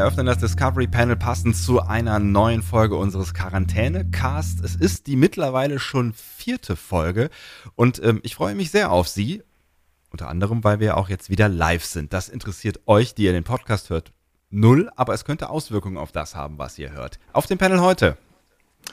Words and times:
Wir 0.00 0.04
eröffnen 0.04 0.24
das 0.24 0.38
Discovery 0.38 0.86
Panel 0.86 1.14
passend 1.14 1.54
zu 1.54 1.82
einer 1.82 2.18
neuen 2.18 2.62
Folge 2.62 2.96
unseres 2.96 3.34
Quarantäne-Cast. 3.34 4.64
Es 4.64 4.74
ist 4.74 5.06
die 5.06 5.14
mittlerweile 5.14 5.78
schon 5.78 6.14
vierte 6.14 6.74
Folge 6.74 7.28
und 7.74 8.02
ähm, 8.02 8.20
ich 8.22 8.34
freue 8.34 8.54
mich 8.54 8.70
sehr 8.70 8.92
auf 8.92 9.08
Sie. 9.08 9.42
Unter 10.10 10.28
anderem, 10.28 10.64
weil 10.64 10.80
wir 10.80 10.96
auch 10.96 11.10
jetzt 11.10 11.28
wieder 11.28 11.50
live 11.50 11.84
sind. 11.84 12.14
Das 12.14 12.30
interessiert 12.30 12.80
euch, 12.86 13.14
die 13.14 13.24
ihr 13.24 13.32
den 13.32 13.44
Podcast 13.44 13.90
hört, 13.90 14.14
null, 14.48 14.90
aber 14.96 15.12
es 15.12 15.26
könnte 15.26 15.50
Auswirkungen 15.50 15.98
auf 15.98 16.12
das 16.12 16.34
haben, 16.34 16.56
was 16.56 16.78
ihr 16.78 16.92
hört. 16.92 17.18
Auf 17.34 17.46
dem 17.46 17.58
Panel 17.58 17.82
heute 17.82 18.16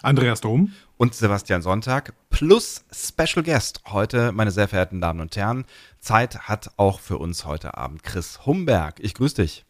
Andreas 0.01 0.41
Dom. 0.41 0.73
und 0.97 1.15
Sebastian 1.15 1.61
Sonntag 1.61 2.15
plus 2.29 2.83
Special 2.91 3.43
Guest. 3.45 3.79
Heute, 3.87 4.33
meine 4.33 4.51
sehr 4.51 4.67
verehrten 4.67 4.99
Damen 4.99 5.21
und 5.21 5.37
Herren, 5.37 5.63
Zeit 5.99 6.49
hat 6.49 6.71
auch 6.75 6.99
für 6.99 7.17
uns 7.17 7.45
heute 7.45 7.77
Abend 7.77 8.03
Chris 8.03 8.45
Humberg. 8.45 8.99
Ich 8.99 9.13
grüße 9.13 9.41
dich. 9.41 9.66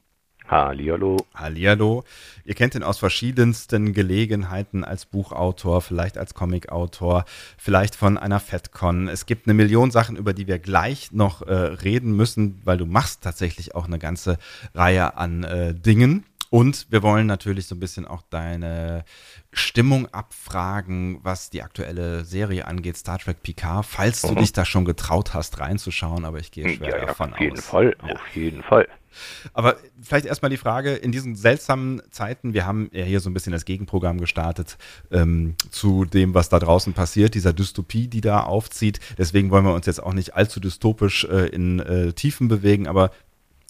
Hallihallo. 0.48 1.18
Hallihallo. 1.36 2.06
Ihr 2.46 2.56
kennt 2.56 2.74
ihn 2.76 2.84
aus 2.84 2.98
verschiedensten 2.98 3.92
Gelegenheiten 3.92 4.86
als 4.86 5.06
Buchautor, 5.06 5.82
vielleicht 5.82 6.18
als 6.18 6.34
Comicautor, 6.34 7.26
vielleicht 7.58 7.96
von 7.96 8.18
einer 8.18 8.40
FedCon. 8.40 9.10
Es 9.10 9.26
gibt 9.26 9.48
eine 9.48 9.54
Million 9.54 9.92
Sachen, 9.92 10.16
über 10.16 10.34
die 10.34 10.48
wir 10.48 10.60
gleich 10.60 11.12
noch 11.12 11.42
äh, 11.42 11.54
reden 11.54 12.16
müssen, 12.16 12.62
weil 12.64 12.78
du 12.78 12.86
machst 12.86 13.24
tatsächlich 13.24 13.76
auch 13.76 13.86
eine 13.86 14.00
ganze 14.00 14.38
Reihe 14.74 15.18
an 15.18 15.44
äh, 15.44 15.74
Dingen. 15.74 16.24
Und 16.50 16.88
wir 16.90 17.04
wollen 17.04 17.28
natürlich 17.28 17.68
so 17.68 17.76
ein 17.76 17.80
bisschen 17.80 18.06
auch 18.06 18.22
deine 18.30 19.04
Stimmung 19.52 20.08
abfragen, 20.14 21.20
was 21.24 21.50
die 21.50 21.62
aktuelle 21.62 22.24
Serie 22.26 22.66
angeht, 22.68 22.98
Star 22.98 23.20
Trek 23.20 23.44
Picard, 23.44 23.86
falls 23.86 24.22
du 24.22 24.32
Mhm. 24.32 24.38
dich 24.38 24.54
da 24.54 24.64
schon 24.66 24.86
getraut 24.86 25.34
hast 25.34 25.60
reinzuschauen, 25.60 26.26
aber 26.26 26.40
ich 26.40 26.52
gehe 26.52 26.70
schwer 26.70 26.90
Ja, 27.00 27.06
davon 27.08 27.34
auf 27.34 27.40
jeden 27.40 27.58
aus. 27.58 27.66
Fall, 27.66 27.96
Ja. 28.02 28.14
auf 28.14 28.36
jeden 28.36 28.64
Fall. 28.64 28.88
Aber 29.54 29.78
vielleicht 30.00 30.26
erstmal 30.28 30.52
die 30.52 30.58
Frage, 30.58 30.94
in 30.94 31.12
diesen 31.12 31.36
seltsamen 31.36 32.02
Zeiten, 32.12 32.54
wir 32.54 32.68
haben 32.68 32.90
ja 32.94 33.04
hier 33.04 33.20
so 33.20 33.30
ein 33.30 33.34
bisschen 33.34 33.52
das 33.52 33.66
Gegenprogramm 33.66 34.20
gestartet 34.20 34.78
ähm, 35.12 35.56
zu 35.72 36.06
dem, 36.06 36.34
was 36.36 36.50
da 36.50 36.60
draußen 36.60 36.94
passiert, 36.94 37.34
dieser 37.34 37.52
Dystopie, 37.52 38.08
die 38.08 38.22
da 38.22 38.42
aufzieht. 38.44 39.00
Deswegen 39.18 39.50
wollen 39.50 39.66
wir 39.66 39.74
uns 39.74 39.88
jetzt 39.88 40.04
auch 40.04 40.14
nicht 40.14 40.36
allzu 40.36 40.60
dystopisch 40.60 41.24
äh, 41.26 41.48
in 41.48 41.80
äh, 41.80 42.14
Tiefen 42.14 42.48
bewegen, 42.48 42.88
aber 42.88 43.10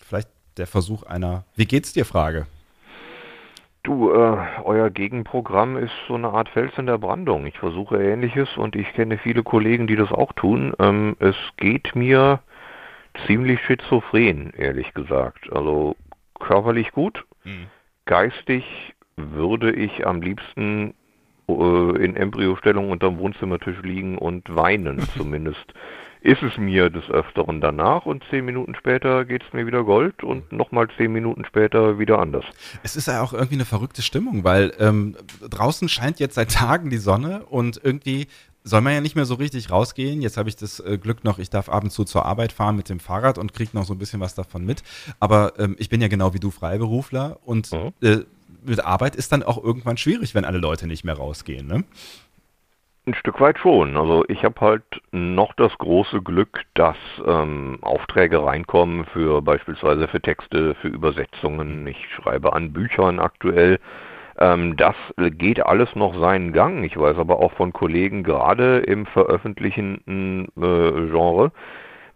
vielleicht 0.05 0.27
der 0.57 0.67
Versuch 0.67 1.03
einer 1.03 1.45
Wie 1.55 1.65
geht's 1.65 1.93
dir 1.93 2.03
Frage. 2.05 2.45
Du, 3.87 4.11
äh, 4.11 4.37
euer 4.65 4.89
Gegenprogramm 4.89 5.77
ist 5.77 5.93
so 6.09 6.15
eine 6.15 6.27
Art 6.27 6.49
Fels 6.49 6.77
in 6.77 6.87
der 6.87 6.97
Brandung. 6.97 7.45
Ich 7.45 7.57
versuche 7.57 8.03
Ähnliches 8.03 8.57
und 8.57 8.75
ich 8.75 8.91
kenne 8.91 9.17
viele 9.17 9.43
Kollegen, 9.43 9.87
die 9.87 9.95
das 9.95 10.11
auch 10.11 10.33
tun. 10.33 10.73
Ähm, 10.77 11.15
es 11.19 11.37
geht 11.55 11.95
mir 11.95 12.41
ziemlich 13.25 13.61
schizophren, 13.61 14.51
ehrlich 14.57 14.93
gesagt. 14.93 15.49
Also 15.53 15.95
körperlich 16.37 16.91
gut, 16.91 17.23
geistig 18.03 18.93
würde 19.15 19.71
ich 19.71 20.05
am 20.05 20.21
liebsten 20.21 20.93
äh, 21.47 22.03
in 22.03 22.17
Embryostellung 22.17 22.91
unterm 22.91 23.19
Wohnzimmertisch 23.19 23.81
liegen 23.83 24.17
und 24.17 24.53
weinen. 24.53 24.99
Zumindest 25.17 25.73
ist 26.21 26.41
es 26.43 26.57
mir 26.57 26.89
des 26.89 27.09
Öfteren 27.09 27.61
danach 27.61 28.05
und 28.05 28.23
zehn 28.29 28.45
Minuten 28.45 28.75
später 28.75 29.25
geht 29.25 29.43
es 29.47 29.53
mir 29.53 29.65
wieder 29.65 29.83
Gold 29.83 30.23
und 30.23 30.51
nochmal 30.51 30.87
zehn 30.97 31.11
Minuten 31.11 31.45
später 31.45 31.99
wieder 31.99 32.19
anders. 32.19 32.45
Es 32.83 32.95
ist 32.95 33.07
ja 33.07 33.21
auch 33.21 33.33
irgendwie 33.33 33.55
eine 33.55 33.65
verrückte 33.65 34.01
Stimmung, 34.01 34.43
weil 34.43 34.73
ähm, 34.79 35.15
draußen 35.49 35.87
scheint 35.89 36.19
jetzt 36.19 36.35
seit 36.35 36.51
Tagen 36.51 36.89
die 36.89 36.97
Sonne 36.97 37.45
und 37.45 37.79
irgendwie 37.83 38.27
soll 38.63 38.81
man 38.81 38.93
ja 38.93 38.99
nicht 39.01 39.15
mehr 39.15 39.25
so 39.25 39.35
richtig 39.35 39.71
rausgehen. 39.71 40.21
Jetzt 40.21 40.35
habe 40.35 40.49
ich 40.49 40.57
das 40.57 40.81
äh, 40.81 40.97
Glück 40.97 41.23
noch, 41.23 41.39
ich 41.39 41.49
darf 41.49 41.69
ab 41.69 41.83
und 41.83 41.89
zu 41.91 42.03
zur 42.03 42.25
Arbeit 42.25 42.51
fahren 42.51 42.75
mit 42.75 42.89
dem 42.89 42.99
Fahrrad 42.99 43.37
und 43.37 43.53
kriege 43.53 43.71
noch 43.73 43.85
so 43.85 43.93
ein 43.93 43.97
bisschen 43.99 44.19
was 44.19 44.35
davon 44.35 44.65
mit. 44.65 44.83
Aber 45.21 45.53
ähm, 45.57 45.75
ich 45.79 45.87
bin 45.87 46.01
ja 46.01 46.09
genau 46.09 46.33
wie 46.33 46.39
du 46.39 46.51
Freiberufler 46.51 47.39
und 47.45 47.71
Mhm. 47.71 47.93
äh, 48.01 48.17
mit 48.65 48.83
Arbeit 48.83 49.15
ist 49.15 49.31
dann 49.31 49.43
auch 49.43 49.63
irgendwann 49.63 49.95
schwierig, 49.95 50.35
wenn 50.35 50.43
alle 50.43 50.57
Leute 50.57 50.87
nicht 50.87 51.05
mehr 51.05 51.15
rausgehen. 51.15 51.67
Ne? 51.67 51.85
Ein 53.07 53.13
Stück 53.13 53.39
weit 53.39 53.57
schon. 53.57 53.95
Also 53.95 54.25
ich 54.27 54.43
habe 54.43 54.59
halt 54.59 54.83
noch 55.13 55.53
das 55.53 55.71
große 55.77 56.21
Glück, 56.21 56.63
dass 56.73 56.97
ähm, 57.25 57.77
Aufträge 57.81 58.43
reinkommen 58.43 59.05
für 59.05 59.41
beispielsweise 59.41 60.09
für 60.09 60.19
Texte, 60.19 60.75
für 60.75 60.89
Übersetzungen. 60.89 61.87
Ich 61.87 62.05
schreibe 62.13 62.51
an 62.51 62.73
Büchern 62.73 63.21
aktuell. 63.21 63.79
Ähm, 64.39 64.75
das 64.75 64.95
geht 65.17 65.65
alles 65.65 65.95
noch 65.95 66.19
seinen 66.19 66.51
Gang. 66.51 66.83
Ich 66.83 66.97
weiß 66.99 67.17
aber 67.17 67.39
auch 67.39 67.53
von 67.53 67.71
Kollegen, 67.71 68.23
gerade 68.23 68.79
im 68.79 69.05
veröffentlichenden 69.05 70.49
äh, 70.57 71.09
Genre, 71.09 71.53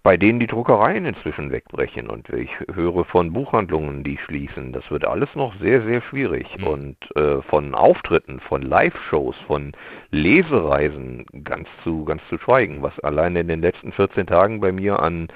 bei 0.03 0.17
denen 0.17 0.39
die 0.39 0.47
Druckereien 0.47 1.05
inzwischen 1.05 1.51
wegbrechen 1.51 2.09
und 2.09 2.29
ich 2.29 2.49
höre 2.73 3.05
von 3.05 3.33
Buchhandlungen, 3.33 4.03
die 4.03 4.17
schließen. 4.17 4.73
Das 4.73 4.89
wird 4.89 5.05
alles 5.05 5.29
noch 5.35 5.53
sehr, 5.59 5.83
sehr 5.83 6.01
schwierig. 6.01 6.47
Mhm. 6.57 6.67
Und 6.67 7.15
äh, 7.15 7.41
von 7.43 7.75
Auftritten, 7.75 8.39
von 8.39 8.63
Live-Shows, 8.63 9.35
von 9.45 9.73
Lesereisen 10.09 11.25
ganz 11.43 11.67
zu, 11.83 12.03
ganz 12.05 12.21
zu 12.29 12.39
schweigen, 12.39 12.81
was 12.81 12.99
alleine 13.01 13.41
in 13.41 13.47
den 13.47 13.61
letzten 13.61 13.91
14 13.91 14.25
Tagen 14.25 14.59
bei 14.59 14.71
mir 14.71 14.99
an 14.99 15.27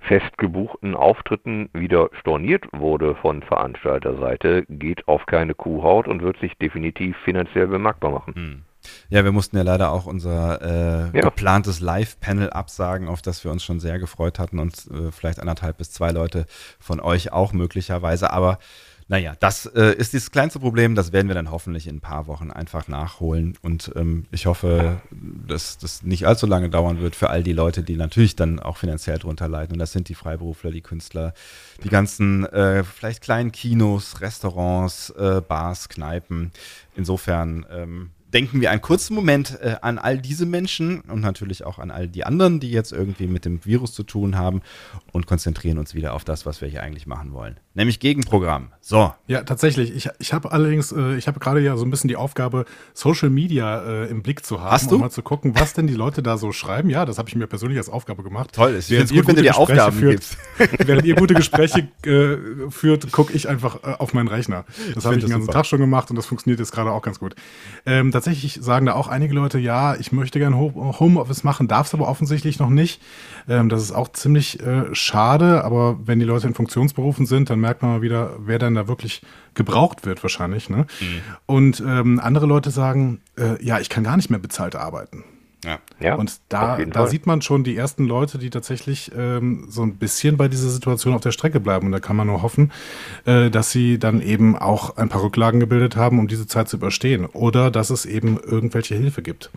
fest 0.00 0.38
gebuchten 0.38 0.94
Auftritten 0.94 1.68
wieder 1.74 2.08
storniert 2.20 2.64
wurde 2.72 3.14
von 3.16 3.42
Veranstalterseite, 3.42 4.64
geht 4.68 5.06
auf 5.06 5.26
keine 5.26 5.54
Kuhhaut 5.54 6.08
und 6.08 6.22
wird 6.22 6.38
sich 6.38 6.56
definitiv 6.56 7.16
finanziell 7.24 7.66
bemerkbar 7.66 8.12
machen. 8.12 8.34
Hm. 8.34 8.62
Ja, 9.10 9.24
wir 9.24 9.32
mussten 9.32 9.56
ja 9.56 9.62
leider 9.62 9.90
auch 9.92 10.06
unser 10.06 10.60
äh, 11.12 11.16
Ja. 11.16 11.22
geplantes 11.22 11.80
Live-Panel 11.80 12.50
absagen, 12.50 13.08
auf 13.08 13.22
das 13.22 13.44
wir 13.44 13.50
uns 13.50 13.64
schon 13.64 13.80
sehr 13.80 13.98
gefreut 13.98 14.38
hatten 14.38 14.58
und 14.58 14.74
äh, 14.90 15.10
vielleicht 15.12 15.40
anderthalb 15.40 15.78
bis 15.78 15.90
zwei 15.92 16.10
Leute 16.10 16.46
von 16.78 17.00
euch 17.00 17.32
auch 17.32 17.52
möglicherweise. 17.52 18.30
Aber 18.32 18.58
naja, 19.10 19.34
das 19.40 19.64
äh, 19.64 19.94
ist 19.94 20.12
das 20.12 20.30
kleinste 20.30 20.60
Problem. 20.60 20.94
Das 20.94 21.12
werden 21.12 21.28
wir 21.28 21.34
dann 21.34 21.50
hoffentlich 21.50 21.86
in 21.86 21.96
ein 21.96 22.00
paar 22.02 22.26
Wochen 22.26 22.50
einfach 22.50 22.88
nachholen. 22.88 23.56
Und 23.62 23.90
ähm, 23.96 24.26
ich 24.32 24.44
hoffe, 24.44 25.00
dass 25.10 25.78
das 25.78 26.02
nicht 26.02 26.26
allzu 26.26 26.44
lange 26.46 26.68
dauern 26.68 27.00
wird 27.00 27.16
für 27.16 27.30
all 27.30 27.42
die 27.42 27.54
Leute, 27.54 27.82
die 27.82 27.96
natürlich 27.96 28.36
dann 28.36 28.60
auch 28.60 28.76
finanziell 28.76 29.16
drunter 29.18 29.48
leiden. 29.48 29.72
Und 29.72 29.78
das 29.78 29.92
sind 29.92 30.10
die 30.10 30.14
Freiberufler, 30.14 30.70
die 30.72 30.82
Künstler, 30.82 31.32
die 31.82 31.88
ganzen 31.88 32.44
äh, 32.52 32.84
vielleicht 32.84 33.22
kleinen 33.22 33.50
Kinos, 33.50 34.20
Restaurants, 34.20 35.08
äh, 35.10 35.40
Bars, 35.40 35.88
Kneipen. 35.88 36.52
Insofern 36.94 37.64
ähm, 37.70 38.10
denken 38.32 38.60
wir 38.60 38.70
einen 38.70 38.80
kurzen 38.80 39.14
Moment 39.14 39.58
äh, 39.60 39.76
an 39.80 39.98
all 39.98 40.18
diese 40.18 40.46
Menschen 40.46 41.00
und 41.02 41.20
natürlich 41.20 41.64
auch 41.64 41.78
an 41.78 41.90
all 41.90 42.08
die 42.08 42.24
anderen, 42.24 42.60
die 42.60 42.70
jetzt 42.70 42.92
irgendwie 42.92 43.26
mit 43.26 43.44
dem 43.44 43.64
Virus 43.64 43.92
zu 43.92 44.02
tun 44.02 44.36
haben 44.36 44.62
und 45.12 45.26
konzentrieren 45.26 45.78
uns 45.78 45.94
wieder 45.94 46.14
auf 46.14 46.24
das, 46.24 46.46
was 46.46 46.60
wir 46.60 46.68
hier 46.68 46.82
eigentlich 46.82 47.06
machen 47.06 47.32
wollen. 47.32 47.58
Nämlich 47.78 48.00
Gegenprogramm. 48.00 48.72
So. 48.80 49.12
Ja, 49.28 49.42
tatsächlich. 49.44 49.94
Ich, 49.94 50.08
ich 50.18 50.32
habe 50.32 50.50
allerdings, 50.50 50.90
äh, 50.90 51.14
ich 51.14 51.28
habe 51.28 51.38
gerade 51.38 51.60
ja 51.60 51.76
so 51.76 51.84
ein 51.84 51.90
bisschen 51.92 52.08
die 52.08 52.16
Aufgabe, 52.16 52.64
Social 52.92 53.30
Media 53.30 53.82
äh, 53.84 54.06
im 54.10 54.22
Blick 54.22 54.44
zu 54.44 54.60
haben 54.60 54.72
Hast 54.72 54.90
du? 54.90 54.96
und 54.96 55.02
mal 55.02 55.10
zu 55.10 55.22
gucken, 55.22 55.52
was 55.54 55.74
denn 55.74 55.86
die 55.86 55.94
Leute 55.94 56.20
da 56.20 56.38
so 56.38 56.50
schreiben. 56.50 56.90
Ja, 56.90 57.04
das 57.06 57.18
habe 57.18 57.28
ich 57.28 57.36
mir 57.36 57.46
persönlich 57.46 57.78
als 57.78 57.88
Aufgabe 57.88 58.24
gemacht. 58.24 58.52
Toll. 58.52 58.74
Ich 58.76 58.90
Während 58.90 58.90
finde 58.90 59.04
es 59.04 59.10
gut, 59.10 59.16
ihr 59.16 59.18
wenn 59.18 59.26
du 59.26 59.32
gute 59.34 59.42
dir 59.42 59.48
Gespräche 59.50 59.82
Aufgaben 59.84 59.96
führt, 59.96 60.12
gibst. 60.14 60.38
Während 60.88 61.04
ihr 61.06 61.14
gute 61.14 61.34
Gespräche 61.34 61.88
äh, 62.04 62.70
führt, 62.70 63.12
gucke 63.12 63.32
ich 63.32 63.48
einfach 63.48 63.76
äh, 63.84 63.94
auf 63.98 64.12
meinen 64.12 64.26
Rechner. 64.28 64.64
Das 64.96 65.04
habe 65.04 65.14
ich 65.14 65.20
den 65.22 65.30
ganzen 65.30 65.42
super. 65.46 65.52
Tag 65.58 65.66
schon 65.66 65.78
gemacht 65.78 66.10
und 66.10 66.16
das 66.16 66.26
funktioniert 66.26 66.58
jetzt 66.58 66.72
gerade 66.72 66.90
auch 66.90 67.02
ganz 67.02 67.20
gut. 67.20 67.36
Ähm, 67.86 68.10
tatsächlich 68.10 68.58
sagen 68.60 68.86
da 68.86 68.94
auch 68.94 69.06
einige 69.06 69.34
Leute, 69.34 69.60
ja, 69.60 69.94
ich 69.94 70.10
möchte 70.10 70.40
gerne 70.40 70.56
Ho- 70.56 70.96
Homeoffice 70.98 71.44
machen, 71.44 71.68
darf 71.68 71.86
es 71.86 71.94
aber 71.94 72.08
offensichtlich 72.08 72.58
noch 72.58 72.70
nicht. 72.70 73.00
Ähm, 73.48 73.68
das 73.68 73.82
ist 73.82 73.92
auch 73.92 74.08
ziemlich 74.12 74.58
äh, 74.66 74.92
schade, 74.94 75.62
aber 75.62 75.96
wenn 76.04 76.18
die 76.18 76.24
Leute 76.24 76.48
in 76.48 76.54
Funktionsberufen 76.54 77.24
sind, 77.24 77.50
dann 77.50 77.60
merkt 77.68 77.82
man 77.82 77.90
mal 77.90 78.02
wieder, 78.02 78.36
wer 78.38 78.58
dann 78.58 78.74
da 78.74 78.88
wirklich 78.88 79.20
gebraucht 79.52 80.06
wird 80.06 80.22
wahrscheinlich. 80.22 80.70
Ne? 80.70 80.86
Und 81.44 81.80
ähm, 81.80 82.18
andere 82.18 82.46
Leute 82.46 82.70
sagen, 82.70 83.20
äh, 83.36 83.62
ja, 83.62 83.78
ich 83.78 83.90
kann 83.90 84.04
gar 84.04 84.16
nicht 84.16 84.30
mehr 84.30 84.38
bezahlt 84.38 84.74
arbeiten. 84.74 85.24
Ja. 85.64 85.80
Ja, 86.00 86.14
Und 86.14 86.40
da, 86.48 86.78
da 86.78 87.06
sieht 87.08 87.26
man 87.26 87.42
schon 87.42 87.64
die 87.64 87.76
ersten 87.76 88.06
Leute, 88.06 88.38
die 88.38 88.48
tatsächlich 88.48 89.10
ähm, 89.14 89.66
so 89.68 89.82
ein 89.82 89.96
bisschen 89.96 90.36
bei 90.36 90.48
dieser 90.48 90.68
Situation 90.70 91.14
auf 91.14 91.20
der 91.20 91.32
Strecke 91.32 91.60
bleiben. 91.60 91.86
Und 91.86 91.92
da 91.92 92.00
kann 92.00 92.16
man 92.16 92.28
nur 92.28 92.42
hoffen, 92.42 92.72
äh, 93.26 93.50
dass 93.50 93.70
sie 93.70 93.98
dann 93.98 94.22
eben 94.22 94.56
auch 94.56 94.96
ein 94.96 95.08
paar 95.08 95.22
Rücklagen 95.22 95.60
gebildet 95.60 95.96
haben, 95.96 96.20
um 96.20 96.28
diese 96.28 96.46
Zeit 96.46 96.68
zu 96.68 96.76
überstehen. 96.76 97.26
Oder 97.26 97.70
dass 97.70 97.90
es 97.90 98.06
eben 98.06 98.38
irgendwelche 98.38 98.94
Hilfe 98.94 99.20
gibt. 99.20 99.50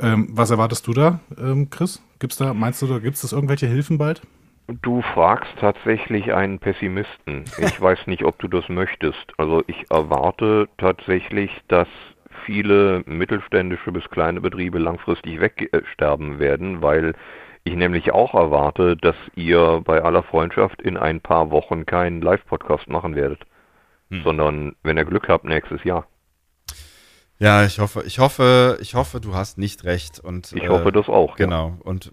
Ähm, 0.00 0.28
was 0.32 0.50
erwartest 0.50 0.86
du 0.86 0.92
da, 0.92 1.20
ähm, 1.38 1.70
Chris? 1.70 2.02
Gibt's 2.18 2.36
da, 2.36 2.52
meinst 2.52 2.82
du, 2.82 2.88
da 2.88 2.98
gibt 2.98 3.16
es 3.16 3.32
irgendwelche 3.32 3.68
Hilfen 3.68 3.96
bald? 3.96 4.22
Du 4.66 5.02
fragst 5.02 5.52
tatsächlich 5.58 6.32
einen 6.32 6.58
Pessimisten. 6.58 7.44
Ich 7.58 7.78
weiß 7.80 8.06
nicht, 8.06 8.24
ob 8.24 8.38
du 8.38 8.48
das 8.48 8.68
möchtest. 8.68 9.32
Also 9.36 9.62
ich 9.66 9.90
erwarte 9.90 10.68
tatsächlich, 10.78 11.50
dass 11.68 11.88
viele 12.46 13.02
mittelständische 13.06 13.92
bis 13.92 14.08
kleine 14.08 14.40
Betriebe 14.40 14.78
langfristig 14.78 15.40
wegsterben 15.40 16.38
werden, 16.38 16.80
weil 16.80 17.14
ich 17.64 17.74
nämlich 17.74 18.12
auch 18.12 18.34
erwarte, 18.34 18.96
dass 18.96 19.16
ihr 19.34 19.82
bei 19.84 20.02
aller 20.02 20.22
Freundschaft 20.22 20.80
in 20.80 20.96
ein 20.96 21.20
paar 21.20 21.50
Wochen 21.50 21.84
keinen 21.86 22.22
Live-Podcast 22.22 22.88
machen 22.88 23.16
werdet, 23.16 23.40
hm. 24.10 24.22
sondern 24.22 24.76
wenn 24.82 24.96
ihr 24.96 25.04
Glück 25.04 25.28
habt, 25.28 25.44
nächstes 25.44 25.84
Jahr. 25.84 26.06
Ja, 27.40 27.64
ich 27.64 27.80
hoffe, 27.80 28.04
ich 28.06 28.20
hoffe, 28.20 28.78
ich 28.80 28.94
hoffe, 28.94 29.20
du 29.20 29.34
hast 29.34 29.58
nicht 29.58 29.82
recht. 29.82 30.20
Und, 30.20 30.52
ich 30.52 30.62
äh, 30.62 30.68
hoffe 30.68 30.92
das 30.92 31.08
auch. 31.08 31.34
Genau. 31.34 31.70
Ja. 31.70 31.76
Und 31.82 32.12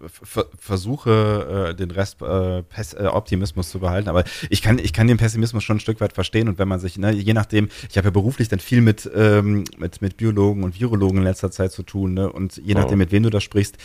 versuche 0.58 1.70
äh, 1.70 1.74
den 1.74 1.92
Rest 1.92 2.20
äh, 2.22 2.58
äh, 2.58 3.06
Optimismus 3.06 3.70
zu 3.70 3.78
behalten. 3.78 4.08
Aber 4.08 4.24
ich 4.50 4.62
kann, 4.62 4.80
ich 4.80 4.92
kann 4.92 5.06
den 5.06 5.18
Pessimismus 5.18 5.62
schon 5.62 5.76
ein 5.76 5.80
Stück 5.80 6.00
weit 6.00 6.12
verstehen. 6.12 6.48
Und 6.48 6.58
wenn 6.58 6.66
man 6.66 6.80
sich, 6.80 6.98
ne, 6.98 7.12
je 7.12 7.34
nachdem, 7.34 7.68
ich 7.88 7.96
habe 7.96 8.08
ja 8.08 8.10
beruflich 8.10 8.48
dann 8.48 8.58
viel 8.58 8.80
mit, 8.80 9.08
ähm, 9.14 9.62
mit, 9.78 10.02
mit 10.02 10.16
Biologen 10.16 10.64
und 10.64 10.78
Virologen 10.80 11.18
in 11.18 11.24
letzter 11.24 11.52
Zeit 11.52 11.70
zu 11.70 11.84
tun. 11.84 12.14
Ne? 12.14 12.30
Und 12.30 12.56
je 12.56 12.74
nachdem, 12.74 12.98
mit 12.98 13.12
wem 13.12 13.22
du 13.22 13.30
da 13.30 13.40
sprichst, 13.40 13.78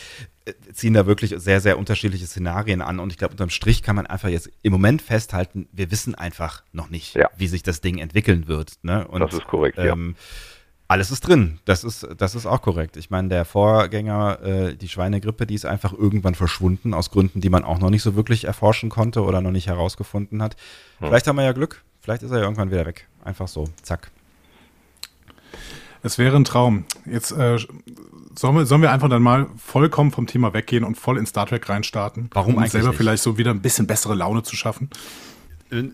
äh, 0.46 0.54
ziehen 0.74 0.96
da 0.96 1.06
wirklich 1.06 1.36
sehr, 1.38 1.62
sehr 1.62 1.78
unterschiedliche 1.78 2.26
Szenarien 2.26 2.82
an. 2.82 3.00
Und 3.00 3.12
ich 3.12 3.20
glaube, 3.20 3.34
unterm 3.34 3.52
Strich 3.52 3.84
kann 3.84 3.96
man 3.96 4.08
einfach 4.08 4.30
jetzt 4.30 4.50
im 4.64 4.72
Moment 4.72 5.04
festhalten, 5.04 5.70
wir 5.72 5.92
wissen 5.92 6.16
einfach 6.16 6.64
noch 6.72 6.90
nicht, 6.90 7.14
ja. 7.14 7.30
wie 7.38 7.48
sich 7.48 7.62
das 7.62 7.80
Ding 7.80 8.00
entwickeln 8.00 8.48
wird. 8.48 8.74
Ne? 8.82 9.08
Und, 9.08 9.20
das 9.20 9.34
ist 9.34 9.46
korrekt, 9.46 9.78
ähm, 9.78 10.16
ja 10.18 10.24
alles 10.88 11.12
ist 11.12 11.22
drin. 11.22 11.60
Das 11.66 11.84
ist, 11.84 12.08
das 12.18 12.36
ist 12.36 12.46
auch 12.46 12.62
korrekt. 12.62 12.96
Ich 12.98 13.10
meine, 13.10 13.28
der 13.28 13.46
Vorgänger, 13.46 14.40
äh, 14.42 14.76
die 14.76 14.88
Schweinegrippe, 14.88 15.46
die 15.46 15.56
ist 15.56 15.66
einfach 15.66 15.94
irgendwann 15.94 16.36
verschwunden, 16.36 16.94
aus 16.94 17.12
Gründen, 17.12 17.42
die 17.42 17.50
man 17.50 17.64
auch 17.64 17.80
noch 17.80 17.90
nicht 17.90 18.04
so 18.04 18.16
wirklich 18.16 18.46
erforschen 18.46 18.90
konnte 18.90 19.24
oder 19.24 19.42
noch 19.42 19.52
nicht 19.52 19.68
herausgefunden 19.68 20.42
hat. 20.42 20.56
Hm. 21.00 21.10
Vielleicht 21.10 21.28
haben 21.28 21.36
wir 21.36 21.44
ja 21.44 21.52
Glück. 21.52 21.84
Vielleicht 22.02 22.24
ist 22.24 22.32
er 22.32 22.38
ja 22.38 22.44
irgendwann 22.44 22.72
wieder 22.72 22.86
weg. 22.86 23.08
Einfach 23.24 23.50
so. 23.50 23.66
Zack. 23.82 24.12
Es 26.04 26.18
wäre 26.18 26.38
ein 26.38 26.46
Traum. 26.46 26.86
Jetzt 27.06 27.32
äh, 27.32 27.58
sollen, 28.36 28.56
wir, 28.56 28.66
sollen 28.66 28.82
wir 28.82 28.92
einfach 28.92 29.10
dann 29.10 29.22
mal 29.22 29.48
vollkommen 29.58 30.12
vom 30.12 30.26
Thema 30.26 30.54
weggehen 30.54 30.86
und 30.86 30.96
voll 30.96 31.18
in 31.18 31.26
Star 31.26 31.48
Trek 31.48 31.68
reinstarten? 31.68 32.30
Warum 32.34 32.54
um 32.54 32.60
eigentlich? 32.60 32.72
selber 32.72 32.90
nicht? 32.90 32.98
vielleicht 32.98 33.24
so 33.24 33.38
wieder 33.38 33.52
ein 33.52 33.62
bisschen 33.62 33.88
bessere 33.88 34.16
Laune 34.16 34.44
zu 34.44 34.56
schaffen 34.56 34.90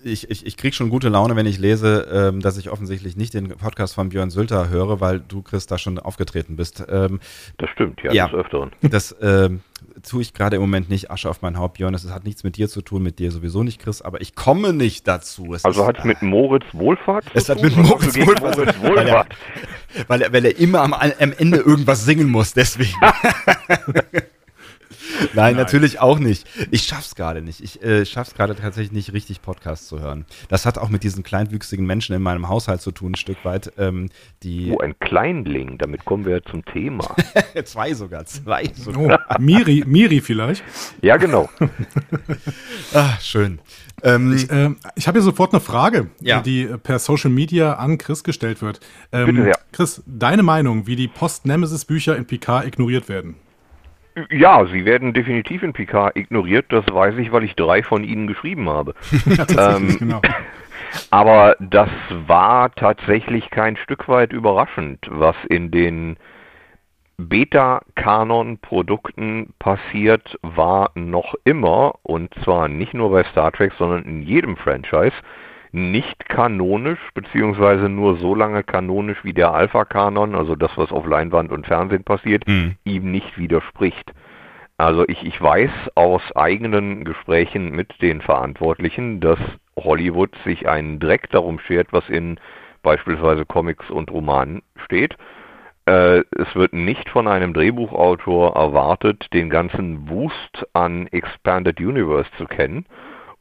ich, 0.03 0.29
ich, 0.29 0.45
ich 0.45 0.57
kriege 0.57 0.75
schon 0.75 0.89
gute 0.89 1.09
Laune, 1.09 1.35
wenn 1.35 1.45
ich 1.45 1.57
lese, 1.57 2.07
ähm, 2.11 2.39
dass 2.41 2.57
ich 2.57 2.69
offensichtlich 2.69 3.15
nicht 3.15 3.33
den 3.33 3.49
Podcast 3.49 3.95
von 3.95 4.09
Björn 4.09 4.29
Sülter 4.29 4.69
höre, 4.69 4.99
weil 4.99 5.19
du, 5.19 5.41
Chris, 5.41 5.65
da 5.65 5.77
schon 5.77 5.99
aufgetreten 5.99 6.55
bist. 6.55 6.83
Ähm, 6.89 7.19
das 7.57 7.69
stimmt, 7.71 8.01
ja, 8.03 8.11
ja 8.11 8.27
des 8.27 8.35
Öfteren. 8.35 8.71
Das 8.81 9.15
ähm, 9.21 9.61
tue 10.07 10.21
ich 10.21 10.33
gerade 10.33 10.57
im 10.57 10.61
Moment 10.61 10.89
nicht. 10.89 11.09
Asche 11.11 11.29
auf 11.29 11.41
mein 11.41 11.57
Haupt, 11.57 11.77
Björn. 11.77 11.93
Das 11.93 12.09
hat 12.11 12.23
nichts 12.23 12.43
mit 12.43 12.57
dir 12.57 12.69
zu 12.69 12.81
tun, 12.81 13.03
mit 13.03 13.19
dir 13.19 13.31
sowieso 13.31 13.63
nicht, 13.63 13.81
Chris, 13.81 14.01
aber 14.01 14.21
ich 14.21 14.35
komme 14.35 14.73
nicht 14.73 15.07
dazu. 15.07 15.53
Es 15.53 15.65
also 15.65 15.85
hat 15.85 15.99
es 15.99 16.05
mit 16.05 16.21
Moritz 16.21 16.65
Wohlfahrt 16.73 17.25
Es 17.33 17.49
hat 17.49 17.61
mit 17.61 17.75
Moritz 17.75 18.15
Wohlfahrt, 18.15 18.57
Moritz 18.57 18.79
Wohlfahrt. 18.79 18.95
Weil, 18.95 19.07
er, 19.07 19.25
weil, 20.07 20.21
er, 20.21 20.33
weil 20.33 20.45
er 20.45 20.59
immer 20.59 20.81
am, 20.81 20.93
am 20.93 21.33
Ende 21.37 21.57
irgendwas 21.57 22.05
singen 22.05 22.29
muss, 22.29 22.53
deswegen. 22.53 22.93
Nein, 25.33 25.55
natürlich 25.55 25.99
auch 25.99 26.19
nicht. 26.19 26.47
Ich 26.71 26.83
schaff's 26.83 27.15
gerade 27.15 27.41
nicht. 27.41 27.61
Ich 27.61 27.81
äh, 27.83 28.05
schaff's 28.05 28.33
gerade 28.33 28.55
tatsächlich 28.55 28.91
nicht, 28.91 29.13
richtig 29.13 29.41
Podcasts 29.41 29.87
zu 29.87 29.99
hören. 29.99 30.25
Das 30.49 30.65
hat 30.65 30.77
auch 30.77 30.89
mit 30.89 31.03
diesen 31.03 31.23
kleinwüchsigen 31.23 31.85
Menschen 31.85 32.15
in 32.15 32.21
meinem 32.21 32.49
Haushalt 32.49 32.81
zu 32.81 32.91
tun, 32.91 33.11
ein 33.11 33.15
Stück 33.15 33.43
weit. 33.43 33.73
Ähm, 33.77 34.09
die 34.43 34.71
oh, 34.71 34.79
ein 34.79 34.97
Kleinling, 34.99 35.77
damit 35.77 36.05
kommen 36.05 36.25
wir 36.25 36.43
zum 36.43 36.63
Thema. 36.65 37.15
zwei 37.65 37.93
sogar, 37.93 38.25
zwei 38.25 38.65
sogar. 38.73 39.25
Oh, 39.29 39.41
Miri, 39.41 39.83
Miri 39.85 40.21
vielleicht? 40.21 40.63
Ja, 41.01 41.17
genau. 41.17 41.49
Ach, 42.93 43.21
schön. 43.21 43.59
Ähm, 44.01 44.33
ich 44.33 44.49
äh, 44.49 44.71
ich 44.95 45.07
habe 45.07 45.19
hier 45.19 45.23
sofort 45.23 45.53
eine 45.53 45.61
Frage, 45.61 46.07
ja. 46.19 46.41
die 46.41 46.65
per 46.65 46.99
Social 46.99 47.29
Media 47.29 47.73
an 47.73 47.97
Chris 47.97 48.23
gestellt 48.23 48.61
wird. 48.61 48.79
Ähm, 49.11 49.27
Bitte, 49.27 49.47
ja. 49.49 49.55
Chris, 49.71 50.03
deine 50.05 50.43
Meinung, 50.43 50.87
wie 50.87 50.95
die 50.95 51.07
Post-Nemesis-Bücher 51.07 52.15
in 52.15 52.25
Picard 52.25 52.65
ignoriert 52.65 53.07
werden? 53.07 53.35
Ja, 54.30 54.65
sie 54.68 54.86
werden 54.86 55.13
definitiv 55.13 55.63
in 55.63 55.74
Picard 55.74 56.15
ignoriert. 56.15 56.68
Das 56.69 56.86
weiß 56.89 57.18
ich, 57.18 57.31
weil 57.31 57.44
ich 57.44 57.56
drei 57.56 57.83
von 57.83 58.04
ihnen 58.04 58.27
geschrieben 58.27 58.69
habe. 58.69 58.94
ähm, 59.57 59.98
genau. 59.98 60.21
Aber 61.10 61.56
das 61.60 61.89
war 62.27 62.74
tatsächlich 62.75 63.50
kein 63.50 63.77
Stück 63.77 64.07
weit 64.07 64.31
überraschend, 64.31 65.00
was 65.10 65.36
in 65.50 65.71
den 65.71 66.18
Beta-Kanon-Produkten 67.18 69.54
passiert, 69.60 70.38
war 70.42 70.92
noch 70.95 71.36
immer, 71.44 72.00
und 72.04 72.33
zwar 72.44 72.68
nicht 72.68 72.94
nur 72.94 73.12
bei 73.12 73.24
Star 73.25 73.51
Trek, 73.51 73.74
sondern 73.77 74.04
in 74.04 74.24
jedem 74.24 74.57
Franchise, 74.57 75.13
nicht 75.73 76.29
kanonisch, 76.29 76.99
beziehungsweise 77.15 77.89
nur 77.89 78.17
so 78.17 78.35
lange 78.35 78.63
kanonisch 78.63 79.23
wie 79.23 79.33
der 79.33 79.53
Alpha-Kanon, 79.53 80.35
also 80.35 80.55
das, 80.55 80.71
was 80.77 80.91
auf 80.91 81.07
Leinwand 81.07 81.51
und 81.51 81.65
Fernsehen 81.65 82.03
passiert, 82.03 82.47
mhm. 82.47 82.75
ihm 82.83 83.11
nicht 83.11 83.39
widerspricht. 83.39 84.13
Also 84.77 85.03
ich, 85.07 85.25
ich 85.25 85.41
weiß 85.41 85.71
aus 85.95 86.21
eigenen 86.35 87.05
Gesprächen 87.05 87.71
mit 87.71 88.01
den 88.03 88.21
Verantwortlichen, 88.21 89.19
dass 89.19 89.39
Hollywood 89.75 90.29
sich 90.45 90.69
einen 90.69 90.99
Dreck 90.99 91.29
darum 91.31 91.57
schert, 91.57 91.87
was 91.91 92.07
in 92.07 92.39
beispielsweise 92.83 93.43
Comics 93.43 93.89
und 93.89 94.11
Romanen 94.11 94.61
steht. 94.85 95.15
Äh, 95.85 96.19
es 96.37 96.53
wird 96.53 96.73
nicht 96.73 97.09
von 97.09 97.27
einem 97.27 97.53
Drehbuchautor 97.53 98.55
erwartet, 98.55 99.25
den 99.33 99.49
ganzen 99.49 100.07
Wust 100.07 100.67
an 100.73 101.07
Expanded 101.07 101.79
Universe 101.79 102.29
zu 102.37 102.45
kennen 102.45 102.85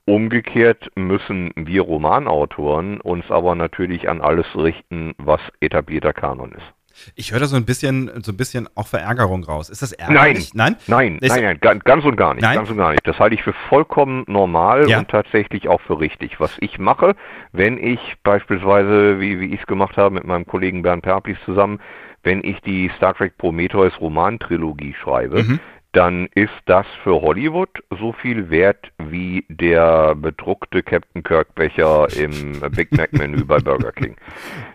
Umgekehrt 0.04 0.90
müssen 0.96 1.52
wir 1.54 1.82
Romanautoren 1.82 3.00
uns 3.00 3.30
aber 3.30 3.54
natürlich 3.54 4.08
an 4.08 4.20
alles 4.20 4.46
richten, 4.56 5.14
was 5.18 5.40
etablierter 5.60 6.12
Kanon 6.12 6.52
ist. 6.52 6.74
Ich 7.14 7.32
höre 7.32 7.40
da 7.40 7.46
so 7.46 7.56
ein 7.56 7.64
bisschen, 7.64 8.10
so 8.22 8.32
ein 8.32 8.36
bisschen 8.36 8.68
auch 8.74 8.86
Verärgerung 8.86 9.44
raus. 9.44 9.70
Ist 9.70 9.80
das 9.80 9.92
ärgerlich? 9.92 10.54
Nein, 10.54 10.76
nein, 10.88 11.18
nein, 11.20 11.42
nein, 11.42 11.58
nein, 11.62 11.78
ganz 11.84 12.04
und 12.04 12.16
gar 12.16 12.34
nicht, 12.34 12.42
nein? 12.42 12.56
ganz 12.56 12.70
und 12.70 12.76
gar 12.76 12.90
nicht. 12.90 13.06
Das 13.06 13.18
halte 13.18 13.34
ich 13.34 13.42
für 13.42 13.54
vollkommen 13.68 14.24
normal 14.26 14.88
ja. 14.88 14.98
und 14.98 15.08
tatsächlich 15.08 15.68
auch 15.68 15.80
für 15.80 16.00
richtig. 16.00 16.40
Was 16.40 16.56
ich 16.60 16.78
mache, 16.78 17.14
wenn 17.52 17.78
ich 17.78 18.00
beispielsweise, 18.24 19.20
wie, 19.20 19.40
wie 19.40 19.54
ich 19.54 19.60
es 19.60 19.66
gemacht 19.66 19.96
habe 19.96 20.14
mit 20.14 20.24
meinem 20.24 20.46
Kollegen 20.46 20.82
Bernd 20.82 21.02
Perplis 21.02 21.38
zusammen, 21.44 21.80
wenn 22.24 22.42
ich 22.44 22.60
die 22.60 22.90
Star 22.96 23.14
Trek 23.14 23.38
Prometheus 23.38 23.98
Romantrilogie 24.00 24.94
schreibe, 24.94 25.44
mhm 25.44 25.60
dann 25.92 26.28
ist 26.34 26.52
das 26.64 26.86
für 27.02 27.20
Hollywood 27.20 27.68
so 27.90 28.12
viel 28.12 28.48
wert 28.48 28.90
wie 28.98 29.44
der 29.48 30.14
bedruckte 30.14 30.82
Captain 30.82 31.22
Kirk 31.22 31.54
Becher 31.54 32.08
im 32.16 32.60
Big 32.70 32.92
Mac 32.92 33.12
Menü 33.12 33.44
bei 33.44 33.58
Burger 33.58 33.92
King. 33.92 34.16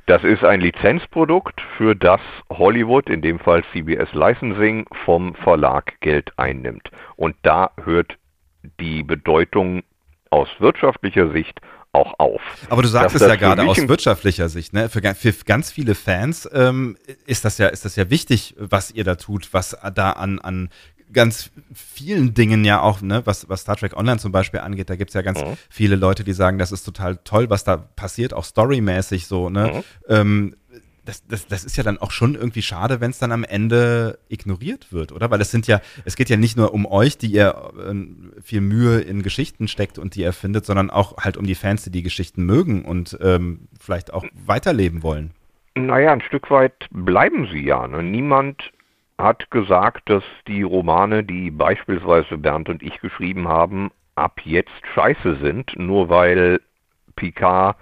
Das 0.05 0.23
ist 0.23 0.43
ein 0.43 0.61
Lizenzprodukt, 0.61 1.59
für 1.77 1.95
das 1.95 2.21
Hollywood, 2.49 3.09
in 3.09 3.21
dem 3.21 3.39
Fall 3.39 3.63
CBS 3.73 4.13
Licensing, 4.13 4.85
vom 5.05 5.33
Verlag 5.35 5.99
Geld 6.01 6.31
einnimmt. 6.37 6.91
Und 7.15 7.35
da 7.41 7.71
hört 7.83 8.15
die 8.79 9.01
Bedeutung 9.01 9.83
aus 10.29 10.49
wirtschaftlicher 10.59 11.31
Sicht 11.31 11.59
auch 11.93 12.13
auf. 12.19 12.41
Aber 12.69 12.83
du 12.83 12.87
sagst 12.87 13.15
es 13.15 13.21
ja 13.21 13.35
gerade 13.35 13.63
aus 13.63 13.87
wirtschaftlicher 13.87 14.49
Sicht, 14.49 14.73
ne? 14.73 14.89
Für, 14.89 15.01
für 15.15 15.33
ganz 15.45 15.71
viele 15.71 15.95
Fans 15.95 16.47
ähm, 16.53 16.97
ist 17.25 17.43
das 17.43 17.57
ja 17.57 17.67
ist 17.67 17.85
das 17.85 17.95
ja 17.95 18.09
wichtig, 18.09 18.55
was 18.59 18.91
ihr 18.91 19.03
da 19.03 19.15
tut, 19.15 19.53
was 19.53 19.75
da 19.95 20.11
an 20.11 20.39
an 20.39 20.69
ganz 21.13 21.51
vielen 21.73 22.33
Dingen 22.33 22.65
ja 22.65 22.81
auch, 22.81 23.01
ne, 23.01 23.21
was, 23.25 23.49
was 23.49 23.61
Star 23.61 23.75
Trek 23.75 23.95
Online 23.95 24.19
zum 24.19 24.31
Beispiel 24.31 24.59
angeht, 24.59 24.89
da 24.89 24.95
gibt 24.95 25.09
es 25.09 25.13
ja 25.13 25.21
ganz 25.21 25.41
mhm. 25.41 25.57
viele 25.69 25.95
Leute, 25.95 26.23
die 26.23 26.33
sagen, 26.33 26.57
das 26.57 26.71
ist 26.71 26.83
total 26.83 27.17
toll, 27.23 27.49
was 27.49 27.63
da 27.63 27.77
passiert, 27.77 28.33
auch 28.33 28.43
storymäßig 28.43 29.27
so, 29.27 29.49
ne? 29.49 29.71
Mhm. 29.73 29.83
Ähm, 30.09 30.55
das, 31.07 31.25
das, 31.25 31.47
das 31.47 31.63
ist 31.63 31.77
ja 31.77 31.83
dann 31.83 31.97
auch 31.97 32.11
schon 32.11 32.35
irgendwie 32.35 32.61
schade, 32.61 32.99
wenn 32.99 33.11
es 33.11 33.19
dann 33.19 33.31
am 33.31 33.45
Ende 33.45 34.19
ignoriert 34.27 34.91
wird, 34.91 35.13
oder? 35.13 35.31
Weil 35.31 35.39
es 35.39 35.51
sind 35.51 35.65
ja, 35.65 35.79
es 36.03 36.17
geht 36.17 36.29
ja 36.29 36.35
nicht 36.35 36.57
nur 36.57 36.73
um 36.73 36.85
euch, 36.85 37.17
die 37.17 37.27
ihr 37.27 37.71
äh, 37.79 38.41
viel 38.41 38.61
Mühe 38.61 38.99
in 38.99 39.23
Geschichten 39.23 39.69
steckt 39.69 39.99
und 39.99 40.15
die 40.15 40.21
ihr 40.21 40.33
findet, 40.33 40.65
sondern 40.65 40.89
auch 40.89 41.17
halt 41.17 41.37
um 41.37 41.45
die 41.45 41.55
Fans, 41.55 41.83
die 41.83 41.91
die 41.91 42.03
Geschichten 42.03 42.45
mögen 42.45 42.83
und 42.83 43.17
ähm, 43.21 43.69
vielleicht 43.79 44.13
auch 44.13 44.25
weiterleben 44.45 45.01
wollen. 45.01 45.31
Naja, 45.75 46.11
ein 46.11 46.21
Stück 46.21 46.49
weit 46.51 46.87
bleiben 46.91 47.47
sie 47.51 47.63
ja. 47.63 47.87
Ne? 47.87 48.03
Niemand 48.03 48.71
hat 49.17 49.49
gesagt, 49.51 50.09
dass 50.09 50.23
die 50.47 50.61
Romane, 50.61 51.23
die 51.23 51.51
beispielsweise 51.51 52.37
Bernd 52.37 52.69
und 52.69 52.83
ich 52.83 52.99
geschrieben 52.99 53.47
haben, 53.47 53.91
ab 54.15 54.39
jetzt 54.43 54.85
scheiße 54.93 55.37
sind, 55.41 55.77
nur 55.77 56.09
weil 56.09 56.59
Picard 57.15 57.77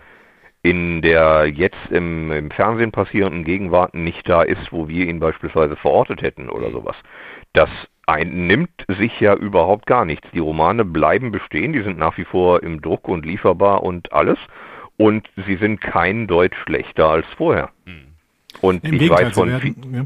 in 0.65 1.03
der 1.03 1.45
jetzt 1.45 1.91
im, 1.91 2.31
im 2.31 2.49
Fernsehen 2.49 2.91
passierenden 2.91 3.43
Gegenwart 3.43 3.93
nicht 3.93 4.27
da 4.27 4.41
ist, 4.41 4.71
wo 4.71 4.87
wir 4.87 5.05
ihn 5.05 5.19
beispielsweise 5.19 5.75
verortet 5.75 6.23
hätten 6.23 6.49
oder 6.49 6.71
sowas. 6.71 6.95
Das 7.53 7.69
ein, 8.07 8.47
nimmt 8.47 8.71
sich 8.87 9.19
ja 9.19 9.35
überhaupt 9.35 9.85
gar 9.85 10.05
nichts. 10.05 10.27
Die 10.33 10.39
Romane 10.39 10.83
bleiben 10.83 11.31
bestehen, 11.31 11.73
die 11.73 11.83
sind 11.83 11.99
nach 11.99 12.17
wie 12.17 12.25
vor 12.25 12.63
im 12.63 12.81
Druck 12.81 13.07
und 13.07 13.27
lieferbar 13.27 13.83
und 13.83 14.11
alles. 14.11 14.39
Und 14.97 15.29
sie 15.45 15.57
sind 15.57 15.81
kein 15.81 16.25
Deutsch 16.25 16.57
schlechter 16.63 17.09
als 17.09 17.27
vorher. 17.37 17.69
Hm. 17.85 18.15
Und 18.61 18.83
Im 18.85 18.95
ich 18.95 19.07
weiß 19.07 19.33
von 19.33 19.49
werden, 19.49 19.93
ja. 19.93 20.05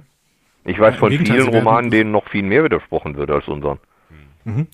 Ich 0.66 0.80
weiß 0.80 0.98
von 0.98 1.12
vielen 1.12 1.48
Romanen, 1.48 1.90
denen 1.90 2.12
noch 2.12 2.28
viel 2.30 2.44
mehr 2.44 2.64
widersprochen 2.64 3.16
wird 3.16 3.32
als 3.32 3.48
unseren. 3.48 3.80
Mhm. 4.46 4.68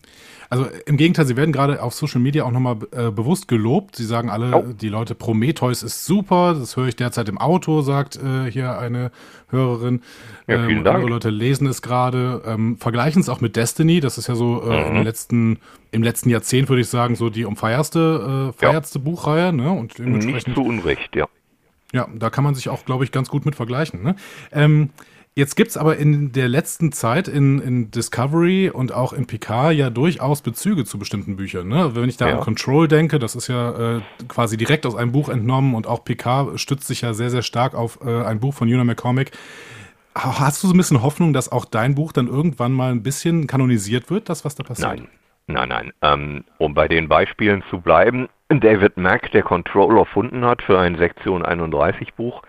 Also 0.50 0.68
im 0.86 0.98
Gegenteil, 0.98 1.26
sie 1.26 1.38
werden 1.38 1.52
gerade 1.52 1.82
auf 1.82 1.94
Social 1.94 2.22
Media 2.22 2.44
auch 2.44 2.52
nochmal 2.52 2.78
äh, 2.92 3.10
bewusst 3.10 3.48
gelobt. 3.48 3.96
Sie 3.96 4.06
sagen 4.06 4.30
alle, 4.30 4.56
oh. 4.56 4.74
die 4.74 4.90
Leute, 4.90 5.16
Prometheus 5.16 5.84
ist 5.84 6.06
super. 6.06 6.56
Das 6.58 6.78
höre 6.78 6.88
ich 6.88 6.96
derzeit 6.96 7.30
im 7.30 7.38
Auto, 7.38 7.82
sagt 7.82 8.18
äh, 8.18 8.50
hier 8.50 8.78
eine 8.78 9.12
Hörerin. 9.50 10.02
Ja, 10.48 10.66
vielen 10.66 10.80
ähm, 10.80 10.84
Dank. 10.84 10.96
Andere 10.98 11.10
Leute 11.12 11.30
lesen 11.30 11.68
es 11.68 11.82
gerade, 11.82 12.44
ähm, 12.46 12.78
vergleichen 12.78 13.22
es 13.22 13.30
auch 13.30 13.42
mit 13.42 13.56
Destiny. 13.56 14.00
Das 14.00 14.18
ist 14.18 14.28
ja 14.28 14.36
so 14.36 14.62
äh, 14.64 14.90
mhm. 14.90 14.98
im, 14.98 15.04
letzten, 15.04 15.60
im 15.92 16.04
letzten 16.04 16.30
Jahrzehnt, 16.30 16.70
würde 16.70 16.82
ich 16.82 16.90
sagen, 16.90 17.16
so 17.16 17.30
die 17.30 17.46
umfeierste 17.46 18.52
äh, 18.52 18.60
feiertste 18.60 19.00
ja. 19.00 19.06
Buchreihe. 19.06 19.54
Ne? 19.54 19.72
Und 19.72 19.98
Nicht 20.00 20.54
zu 20.54 20.64
Unrecht, 20.64 21.16
ja. 21.16 21.28
Ja, 21.92 22.08
da 22.14 22.30
kann 22.30 22.44
man 22.44 22.56
sich 22.56 22.68
auch, 22.70 22.84
glaube 22.86 23.04
ich, 23.04 23.12
ganz 23.12 23.30
gut 23.30 23.46
mit 23.46 23.56
vergleichen. 23.56 24.04
Ne? 24.04 24.16
Ähm, 24.52 24.90
Jetzt 25.38 25.56
gibt 25.56 25.72
es 25.72 25.76
aber 25.76 25.98
in 25.98 26.32
der 26.32 26.48
letzten 26.48 26.94
Zeit 26.94 27.28
in, 27.28 27.60
in 27.60 27.92
Discovery 27.92 28.70
und 28.70 28.94
auch 28.94 29.12
in 29.12 29.28
Picard 29.28 29.74
ja 29.74 29.90
durchaus 29.90 30.42
Bezüge 30.42 30.86
zu 30.86 30.98
bestimmten 30.98 31.36
Büchern. 31.36 31.68
Ne? 31.68 31.94
Wenn 31.94 32.08
ich 32.08 32.16
da 32.16 32.30
ja. 32.30 32.36
an 32.36 32.40
Control 32.40 32.88
denke, 32.88 33.20
das 33.20 33.36
ist 33.36 33.50
ja 33.50 33.98
äh, 33.98 34.02
quasi 34.30 34.56
direkt 34.56 34.86
aus 34.86 34.96
einem 34.96 35.12
Buch 35.12 35.28
entnommen 35.28 35.76
und 35.76 35.88
auch 35.88 36.06
Picard 36.06 36.58
stützt 36.58 36.88
sich 36.88 37.02
ja 37.02 37.14
sehr, 37.14 37.30
sehr 37.30 37.42
stark 37.42 37.76
auf 37.76 38.00
äh, 38.06 38.24
ein 38.24 38.40
Buch 38.40 38.54
von 38.54 38.70
Una 38.70 38.86
McCormick. 38.86 39.32
Hast 40.16 40.64
du 40.64 40.68
so 40.68 40.74
ein 40.74 40.78
bisschen 40.78 41.02
Hoffnung, 41.02 41.34
dass 41.34 41.52
auch 41.52 41.66
dein 41.66 41.96
Buch 41.96 42.14
dann 42.14 42.28
irgendwann 42.28 42.72
mal 42.72 42.92
ein 42.92 43.04
bisschen 43.04 43.46
kanonisiert 43.46 44.10
wird, 44.10 44.30
das, 44.30 44.46
was 44.46 44.56
da 44.56 44.64
passiert? 44.64 44.88
Nein, 44.88 45.08
nein, 45.48 45.68
nein. 45.68 45.94
Ähm, 46.02 46.44
um 46.60 46.74
bei 46.74 46.88
den 46.88 47.10
Beispielen 47.10 47.62
zu 47.70 47.82
bleiben, 47.82 48.30
David 48.48 48.96
Mack, 48.96 49.32
der 49.34 49.44
Control 49.44 49.98
erfunden 49.98 50.46
hat 50.46 50.62
für 50.62 50.80
ein 50.80 50.98
Sektion 50.98 51.44
31 51.44 52.14
Buch, 52.14 52.42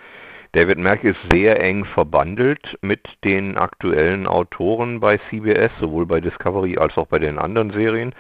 David 0.57 0.79
Mack 0.79 1.05
ist 1.05 1.19
sehr 1.31 1.61
eng 1.61 1.85
verbandelt 1.85 2.79
mit 2.81 3.07
den 3.25 3.59
aktuellen 3.59 4.27
Autoren 4.27 5.01
bei 5.01 5.19
CBS, 5.29 5.71
sowohl 5.79 6.07
bei 6.07 6.19
Discovery 6.19 6.79
als 6.79 6.97
auch 6.97 7.09
bei 7.09 7.19
den 7.19 7.39
anderen 7.39 7.73
Serien. 7.73 8.15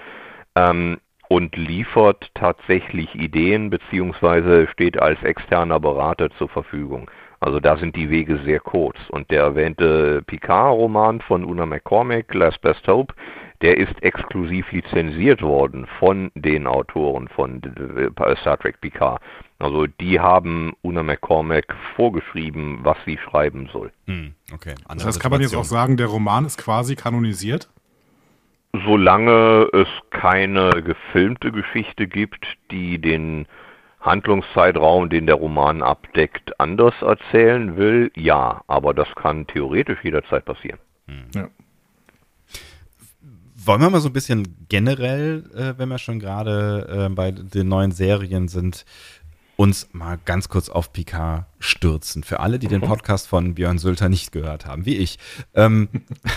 Ähm, 0.54 0.98
und 1.30 1.56
liefert 1.56 2.30
tatsächlich 2.34 3.14
Ideen 3.14 3.70
beziehungsweise 3.70 4.68
steht 4.68 5.00
als 5.00 5.22
externer 5.22 5.80
Berater 5.80 6.28
zur 6.36 6.50
Verfügung. 6.50 7.10
Also 7.40 7.58
da 7.58 7.78
sind 7.78 7.96
die 7.96 8.10
Wege 8.10 8.38
sehr 8.44 8.60
kurz. 8.60 8.98
Und 9.08 9.30
der 9.30 9.40
erwähnte 9.40 10.20
Picard-Roman 10.26 11.22
von 11.22 11.42
Una 11.42 11.64
McCormick, 11.64 12.34
Last 12.34 12.60
Best 12.60 12.86
Hope, 12.86 13.14
der 13.62 13.76
ist 13.76 14.02
exklusiv 14.02 14.70
lizenziert 14.72 15.42
worden 15.42 15.86
von 15.98 16.30
den 16.34 16.66
Autoren 16.66 17.28
von 17.28 17.60
Star 18.40 18.58
Trek 18.58 18.80
Picard. 18.80 19.20
Also 19.58 19.86
die 19.86 20.20
haben 20.20 20.74
Una 20.82 21.02
McCormack 21.02 21.74
vorgeschrieben, 21.94 22.80
was 22.82 22.96
sie 23.06 23.18
schreiben 23.18 23.68
soll. 23.72 23.90
Hm, 24.06 24.34
okay. 24.52 24.74
das 24.88 25.06
heißt, 25.06 25.20
kann 25.20 25.30
man 25.30 25.40
jetzt 25.40 25.56
auch 25.56 25.64
sagen, 25.64 25.96
der 25.96 26.08
Roman 26.08 26.44
ist 26.44 26.58
quasi 26.58 26.94
kanonisiert? 26.94 27.70
Solange 28.84 29.68
es 29.72 29.88
keine 30.10 30.82
gefilmte 30.82 31.50
Geschichte 31.50 32.06
gibt, 32.06 32.46
die 32.70 32.98
den 32.98 33.46
Handlungszeitraum, 34.00 35.08
den 35.08 35.26
der 35.26 35.36
Roman 35.36 35.82
abdeckt, 35.82 36.60
anders 36.60 36.94
erzählen 37.00 37.76
will, 37.76 38.12
ja. 38.14 38.62
Aber 38.66 38.92
das 38.92 39.08
kann 39.16 39.46
theoretisch 39.46 39.98
jederzeit 40.02 40.44
passieren. 40.44 40.78
Hm. 41.08 41.24
Ja. 41.34 41.48
Wollen 43.66 43.80
wir 43.80 43.90
mal 43.90 44.00
so 44.00 44.08
ein 44.08 44.12
bisschen 44.12 44.66
generell, 44.68 45.42
äh, 45.52 45.76
wenn 45.76 45.88
wir 45.88 45.98
schon 45.98 46.20
gerade 46.20 47.08
äh, 47.08 47.12
bei 47.12 47.32
den 47.32 47.66
neuen 47.66 47.90
Serien 47.90 48.46
sind, 48.46 48.84
uns 49.56 49.88
mal 49.92 50.20
ganz 50.24 50.48
kurz 50.48 50.68
auf 50.68 50.92
Picard 50.92 51.46
stürzen. 51.58 52.22
Für 52.22 52.38
alle, 52.38 52.60
die 52.60 52.68
den 52.68 52.80
mhm. 52.80 52.86
Podcast 52.86 53.26
von 53.26 53.56
Björn 53.56 53.78
Sülter 53.78 54.08
nicht 54.08 54.30
gehört 54.30 54.66
haben, 54.66 54.86
wie 54.86 54.96
ich. 54.96 55.18
Ähm, 55.54 55.88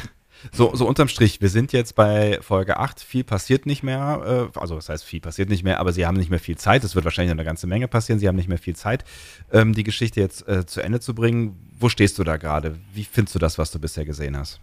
so, 0.52 0.76
so 0.76 0.88
unterm 0.88 1.08
Strich, 1.08 1.40
wir 1.40 1.50
sind 1.50 1.72
jetzt 1.72 1.94
bei 1.94 2.40
Folge 2.42 2.78
8, 2.78 3.00
viel 3.00 3.24
passiert 3.24 3.68
nicht 3.68 3.84
mehr, 3.84 4.50
äh, 4.56 4.60
also 4.60 4.74
das 4.74 4.90
heißt, 4.90 5.04
viel 5.04 5.22
passiert 5.22 5.50
nicht 5.50 5.64
mehr, 5.64 5.80
aber 5.80 5.94
sie 5.94 6.08
haben 6.08 6.18
nicht 6.18 6.32
mehr 6.32 6.40
viel 6.40 6.58
Zeit, 6.58 6.84
es 6.84 6.96
wird 6.96 7.06
wahrscheinlich 7.06 7.32
eine 7.32 7.46
ganze 7.46 7.68
Menge 7.68 7.88
passieren, 7.88 8.20
sie 8.20 8.28
haben 8.28 8.38
nicht 8.38 8.50
mehr 8.50 8.58
viel 8.58 8.76
Zeit, 8.76 9.04
ähm, 9.52 9.76
die 9.76 9.84
Geschichte 9.84 10.20
jetzt 10.20 10.48
äh, 10.48 10.66
zu 10.66 10.82
Ende 10.82 11.00
zu 11.00 11.14
bringen. 11.14 11.60
Wo 11.78 11.90
stehst 11.90 12.18
du 12.18 12.24
da 12.24 12.38
gerade? 12.38 12.76
Wie 12.92 13.04
findest 13.04 13.36
du 13.36 13.40
das, 13.40 13.60
was 13.60 13.70
du 13.70 13.78
bisher 13.78 14.06
gesehen 14.06 14.36
hast? 14.36 14.60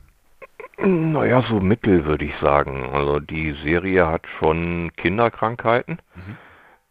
Naja, 0.79 1.43
so 1.49 1.61
mittel 1.61 2.05
würde 2.05 2.25
ich 2.25 2.37
sagen. 2.37 2.91
Also 2.93 3.19
die 3.21 3.53
Serie 3.63 4.07
hat 4.07 4.27
schon 4.39 4.93
Kinderkrankheiten. 4.97 5.99
Mhm. 6.15 6.37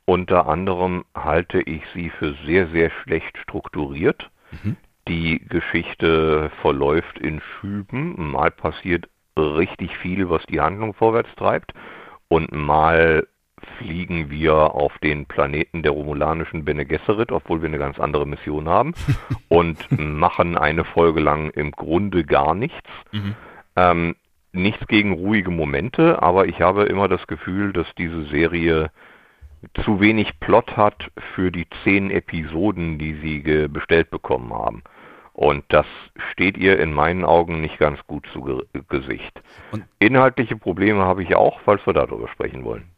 Unter 0.06 0.48
anderem 0.48 1.06
halte 1.16 1.62
ich 1.62 1.82
sie 1.94 2.10
für 2.10 2.36
sehr, 2.46 2.68
sehr 2.68 2.92
schlecht 3.04 3.38
strukturiert. 3.38 4.30
Mhm. 4.52 4.78
Die 5.08 5.40
Geschichte 5.48 6.52
verläuft 6.62 7.20
in 7.20 7.42
Schüben. 7.42 8.32
Mal 8.32 8.52
passiert 8.52 9.08
richtig 9.38 9.96
viel, 9.98 10.30
was 10.30 10.44
die 10.48 10.62
Handlung 10.62 10.94
vorwärts 10.94 11.34
treibt. 11.36 11.74
Und 12.28 12.52
mal 12.52 13.28
fliegen 13.78 14.30
wir 14.30 14.54
auf 14.56 14.98
den 15.00 15.26
Planeten 15.26 15.84
der 15.84 15.92
romulanischen 15.92 16.66
Bene 16.66 16.86
Gesserit, 16.86 17.32
obwohl 17.32 17.62
wir 17.62 17.70
eine 17.70 17.78
ganz 17.78 18.00
andere 18.00 18.26
Mission 18.26 18.68
haben. 18.68 18.94
und 19.48 19.78
machen 19.92 20.58
eine 20.58 20.86
Folge 20.86 21.20
lang 21.20 21.52
im 21.52 21.72
Grunde 21.72 22.24
gar 22.24 22.56
nichts. 22.56 22.90
Mhm. 23.12 23.36
Ähm, 23.76 24.16
nichts 24.52 24.88
gegen 24.88 25.14
ruhige 25.14 25.52
Momente, 25.52 26.22
aber 26.22 26.48
ich 26.48 26.62
habe 26.62 26.86
immer 26.86 27.08
das 27.08 27.28
Gefühl, 27.28 27.74
dass 27.74 27.88
diese 27.98 28.24
Serie 28.26 28.90
zu 29.84 30.00
wenig 30.00 30.40
Plot 30.40 30.78
hat 30.78 31.12
für 31.34 31.52
die 31.52 31.68
zehn 31.84 32.12
Episoden, 32.12 33.00
die 33.00 33.16
sie 33.16 33.68
bestellt 33.68 34.10
bekommen 34.10 34.54
haben. 34.54 34.84
Und 35.34 35.66
das 35.68 35.86
steht 36.32 36.58
ihr 36.58 36.80
in 36.80 36.94
meinen 36.94 37.26
Augen 37.26 37.60
nicht 37.60 37.78
ganz 37.78 38.00
gut 38.08 38.26
zu 38.32 38.64
Gesicht. 38.88 39.42
Und 39.72 39.84
Inhaltliche 40.00 40.56
Probleme 40.56 41.04
habe 41.04 41.24
ich 41.24 41.36
auch, 41.36 41.60
falls 41.66 41.86
wir 41.86 41.94
darüber 41.94 42.30
sprechen 42.30 42.64
wollen. 42.64 42.95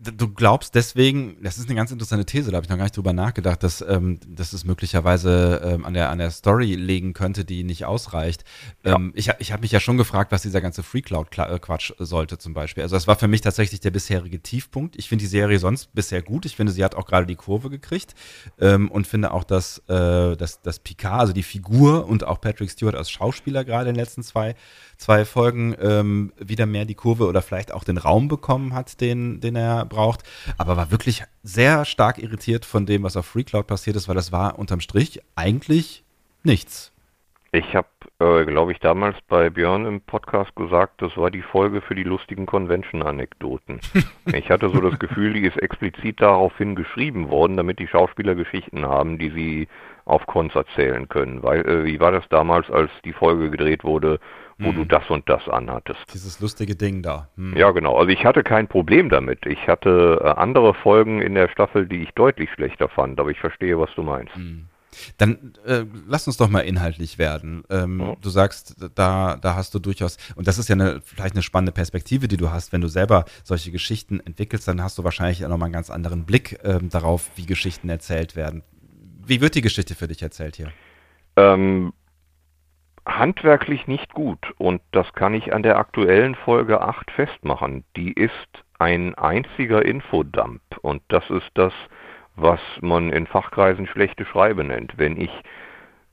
Du 0.00 0.32
glaubst 0.32 0.76
deswegen, 0.76 1.42
das 1.42 1.58
ist 1.58 1.66
eine 1.66 1.74
ganz 1.74 1.90
interessante 1.90 2.24
These, 2.24 2.52
da 2.52 2.56
habe 2.58 2.64
ich 2.64 2.70
noch 2.70 2.76
gar 2.76 2.84
nicht 2.84 2.96
drüber 2.96 3.12
nachgedacht, 3.12 3.64
dass, 3.64 3.80
ähm, 3.80 4.20
dass 4.28 4.52
es 4.52 4.64
möglicherweise 4.64 5.60
ähm, 5.64 5.84
an, 5.84 5.92
der, 5.92 6.10
an 6.10 6.18
der 6.18 6.30
Story 6.30 6.76
legen 6.76 7.14
könnte, 7.14 7.44
die 7.44 7.64
nicht 7.64 7.84
ausreicht. 7.84 8.44
Ja. 8.84 8.94
Ähm, 8.94 9.12
ich 9.16 9.28
ich 9.40 9.50
habe 9.50 9.62
mich 9.62 9.72
ja 9.72 9.80
schon 9.80 9.96
gefragt, 9.96 10.30
was 10.30 10.42
dieser 10.42 10.60
ganze 10.60 10.84
Free 10.84 11.02
Cloud-Quatsch 11.02 11.90
äh, 11.98 12.04
sollte 12.04 12.38
zum 12.38 12.54
Beispiel. 12.54 12.84
Also 12.84 12.94
das 12.94 13.08
war 13.08 13.16
für 13.16 13.26
mich 13.26 13.40
tatsächlich 13.40 13.80
der 13.80 13.90
bisherige 13.90 14.40
Tiefpunkt. 14.40 14.94
Ich 14.94 15.08
finde 15.08 15.24
die 15.24 15.28
Serie 15.28 15.58
sonst 15.58 15.92
bisher 15.92 16.22
gut. 16.22 16.46
Ich 16.46 16.54
finde, 16.54 16.72
sie 16.72 16.84
hat 16.84 16.94
auch 16.94 17.06
gerade 17.06 17.26
die 17.26 17.34
Kurve 17.34 17.68
gekriegt 17.68 18.14
ähm, 18.60 18.92
und 18.92 19.08
finde 19.08 19.32
auch, 19.32 19.42
dass, 19.42 19.78
äh, 19.88 20.36
dass, 20.36 20.62
dass 20.62 20.78
Picard, 20.78 21.20
also 21.22 21.32
die 21.32 21.42
Figur 21.42 22.06
und 22.06 22.22
auch 22.22 22.40
Patrick 22.40 22.70
Stewart 22.70 22.94
als 22.94 23.10
Schauspieler 23.10 23.64
gerade 23.64 23.90
in 23.90 23.96
den 23.96 24.00
letzten 24.00 24.22
zwei 24.22 24.54
zwei 24.98 25.24
Folgen 25.24 25.74
ähm, 25.80 26.32
wieder 26.38 26.66
mehr 26.66 26.84
die 26.84 26.94
Kurve 26.94 27.26
oder 27.26 27.40
vielleicht 27.40 27.72
auch 27.72 27.84
den 27.84 27.96
Raum 27.96 28.28
bekommen 28.28 28.74
hat, 28.74 29.00
den, 29.00 29.40
den 29.40 29.56
er 29.56 29.86
braucht. 29.86 30.24
Aber 30.58 30.76
war 30.76 30.90
wirklich 30.90 31.22
sehr 31.42 31.84
stark 31.84 32.18
irritiert 32.18 32.66
von 32.66 32.84
dem, 32.84 33.04
was 33.04 33.16
auf 33.16 33.26
FreeCloud 33.26 33.66
passiert 33.66 33.96
ist, 33.96 34.08
weil 34.08 34.16
das 34.16 34.32
war 34.32 34.58
unterm 34.58 34.80
Strich 34.80 35.22
eigentlich 35.36 36.04
nichts. 36.42 36.92
Ich 37.50 37.74
habe, 37.74 37.88
äh, 38.18 38.44
glaube 38.44 38.72
ich, 38.72 38.78
damals 38.78 39.16
bei 39.26 39.48
Björn 39.48 39.86
im 39.86 40.02
Podcast 40.02 40.54
gesagt, 40.54 41.00
das 41.00 41.16
war 41.16 41.30
die 41.30 41.40
Folge 41.40 41.80
für 41.80 41.94
die 41.94 42.02
lustigen 42.02 42.44
Convention-Anekdoten. 42.44 43.80
ich 44.34 44.50
hatte 44.50 44.68
so 44.68 44.82
das 44.82 44.98
Gefühl, 44.98 45.32
die 45.32 45.46
ist 45.46 45.56
explizit 45.56 46.20
daraufhin 46.20 46.74
geschrieben 46.74 47.30
worden, 47.30 47.56
damit 47.56 47.78
die 47.78 47.88
Schauspieler 47.88 48.34
Geschichten 48.34 48.84
haben, 48.84 49.16
die 49.16 49.30
sie 49.30 49.68
auf 50.04 50.26
Cons 50.26 50.54
erzählen 50.54 51.08
können. 51.08 51.42
Weil, 51.42 51.66
äh, 51.66 51.84
wie 51.84 52.00
war 52.00 52.12
das 52.12 52.28
damals, 52.28 52.70
als 52.70 52.90
die 53.06 53.14
Folge 53.14 53.50
gedreht 53.50 53.82
wurde, 53.82 54.20
wo 54.58 54.70
hm. 54.70 54.76
du 54.76 54.84
das 54.84 55.08
und 55.08 55.28
das 55.28 55.48
anhattest? 55.48 56.00
Dieses 56.12 56.40
lustige 56.40 56.74
Ding 56.74 57.02
da. 57.02 57.28
Hm. 57.36 57.56
Ja, 57.56 57.70
genau. 57.70 57.96
Also 57.96 58.10
ich 58.10 58.24
hatte 58.24 58.42
kein 58.42 58.68
Problem 58.68 59.08
damit. 59.08 59.46
Ich 59.46 59.68
hatte 59.68 60.20
äh, 60.22 60.28
andere 60.28 60.74
Folgen 60.74 61.22
in 61.22 61.34
der 61.34 61.48
Staffel, 61.48 61.86
die 61.86 62.02
ich 62.02 62.10
deutlich 62.12 62.50
schlechter 62.52 62.88
fand, 62.88 63.20
aber 63.20 63.30
ich 63.30 63.38
verstehe, 63.38 63.78
was 63.78 63.90
du 63.94 64.02
meinst. 64.02 64.34
Hm. 64.34 64.66
Dann 65.16 65.52
äh, 65.64 65.84
lass 66.06 66.26
uns 66.26 66.38
doch 66.38 66.48
mal 66.48 66.60
inhaltlich 66.60 67.18
werden. 67.18 67.62
Ähm, 67.70 68.00
ja. 68.00 68.16
Du 68.20 68.30
sagst, 68.30 68.76
da, 68.94 69.36
da 69.36 69.54
hast 69.54 69.74
du 69.74 69.78
durchaus, 69.78 70.16
und 70.34 70.48
das 70.48 70.58
ist 70.58 70.68
ja 70.68 70.74
eine, 70.74 71.00
vielleicht 71.04 71.34
eine 71.34 71.42
spannende 71.42 71.72
Perspektive, 71.72 72.26
die 72.26 72.36
du 72.36 72.50
hast, 72.50 72.72
wenn 72.72 72.80
du 72.80 72.88
selber 72.88 73.24
solche 73.44 73.70
Geschichten 73.70 74.20
entwickelst, 74.20 74.66
dann 74.66 74.82
hast 74.82 74.98
du 74.98 75.04
wahrscheinlich 75.04 75.44
auch 75.44 75.48
nochmal 75.48 75.66
einen 75.66 75.74
ganz 75.74 75.90
anderen 75.90 76.24
Blick 76.24 76.58
ähm, 76.64 76.88
darauf, 76.88 77.30
wie 77.36 77.46
Geschichten 77.46 77.88
erzählt 77.88 78.34
werden. 78.34 78.62
Wie 79.24 79.40
wird 79.40 79.54
die 79.54 79.62
Geschichte 79.62 79.94
für 79.94 80.08
dich 80.08 80.22
erzählt 80.22 80.56
hier? 80.56 80.72
Ähm, 81.36 81.92
handwerklich 83.08 83.86
nicht 83.86 84.12
gut 84.14 84.54
und 84.58 84.80
das 84.92 85.12
kann 85.14 85.34
ich 85.34 85.54
an 85.54 85.62
der 85.62 85.78
aktuellen 85.78 86.34
Folge 86.34 86.80
8 86.80 87.10
festmachen. 87.10 87.84
Die 87.96 88.12
ist 88.12 88.48
ein 88.78 89.14
einziger 89.16 89.84
Infodump 89.84 90.60
und 90.82 91.02
das 91.08 91.28
ist 91.30 91.50
das, 91.54 91.72
was 92.36 92.60
man 92.80 93.10
in 93.10 93.26
Fachkreisen 93.26 93.86
schlechte 93.86 94.24
Schreibe 94.24 94.62
nennt. 94.62 94.96
Wenn 94.96 95.20
ich 95.20 95.30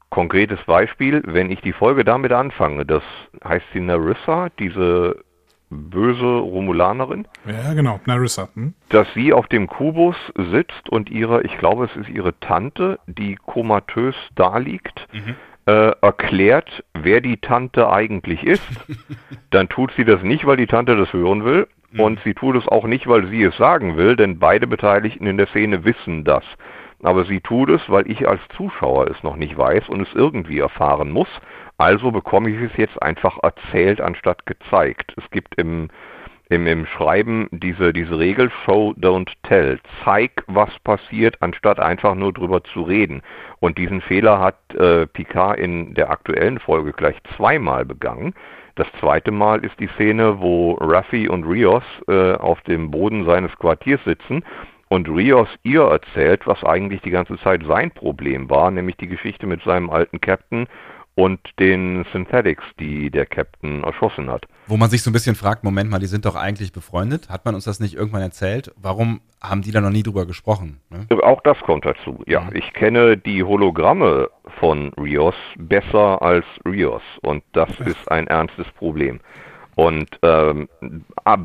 konkretes 0.10 0.64
Beispiel, 0.64 1.22
wenn 1.25 1.52
ich 1.52 1.62
die 1.62 1.74
Folge 1.74 2.04
damit 2.04 2.32
anfange, 2.32 2.86
das 2.86 3.04
heißt 3.44 3.66
sie 3.74 3.82
Narissa, 3.82 4.50
diese 4.58 5.24
böse 5.70 6.25
Romulanerin. 6.25 7.28
Ja, 7.46 7.74
genau, 7.74 8.00
Narissa. 8.06 8.50
Hm? 8.54 8.74
Dass 8.90 9.08
sie 9.14 9.34
auf 9.34 9.48
dem 9.48 9.68
Kubus 9.68 10.16
sitzt 10.52 10.90
und 10.90 11.10
ihre, 11.10 11.44
ich 11.44 11.58
glaube, 11.58 11.86
es 11.86 11.96
ist 11.96 12.10
ihre 12.10 12.40
Tante, 12.40 13.00
die 13.08 13.36
komatös 13.36 14.16
da 14.36 14.58
liegt, 14.58 15.08
mhm. 15.12 15.36
Äh, 15.66 15.92
erklärt, 16.02 16.84
wer 16.94 17.22
die 17.22 17.38
Tante 17.38 17.90
eigentlich 17.90 18.44
ist, 18.44 18.68
dann 19.52 19.70
tut 19.70 19.92
sie 19.98 20.06
das 20.06 20.22
nicht, 20.22 20.46
weil 20.46 20.58
die 20.58 20.68
Tante 20.68 20.96
das 20.96 21.12
hören 21.14 21.44
will. 21.44 21.68
Mhm. 21.92 22.00
Und 22.00 22.20
sie 22.24 22.34
tut 22.34 22.56
es 22.56 22.68
auch 22.68 22.86
nicht, 22.86 23.08
weil 23.08 23.28
sie 23.28 23.44
es 23.44 23.56
sagen 23.58 23.98
will, 23.98 24.16
denn 24.16 24.40
beide 24.40 24.68
Beteiligten 24.68 25.28
in 25.28 25.38
der 25.38 25.48
Szene 25.48 25.84
wissen 25.86 26.24
das. 26.24 26.44
Aber 27.04 27.26
sie 27.26 27.42
tut 27.42 27.70
es, 27.70 27.82
weil 27.88 28.10
ich 28.10 28.28
als 28.28 28.42
Zuschauer 28.56 29.08
es 29.08 29.22
noch 29.24 29.36
nicht 29.36 29.58
weiß 29.58 29.90
und 29.90 30.02
es 30.02 30.14
irgendwie 30.14 30.60
erfahren 30.60 31.12
muss. 31.12 31.30
Also 31.78 32.12
bekomme 32.12 32.50
ich 32.50 32.72
es 32.72 32.78
jetzt 32.78 33.02
einfach 33.02 33.38
erzählt 33.44 34.02
anstatt 34.02 34.46
gezeigt. 34.46 35.14
Es 35.18 35.30
gibt 35.30 35.56
im 35.56 35.90
im, 36.50 36.68
im 36.68 36.86
Schreiben 36.86 37.48
diese, 37.52 37.94
diese 37.94 38.20
Regel 38.20 38.52
Show, 38.64 38.94
Don't 39.00 39.32
Tell. 39.44 39.80
Zeig, 40.04 40.44
was 40.48 40.70
passiert, 40.84 41.38
anstatt 41.42 41.80
einfach 41.80 42.16
nur 42.16 42.34
drüber 42.34 42.64
zu 42.64 42.84
reden. 42.84 43.22
Und 43.60 43.78
diesen 43.78 44.02
Fehler 44.02 44.40
hat 44.40 44.58
äh, 44.75 45.08
Picard 45.08 45.60
in 45.60 45.94
der 45.94 46.10
aktuellen 46.10 46.60
Folge 46.60 46.94
gleich 46.94 47.16
zweimal 47.36 47.86
begangen. 47.86 48.34
Das 48.75 48.88
zweite 49.00 49.32
Mal 49.32 49.64
ist 49.64 49.80
die 49.80 49.90
Szene, 49.96 50.40
wo 50.40 50.74
Raffi 50.74 51.30
und 51.30 51.46
Rios 51.46 51.84
äh, 52.08 52.34
auf 52.34 52.62
dem 52.62 52.92
Boden 52.92 53.25
seines 53.25 53.56
Quartiers 53.58 54.04
sitzen 54.04 54.44
und 54.90 55.10
Rios 55.10 55.48
ihr 55.64 55.84
erzählt, 55.84 56.46
was 56.46 56.64
eigentlich 56.64 57.02
die 57.02 57.10
ganze 57.10 57.38
Zeit 57.40 57.64
sein 57.66 57.90
Problem 57.92 58.50
war, 58.50 58.70
nämlich 58.72 58.98
die 58.98 59.08
Geschichte 59.08 59.48
mit 59.48 59.64
seinem 59.64 59.90
alten 59.90 60.22
Captain 60.22 60.68
und 61.16 61.40
den 61.60 62.06
Synthetics, 62.12 62.64
die 62.80 63.10
der 63.10 63.25
Captain 63.25 63.84
erschossen 63.84 64.30
hat. 64.30 64.46
Wo 64.68 64.78
man 64.78 64.90
sich 64.90 65.04
so 65.04 65.12
ein 65.12 65.14
bisschen 65.14 65.36
fragt, 65.36 65.64
Moment 65.64 65.92
mal, 65.92 66.00
die 66.00 66.08
sind 66.08 66.26
doch 66.26 66.36
eigentlich 66.36 66.74
befreundet. 66.74 67.30
Hat 67.30 67.46
man 67.46 67.54
uns 67.54 67.66
das 67.66 67.80
nicht 67.80 67.94
irgendwann 67.94 68.24
erzählt? 68.24 68.72
Warum 68.82 69.22
haben 69.42 69.62
die 69.62 69.72
da 69.72 69.80
noch 69.80 69.92
nie 69.92 70.02
drüber 70.02 70.26
gesprochen? 70.26 70.80
Ne? 70.90 71.06
Auch 71.24 71.42
das 71.44 71.60
kommt 71.60 71.86
dazu. 71.86 72.24
Ja, 72.26 72.42
mhm. 72.42 72.56
ich 72.56 72.74
kenne 72.74 73.16
die 73.16 73.44
Hologramme 73.44 74.30
von 74.60 74.92
Rios 74.94 75.36
besser 75.58 76.22
als 76.22 76.46
Rios 76.66 77.04
und 77.22 77.44
das 77.54 77.70
ist 77.82 78.12
ein 78.12 78.26
ernstes 78.28 78.66
Problem. 78.78 79.20
Und 79.76 80.10
ähm, 80.24 80.68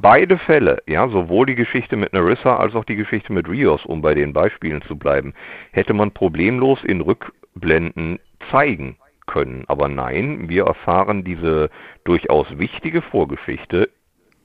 beide 0.01 0.39
Fälle, 0.39 0.83
ja, 0.87 1.09
sowohl 1.09 1.47
die 1.47 1.57
Geschichte 1.57 1.97
mit 1.97 2.13
Narissa 2.13 2.57
als 2.57 2.75
auch 2.75 2.85
die 2.85 2.95
Geschichte 2.95 3.33
mit 3.33 3.49
Rios, 3.49 3.85
um 3.85 4.03
bei 4.03 4.15
den 4.15 4.33
Beispielen 4.33 4.83
zu 4.83 4.97
bleiben, 4.97 5.35
hätte 5.73 5.93
man 5.93 6.13
problemlos 6.13 6.79
in 6.85 7.01
Rückblenden 7.01 8.21
zeigen 8.51 8.97
können. 9.31 9.65
Aber 9.69 9.89
nein, 9.89 10.49
wir 10.49 10.65
erfahren 10.65 11.25
diese 11.25 11.71
durchaus 12.05 12.47
wichtige 12.59 13.01
Vorgeschichte 13.01 13.89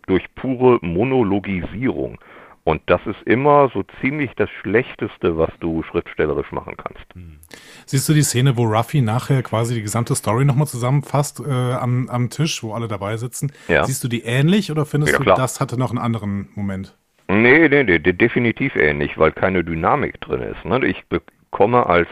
durch 0.07 0.23
pure 0.35 0.79
Monologisierung. 0.81 2.19
Und 2.63 2.81
das 2.87 2.99
ist 3.05 3.21
immer 3.25 3.69
so 3.73 3.83
ziemlich 4.01 4.31
das 4.35 4.49
Schlechteste, 4.61 5.37
was 5.37 5.51
du 5.59 5.83
schriftstellerisch 5.83 6.51
machen 6.51 6.75
kannst. 6.77 7.05
Hm. 7.13 7.37
Siehst 7.85 8.09
du 8.09 8.13
die 8.13 8.23
Szene, 8.23 8.57
wo 8.57 8.63
Ruffy 8.63 9.01
nachher 9.01 9.43
quasi 9.43 9.75
die 9.75 9.83
gesamte 9.83 10.15
Story 10.15 10.45
nochmal 10.45 10.65
zusammenfasst 10.65 11.43
äh, 11.45 11.51
am, 11.51 12.09
am 12.09 12.31
Tisch, 12.31 12.63
wo 12.63 12.73
alle 12.73 12.87
dabei 12.87 13.17
sitzen? 13.17 13.51
Ja. 13.67 13.83
Siehst 13.83 14.03
du 14.03 14.07
die 14.07 14.23
ähnlich 14.23 14.71
oder 14.71 14.85
findest 14.87 15.13
ja, 15.13 15.19
du, 15.19 15.25
das 15.25 15.59
hatte 15.59 15.77
noch 15.77 15.91
einen 15.91 15.99
anderen 15.99 16.49
Moment? 16.55 16.97
Nee, 17.27 17.69
nee, 17.69 17.83
nee, 17.83 17.99
definitiv 17.99 18.75
ähnlich, 18.75 19.17
weil 19.17 19.31
keine 19.31 19.63
Dynamik 19.63 20.19
drin 20.21 20.41
ist. 20.41 20.65
Ne? 20.65 20.85
Ich 20.87 21.03
bekomme 21.07 21.85
als 21.85 22.07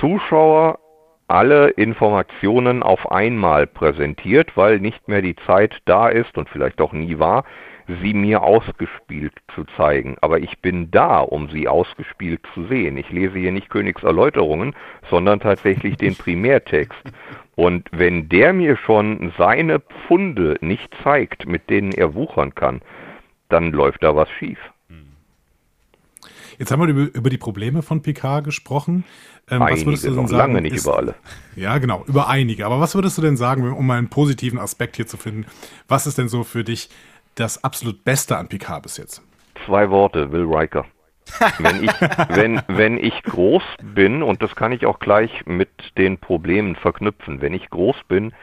Zuschauer 0.00 0.78
alle 1.30 1.70
Informationen 1.70 2.82
auf 2.82 3.10
einmal 3.10 3.66
präsentiert, 3.66 4.56
weil 4.56 4.80
nicht 4.80 5.06
mehr 5.08 5.22
die 5.22 5.36
Zeit 5.46 5.78
da 5.84 6.08
ist 6.08 6.36
und 6.36 6.48
vielleicht 6.48 6.80
auch 6.80 6.92
nie 6.92 7.18
war, 7.18 7.44
sie 8.02 8.14
mir 8.14 8.42
ausgespielt 8.42 9.32
zu 9.54 9.64
zeigen. 9.76 10.16
Aber 10.20 10.40
ich 10.40 10.58
bin 10.60 10.90
da, 10.90 11.20
um 11.20 11.48
sie 11.50 11.68
ausgespielt 11.68 12.40
zu 12.54 12.64
sehen. 12.64 12.96
Ich 12.96 13.10
lese 13.10 13.38
hier 13.38 13.52
nicht 13.52 13.70
Königserläuterungen, 13.70 14.74
sondern 15.08 15.40
tatsächlich 15.40 15.96
den 15.96 16.16
Primärtext. 16.18 17.02
Und 17.56 17.88
wenn 17.92 18.28
der 18.28 18.52
mir 18.52 18.76
schon 18.76 19.32
seine 19.38 19.80
Pfunde 19.80 20.56
nicht 20.60 20.92
zeigt, 21.02 21.46
mit 21.46 21.70
denen 21.70 21.92
er 21.92 22.14
wuchern 22.14 22.54
kann, 22.54 22.80
dann 23.48 23.72
läuft 23.72 24.02
da 24.02 24.14
was 24.16 24.30
schief. 24.30 24.58
Jetzt 26.60 26.70
haben 26.70 26.82
wir 26.82 26.88
über, 26.88 27.14
über 27.14 27.30
die 27.30 27.38
Probleme 27.38 27.80
von 27.80 28.02
Picard 28.02 28.44
gesprochen. 28.44 29.04
Ähm, 29.50 29.62
einige, 29.62 29.80
was 29.80 29.86
würdest 29.86 30.04
du 30.04 30.14
denn 30.14 30.26
sagen? 30.26 30.52
Lange 30.52 30.60
nicht 30.60 30.74
ist, 30.74 30.84
über 30.84 30.98
alle. 30.98 31.14
Ja, 31.56 31.78
genau, 31.78 32.04
über 32.06 32.28
einige. 32.28 32.66
Aber 32.66 32.80
was 32.80 32.94
würdest 32.94 33.16
du 33.16 33.22
denn 33.22 33.38
sagen, 33.38 33.72
um 33.72 33.86
mal 33.86 33.96
einen 33.96 34.10
positiven 34.10 34.58
Aspekt 34.58 34.96
hier 34.96 35.06
zu 35.06 35.16
finden? 35.16 35.46
Was 35.88 36.06
ist 36.06 36.18
denn 36.18 36.28
so 36.28 36.44
für 36.44 36.62
dich 36.62 36.90
das 37.34 37.64
absolut 37.64 38.04
Beste 38.04 38.36
an 38.36 38.48
Picard 38.48 38.82
bis 38.82 38.98
jetzt? 38.98 39.22
Zwei 39.64 39.88
Worte, 39.88 40.32
Will 40.32 40.44
Riker. 40.44 40.84
wenn, 41.60 41.82
ich, 41.82 41.90
wenn, 42.28 42.60
wenn 42.68 42.98
ich 42.98 43.22
groß 43.22 43.62
bin, 43.94 44.22
und 44.22 44.42
das 44.42 44.54
kann 44.54 44.72
ich 44.72 44.84
auch 44.84 44.98
gleich 44.98 45.46
mit 45.46 45.70
den 45.96 46.18
Problemen 46.18 46.76
verknüpfen, 46.76 47.40
wenn 47.40 47.54
ich 47.54 47.70
groß 47.70 47.96
bin, 48.06 48.34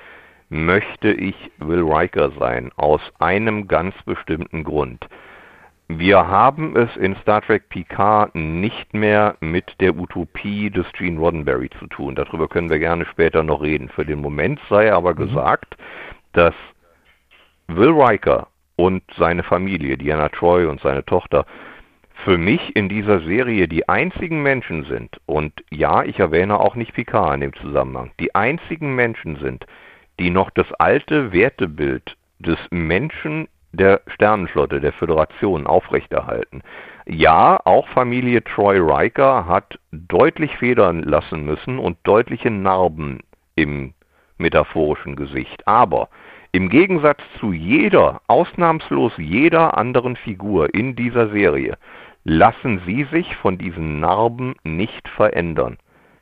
möchte 0.49 1.11
ich 1.11 1.35
Will 1.59 1.83
Riker 1.83 2.31
sein, 2.39 2.71
aus 2.77 3.01
einem 3.19 3.67
ganz 3.67 3.93
bestimmten 4.07 4.63
Grund. 4.63 5.05
Wir 5.89 6.27
haben 6.27 6.75
es 6.75 6.93
in 6.97 7.15
Star 7.17 7.41
Trek 7.41 7.69
Picard 7.69 8.35
nicht 8.35 8.93
mehr 8.93 9.37
mit 9.39 9.73
der 9.79 9.95
Utopie 9.95 10.69
des 10.69 10.85
Gene 10.91 11.17
Roddenberry 11.17 11.69
zu 11.79 11.87
tun. 11.87 12.13
Darüber 12.13 12.49
können 12.49 12.69
wir 12.69 12.79
gerne 12.79 13.05
später 13.05 13.41
noch 13.41 13.61
reden. 13.61 13.87
Für 13.87 14.05
den 14.05 14.19
Moment 14.19 14.59
sei 14.69 14.91
aber 14.91 15.13
mhm. 15.13 15.27
gesagt, 15.27 15.77
dass 16.33 16.53
Will 17.67 17.91
Riker 17.91 18.47
und 18.75 19.01
seine 19.17 19.43
Familie, 19.43 19.97
Diana 19.97 20.27
Troy 20.27 20.65
und 20.65 20.81
seine 20.81 21.05
Tochter, 21.05 21.45
für 22.25 22.37
mich 22.37 22.75
in 22.75 22.89
dieser 22.89 23.21
Serie 23.21 23.69
die 23.69 23.87
einzigen 23.87 24.43
Menschen 24.43 24.83
sind, 24.85 25.21
und 25.25 25.53
ja, 25.69 26.03
ich 26.03 26.19
erwähne 26.19 26.59
auch 26.59 26.75
nicht 26.75 26.93
Picard 26.93 27.35
in 27.35 27.41
dem 27.41 27.53
Zusammenhang, 27.53 28.11
die 28.19 28.35
einzigen 28.35 28.93
Menschen 28.95 29.37
sind, 29.37 29.65
die 30.19 30.31
noch 30.31 30.49
das 30.49 30.71
alte 30.73 31.31
Wertebild 31.31 32.17
des 32.39 32.57
Menschen 32.71 33.47
der 33.71 34.01
Sternenflotte, 34.07 34.79
der 34.79 34.93
Föderation 34.93 35.67
aufrechterhalten. 35.67 36.61
Ja, 37.05 37.59
auch 37.63 37.87
Familie 37.89 38.43
Troy 38.43 38.79
Riker 38.79 39.45
hat 39.47 39.79
deutlich 39.91 40.57
federn 40.57 41.03
lassen 41.03 41.45
müssen 41.45 41.79
und 41.79 41.97
deutliche 42.03 42.51
Narben 42.51 43.19
im 43.55 43.93
metaphorischen 44.37 45.15
Gesicht. 45.15 45.67
Aber 45.67 46.09
im 46.51 46.69
Gegensatz 46.69 47.21
zu 47.39 47.53
jeder, 47.53 48.21
ausnahmslos 48.27 49.13
jeder 49.17 49.77
anderen 49.77 50.15
Figur 50.15 50.73
in 50.73 50.95
dieser 50.95 51.29
Serie, 51.29 51.77
lassen 52.23 52.81
sie 52.85 53.05
sich 53.05 53.35
von 53.37 53.57
diesen 53.57 53.99
Narben 53.99 54.55
nicht 54.63 55.07
verändern. 55.09 55.77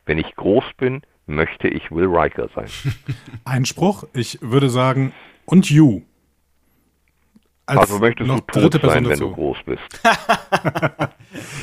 Wenn 0.05 0.19
ich 0.19 0.36
groß 0.36 0.65
bin, 0.77 1.01
möchte 1.25 1.67
ich 1.67 1.91
Will 1.91 2.05
Riker 2.05 2.49
sein. 2.53 2.67
Einspruch, 3.45 4.03
ich 4.13 4.39
würde 4.41 4.69
sagen, 4.69 5.13
und 5.45 5.69
you. 5.69 6.01
Als 7.67 7.80
also 7.80 7.99
möchtest 7.99 8.28
noch 8.28 8.41
du 8.41 8.60
dritte 8.60 8.78
Person 8.80 8.93
sein, 8.93 9.04
dazu. 9.06 9.21
wenn 9.21 9.30
du 9.30 9.36
groß 9.36 9.58
bist. 9.65 10.01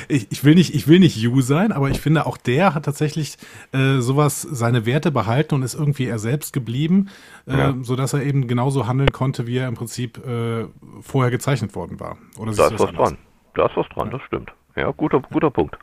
ich, 0.09 0.33
ich, 0.33 0.45
will 0.45 0.57
nicht, 0.57 0.75
ich 0.75 0.89
will 0.89 0.99
nicht 0.99 1.17
You 1.17 1.41
sein, 1.43 1.71
aber 1.71 1.91
ich 1.91 2.01
finde 2.01 2.27
auch 2.27 2.37
der 2.37 2.75
hat 2.75 2.85
tatsächlich 2.85 3.37
äh, 3.73 3.99
sowas, 3.99 4.43
seine 4.43 4.85
Werte 4.85 5.13
behalten 5.13 5.55
und 5.55 5.63
ist 5.63 5.75
irgendwie 5.75 6.07
er 6.07 6.19
selbst 6.19 6.53
geblieben, 6.53 7.09
äh, 7.47 7.57
ja. 7.57 7.75
sodass 7.83 8.15
er 8.15 8.25
eben 8.25 8.49
genauso 8.49 8.89
handeln 8.89 9.13
konnte, 9.13 9.47
wie 9.47 9.59
er 9.59 9.69
im 9.69 9.75
Prinzip 9.75 10.19
äh, 10.27 10.67
vorher 11.03 11.31
gezeichnet 11.31 11.77
worden 11.77 12.01
war. 12.01 12.17
Oder 12.37 12.53
da 12.53 12.67
ist 12.67 12.75
was 12.75 12.89
anders? 12.89 13.09
dran. 13.11 13.19
Da 13.55 13.67
ist 13.67 13.77
was 13.77 13.89
dran, 13.91 14.07
ja. 14.09 14.19
das 14.19 14.23
stimmt. 14.27 14.53
Ja, 14.75 14.91
guter, 14.91 15.21
guter 15.21 15.51
Punkt. 15.51 15.77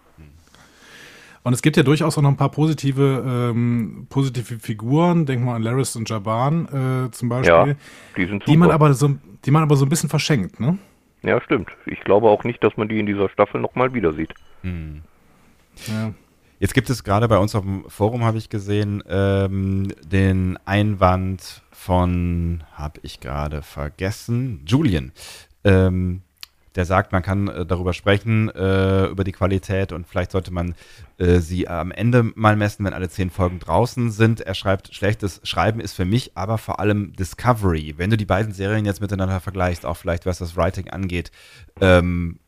Und 1.44 1.54
es 1.54 1.62
gibt 1.62 1.78
ja 1.78 1.84
durchaus 1.84 2.18
auch 2.18 2.22
noch 2.22 2.30
ein 2.30 2.38
paar 2.38 2.52
positive, 2.52 3.52
ähm, 3.52 4.08
positive 4.10 4.60
Figuren. 4.60 5.26
Denk 5.26 5.44
mal 5.44 5.56
an 5.56 5.64
Laris 5.64 5.96
und 5.96 6.10
Jaban 6.10 6.66
äh, 7.08 7.12
zum 7.12 7.30
Beispiel. 7.30 7.54
Ja, 7.54 7.76
die, 8.18 8.26
sind 8.26 8.42
super. 8.42 8.52
die 8.52 8.58
man 8.58 8.72
aber 8.72 8.94
so, 8.94 9.16
die 9.46 9.52
man 9.52 9.64
aber 9.64 9.76
so 9.76 9.86
ein 9.86 9.90
bisschen 9.90 10.10
verschenkt, 10.10 10.60
ne? 10.60 10.78
Ja, 11.22 11.42
stimmt. 11.42 11.70
Ich 11.86 12.00
glaube 12.02 12.30
auch 12.30 12.44
nicht, 12.44 12.64
dass 12.64 12.78
man 12.78 12.88
die 12.88 13.00
in 13.00 13.06
dieser 13.06 13.30
Staffel 13.30 13.60
nochmal 13.60 13.94
wieder 13.94 14.14
sieht. 14.14 14.34
Hm. 14.62 15.02
Ja. 15.88 16.14
Jetzt 16.60 16.74
gibt 16.74 16.90
es 16.90 17.04
gerade 17.04 17.28
bei 17.30 17.38
uns 17.38 17.56
auf 17.56 17.64
dem 17.64 17.86
Forum, 17.90 18.26
habe 18.26 18.38
ich 18.38 18.50
gesehen, 18.50 19.02
ähm, 19.08 19.94
den 20.04 20.60
Einwand 20.66 21.64
von, 21.72 22.64
habe 22.74 23.00
ich 23.04 23.22
gerade 23.22 23.62
vergessen, 23.62 24.62
Julian. 24.66 25.14
Ähm, 25.64 26.22
der 26.76 26.86
sagt, 26.86 27.12
man 27.12 27.24
kann 27.24 27.48
äh, 27.48 27.66
darüber 27.66 27.94
sprechen, 27.94 28.50
äh, 28.50 29.08
über 29.08 29.24
die 29.24 29.32
Qualität 29.32 29.92
und 29.92 30.08
vielleicht 30.08 30.32
sollte 30.32 30.52
man 30.52 30.76
äh, 31.18 31.40
sie 31.40 31.68
am 31.68 31.92
Ende 31.92 32.32
mal 32.36 32.56
messen, 32.56 32.86
wenn 32.86 32.94
alle 32.94 33.10
zehn 33.10 33.30
Folgen 33.30 33.60
draußen 33.60 34.12
sind. 34.12 34.42
Er 34.42 34.54
schreibt, 34.54 34.94
schlechtes 34.94 35.42
Schreiben 35.44 35.80
ist 35.80 35.94
für 35.94 36.06
mich 36.06 36.38
aber 36.38 36.58
vor 36.58 36.80
allem 36.80 37.14
Discovery. 37.14 37.96
Wenn 37.98 38.10
du 38.10 38.18
die 38.18 38.26
beiden 38.26 38.54
Serien 38.54 38.86
jetzt 38.86 39.02
miteinander 39.02 39.40
vergleichst, 39.40 39.86
auch 39.86 39.98
vielleicht 39.98 40.26
was 40.26 40.38
das 40.40 40.56
Writing 40.56 40.90
angeht, 40.90 41.32
ähm, 41.82 42.40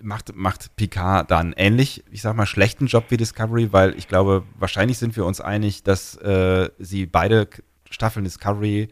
macht, 0.00 0.34
macht 0.34 0.76
Picard 0.76 1.30
dann 1.30 1.52
ähnlich, 1.56 2.04
ich 2.10 2.22
sag 2.22 2.36
mal, 2.36 2.46
schlechten 2.46 2.86
Job 2.86 3.06
wie 3.08 3.16
Discovery, 3.16 3.72
weil 3.72 3.96
ich 3.96 4.08
glaube, 4.08 4.44
wahrscheinlich 4.58 4.98
sind 4.98 5.16
wir 5.16 5.24
uns 5.24 5.40
einig, 5.40 5.82
dass 5.82 6.16
äh, 6.16 6.70
sie 6.78 7.06
beide 7.06 7.48
Staffeln 7.90 8.24
Discovery 8.24 8.88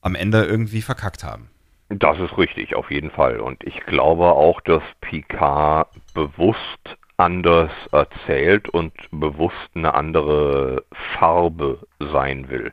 am 0.00 0.14
Ende 0.14 0.44
irgendwie 0.44 0.82
verkackt 0.82 1.24
haben. 1.24 1.50
Das 1.90 2.18
ist 2.20 2.36
richtig, 2.36 2.74
auf 2.74 2.90
jeden 2.90 3.10
Fall. 3.10 3.40
Und 3.40 3.64
ich 3.64 3.80
glaube 3.86 4.24
auch, 4.26 4.60
dass 4.60 4.82
Picard 5.00 5.88
bewusst 6.12 6.98
anders 7.16 7.70
erzählt 7.92 8.68
und 8.68 8.92
bewusst 9.10 9.70
eine 9.74 9.94
andere 9.94 10.84
Farbe 11.18 11.80
sein 11.98 12.48
will. 12.48 12.72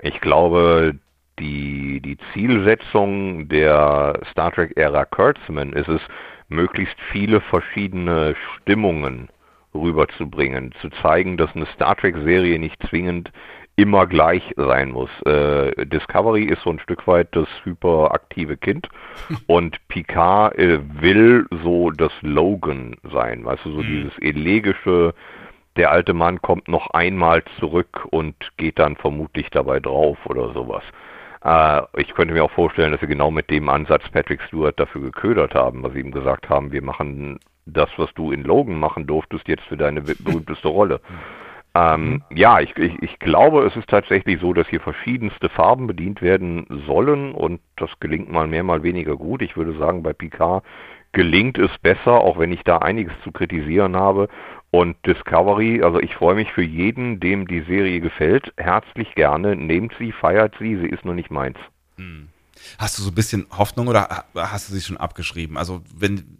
Ich 0.00 0.20
glaube, 0.20 0.98
die, 1.38 2.00
die 2.00 2.16
Zielsetzung 2.32 3.48
der 3.48 4.20
Star 4.30 4.52
Trek-Ära 4.52 5.04
Kurtzman 5.04 5.72
ist 5.72 5.88
es, 5.88 6.00
möglichst 6.48 7.00
viele 7.12 7.40
verschiedene 7.40 8.34
Stimmungen 8.56 9.28
rüberzubringen, 9.74 10.72
zu 10.80 10.88
zeigen, 11.02 11.36
dass 11.36 11.54
eine 11.54 11.66
Star 11.66 11.96
Trek-Serie 11.96 12.58
nicht 12.58 12.80
zwingend 12.88 13.30
immer 13.76 14.06
gleich 14.06 14.42
sein 14.56 14.90
muss. 14.92 15.10
Äh, 15.22 15.86
Discovery 15.86 16.44
ist 16.44 16.62
so 16.62 16.70
ein 16.70 16.78
Stück 16.78 17.06
weit 17.06 17.28
das 17.32 17.48
hyperaktive 17.64 18.56
Kind 18.56 18.88
und 19.46 19.78
Picard 19.88 20.56
äh, 20.58 20.78
will 21.00 21.46
so 21.62 21.90
das 21.90 22.12
Logan 22.22 22.96
sein, 23.12 23.44
weißt 23.44 23.64
du, 23.64 23.72
so 23.72 23.82
mhm. 23.82 23.86
dieses 23.86 24.18
elegische, 24.18 25.14
der 25.76 25.90
alte 25.90 26.14
Mann 26.14 26.40
kommt 26.40 26.68
noch 26.68 26.90
einmal 26.90 27.42
zurück 27.58 28.06
und 28.10 28.34
geht 28.56 28.78
dann 28.78 28.96
vermutlich 28.96 29.50
dabei 29.50 29.80
drauf 29.80 30.18
oder 30.26 30.52
sowas. 30.52 30.84
Äh, 31.44 31.82
ich 32.00 32.14
könnte 32.14 32.34
mir 32.34 32.44
auch 32.44 32.52
vorstellen, 32.52 32.92
dass 32.92 33.00
sie 33.00 33.08
genau 33.08 33.32
mit 33.32 33.50
dem 33.50 33.68
Ansatz 33.68 34.08
Patrick 34.10 34.40
Stewart 34.42 34.78
dafür 34.78 35.00
geködert 35.02 35.54
haben, 35.54 35.82
was 35.82 35.92
sie 35.92 36.00
ihm 36.00 36.12
gesagt 36.12 36.48
haben, 36.48 36.70
wir 36.70 36.82
machen 36.82 37.40
das, 37.66 37.88
was 37.96 38.12
du 38.14 38.30
in 38.30 38.44
Logan 38.44 38.78
machen 38.78 39.06
durftest, 39.06 39.48
jetzt 39.48 39.64
für 39.64 39.76
deine 39.76 40.02
berühmteste 40.02 40.68
Rolle. 40.68 41.00
Ähm, 41.76 42.22
ja, 42.32 42.60
ich, 42.60 42.76
ich, 42.76 43.02
ich 43.02 43.18
glaube, 43.18 43.66
es 43.66 43.74
ist 43.74 43.88
tatsächlich 43.88 44.40
so, 44.40 44.52
dass 44.52 44.68
hier 44.68 44.80
verschiedenste 44.80 45.48
Farben 45.48 45.88
bedient 45.88 46.22
werden 46.22 46.66
sollen 46.86 47.32
und 47.32 47.60
das 47.76 47.90
gelingt 47.98 48.30
mal 48.30 48.46
mehr, 48.46 48.62
mal 48.62 48.84
weniger 48.84 49.16
gut. 49.16 49.42
Ich 49.42 49.56
würde 49.56 49.76
sagen, 49.76 50.02
bei 50.02 50.12
Picard 50.12 50.64
gelingt 51.12 51.58
es 51.58 51.70
besser, 51.78 52.12
auch 52.12 52.38
wenn 52.38 52.52
ich 52.52 52.62
da 52.62 52.78
einiges 52.78 53.12
zu 53.24 53.32
kritisieren 53.32 53.96
habe. 53.96 54.28
Und 54.70 54.96
Discovery, 55.06 55.82
also 55.82 56.00
ich 56.00 56.14
freue 56.14 56.34
mich 56.34 56.52
für 56.52 56.62
jeden, 56.62 57.20
dem 57.20 57.46
die 57.46 57.60
Serie 57.60 58.00
gefällt, 58.00 58.52
herzlich 58.56 59.14
gerne. 59.14 59.56
Nehmt 59.56 59.94
sie, 59.98 60.12
feiert 60.12 60.54
sie, 60.58 60.76
sie 60.76 60.88
ist 60.88 61.04
nur 61.04 61.14
nicht 61.14 61.30
meins. 61.30 61.56
Hm. 61.96 62.28
Hast 62.78 62.98
du 62.98 63.02
so 63.02 63.10
ein 63.10 63.14
bisschen 63.14 63.46
Hoffnung 63.56 63.88
oder 63.88 64.24
hast 64.34 64.68
du 64.68 64.74
sie 64.74 64.80
schon 64.80 64.96
abgeschrieben? 64.96 65.56
Also 65.56 65.82
wenn 65.94 66.33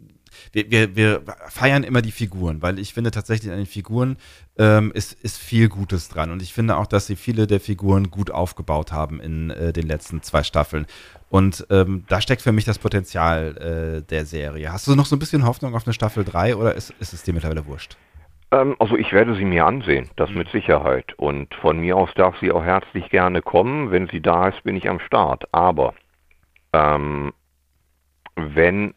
wir, 0.51 0.71
wir, 0.71 0.95
wir 0.95 1.21
feiern 1.47 1.83
immer 1.83 2.01
die 2.01 2.11
Figuren, 2.11 2.61
weil 2.61 2.79
ich 2.79 2.93
finde 2.93 3.11
tatsächlich 3.11 3.51
an 3.51 3.57
den 3.57 3.65
Figuren 3.65 4.17
ähm, 4.57 4.91
ist, 4.93 5.13
ist 5.23 5.37
viel 5.37 5.69
Gutes 5.69 6.09
dran. 6.09 6.31
Und 6.31 6.41
ich 6.41 6.53
finde 6.53 6.77
auch, 6.77 6.87
dass 6.87 7.07
sie 7.07 7.15
viele 7.15 7.47
der 7.47 7.59
Figuren 7.59 8.09
gut 8.09 8.31
aufgebaut 8.31 8.91
haben 8.91 9.19
in 9.19 9.49
äh, 9.49 9.73
den 9.73 9.87
letzten 9.87 10.21
zwei 10.21 10.43
Staffeln. 10.43 10.85
Und 11.29 11.67
ähm, 11.69 12.05
da 12.07 12.21
steckt 12.21 12.41
für 12.41 12.51
mich 12.51 12.65
das 12.65 12.79
Potenzial 12.79 14.01
äh, 14.03 14.07
der 14.07 14.25
Serie. 14.25 14.71
Hast 14.71 14.87
du 14.87 14.95
noch 14.95 15.05
so 15.05 15.15
ein 15.15 15.19
bisschen 15.19 15.45
Hoffnung 15.45 15.75
auf 15.75 15.85
eine 15.85 15.93
Staffel 15.93 16.23
3 16.23 16.55
oder 16.55 16.75
ist, 16.75 16.93
ist 16.99 17.13
es 17.13 17.23
dir 17.23 17.33
mittlerweile 17.33 17.65
wurscht? 17.65 17.97
Ähm, 18.51 18.75
also 18.79 18.95
ich 18.95 19.11
werde 19.11 19.35
sie 19.35 19.45
mir 19.45 19.65
ansehen, 19.65 20.09
das 20.15 20.29
mit 20.31 20.49
Sicherheit. 20.49 21.13
Und 21.17 21.53
von 21.55 21.79
mir 21.79 21.97
aus 21.97 22.09
darf 22.15 22.37
sie 22.39 22.51
auch 22.51 22.63
herzlich 22.63 23.09
gerne 23.09 23.41
kommen. 23.41 23.91
Wenn 23.91 24.07
sie 24.07 24.21
da 24.21 24.47
ist, 24.49 24.63
bin 24.63 24.75
ich 24.75 24.89
am 24.89 24.99
Start. 24.99 25.43
Aber 25.51 25.93
ähm, 26.73 27.33
wenn 28.35 28.93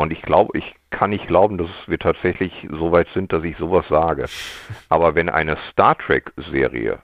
und 0.00 0.12
ich 0.12 0.22
glaube, 0.22 0.56
ich 0.58 0.74
kann 0.90 1.10
nicht 1.10 1.26
glauben, 1.26 1.58
dass 1.58 1.70
wir 1.86 1.98
tatsächlich 1.98 2.52
so 2.70 2.92
weit 2.92 3.08
sind, 3.14 3.32
dass 3.32 3.44
ich 3.44 3.56
sowas 3.58 3.86
sage. 3.88 4.26
Aber 4.88 5.14
wenn 5.14 5.28
eine 5.28 5.56
Star 5.70 5.96
Trek-Serie 5.96 7.00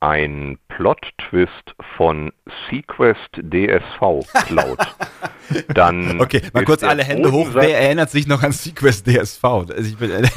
ein 0.00 0.58
Plot-Twist 0.68 1.74
von 1.96 2.32
Sequest 2.70 3.30
DSV 3.36 4.28
klaut, 4.46 4.78
dann. 5.74 6.20
Okay, 6.20 6.42
mal 6.52 6.64
kurz 6.64 6.84
alle 6.84 7.02
Hände 7.02 7.32
hoch. 7.32 7.48
Wer 7.54 7.80
erinnert 7.80 8.10
sich 8.10 8.26
noch 8.26 8.42
an 8.42 8.52
Sequest 8.52 9.06
DSV? 9.06 9.42
Also 9.44 9.96
bin, 9.96 10.10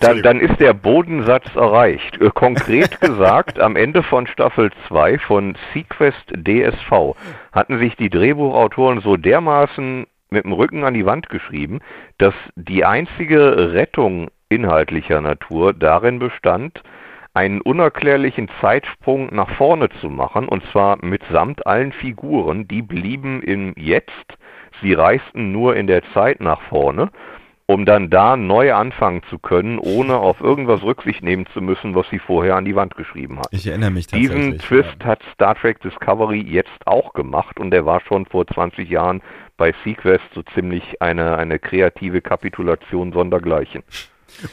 dann, 0.00 0.22
dann, 0.22 0.40
ist 0.40 0.58
der 0.58 0.72
Bodensatz 0.72 1.44
erreicht. 1.54 2.18
Äh, 2.20 2.30
konkret 2.30 3.00
gesagt, 3.00 3.60
am 3.60 3.76
Ende 3.76 4.02
von 4.02 4.26
Staffel 4.26 4.70
2 4.88 5.18
von 5.18 5.56
Sequest 5.74 6.32
DSV 6.32 7.14
hatten 7.52 7.78
sich 7.78 7.94
die 7.96 8.08
Drehbuchautoren 8.08 9.00
so 9.00 9.16
dermaßen 9.16 10.06
mit 10.30 10.44
dem 10.44 10.52
Rücken 10.52 10.84
an 10.84 10.94
die 10.94 11.06
Wand 11.06 11.28
geschrieben, 11.28 11.80
dass 12.18 12.34
die 12.56 12.84
einzige 12.84 13.72
Rettung 13.72 14.28
inhaltlicher 14.48 15.20
Natur 15.20 15.72
darin 15.72 16.18
bestand, 16.18 16.82
einen 17.34 17.60
unerklärlichen 17.60 18.48
Zeitsprung 18.60 19.28
nach 19.32 19.50
vorne 19.50 19.88
zu 20.00 20.08
machen, 20.08 20.48
und 20.48 20.64
zwar 20.72 21.04
mitsamt 21.04 21.66
allen 21.66 21.92
Figuren, 21.92 22.66
die 22.66 22.82
blieben 22.82 23.42
im 23.42 23.74
Jetzt, 23.76 24.38
sie 24.80 24.94
reisten 24.94 25.52
nur 25.52 25.76
in 25.76 25.86
der 25.86 26.02
Zeit 26.14 26.40
nach 26.40 26.60
vorne, 26.62 27.10
um 27.70 27.84
dann 27.84 28.08
da 28.08 28.36
neu 28.36 28.72
anfangen 28.72 29.22
zu 29.28 29.38
können, 29.38 29.78
ohne 29.78 30.16
auf 30.16 30.40
irgendwas 30.40 30.82
Rücksicht 30.82 31.22
nehmen 31.22 31.44
zu 31.52 31.60
müssen, 31.60 31.94
was 31.94 32.08
sie 32.08 32.18
vorher 32.18 32.56
an 32.56 32.64
die 32.64 32.74
Wand 32.74 32.96
geschrieben 32.96 33.38
hat. 33.38 33.48
Ich 33.50 33.66
erinnere 33.66 33.90
mich 33.90 34.06
tatsächlich. 34.06 34.34
Diesen 34.34 34.58
Twist 34.58 34.96
ja. 35.00 35.06
hat 35.06 35.20
Star 35.34 35.54
Trek 35.54 35.78
Discovery 35.82 36.40
jetzt 36.40 36.86
auch 36.86 37.12
gemacht 37.12 37.60
und 37.60 37.70
der 37.70 37.84
war 37.84 38.00
schon 38.00 38.24
vor 38.24 38.46
20 38.46 38.88
Jahren 38.88 39.20
bei 39.58 39.74
Sequest 39.84 40.24
so 40.34 40.42
ziemlich 40.54 41.02
eine, 41.02 41.36
eine 41.36 41.58
kreative 41.58 42.22
Kapitulation 42.22 43.12
sondergleichen. 43.12 43.82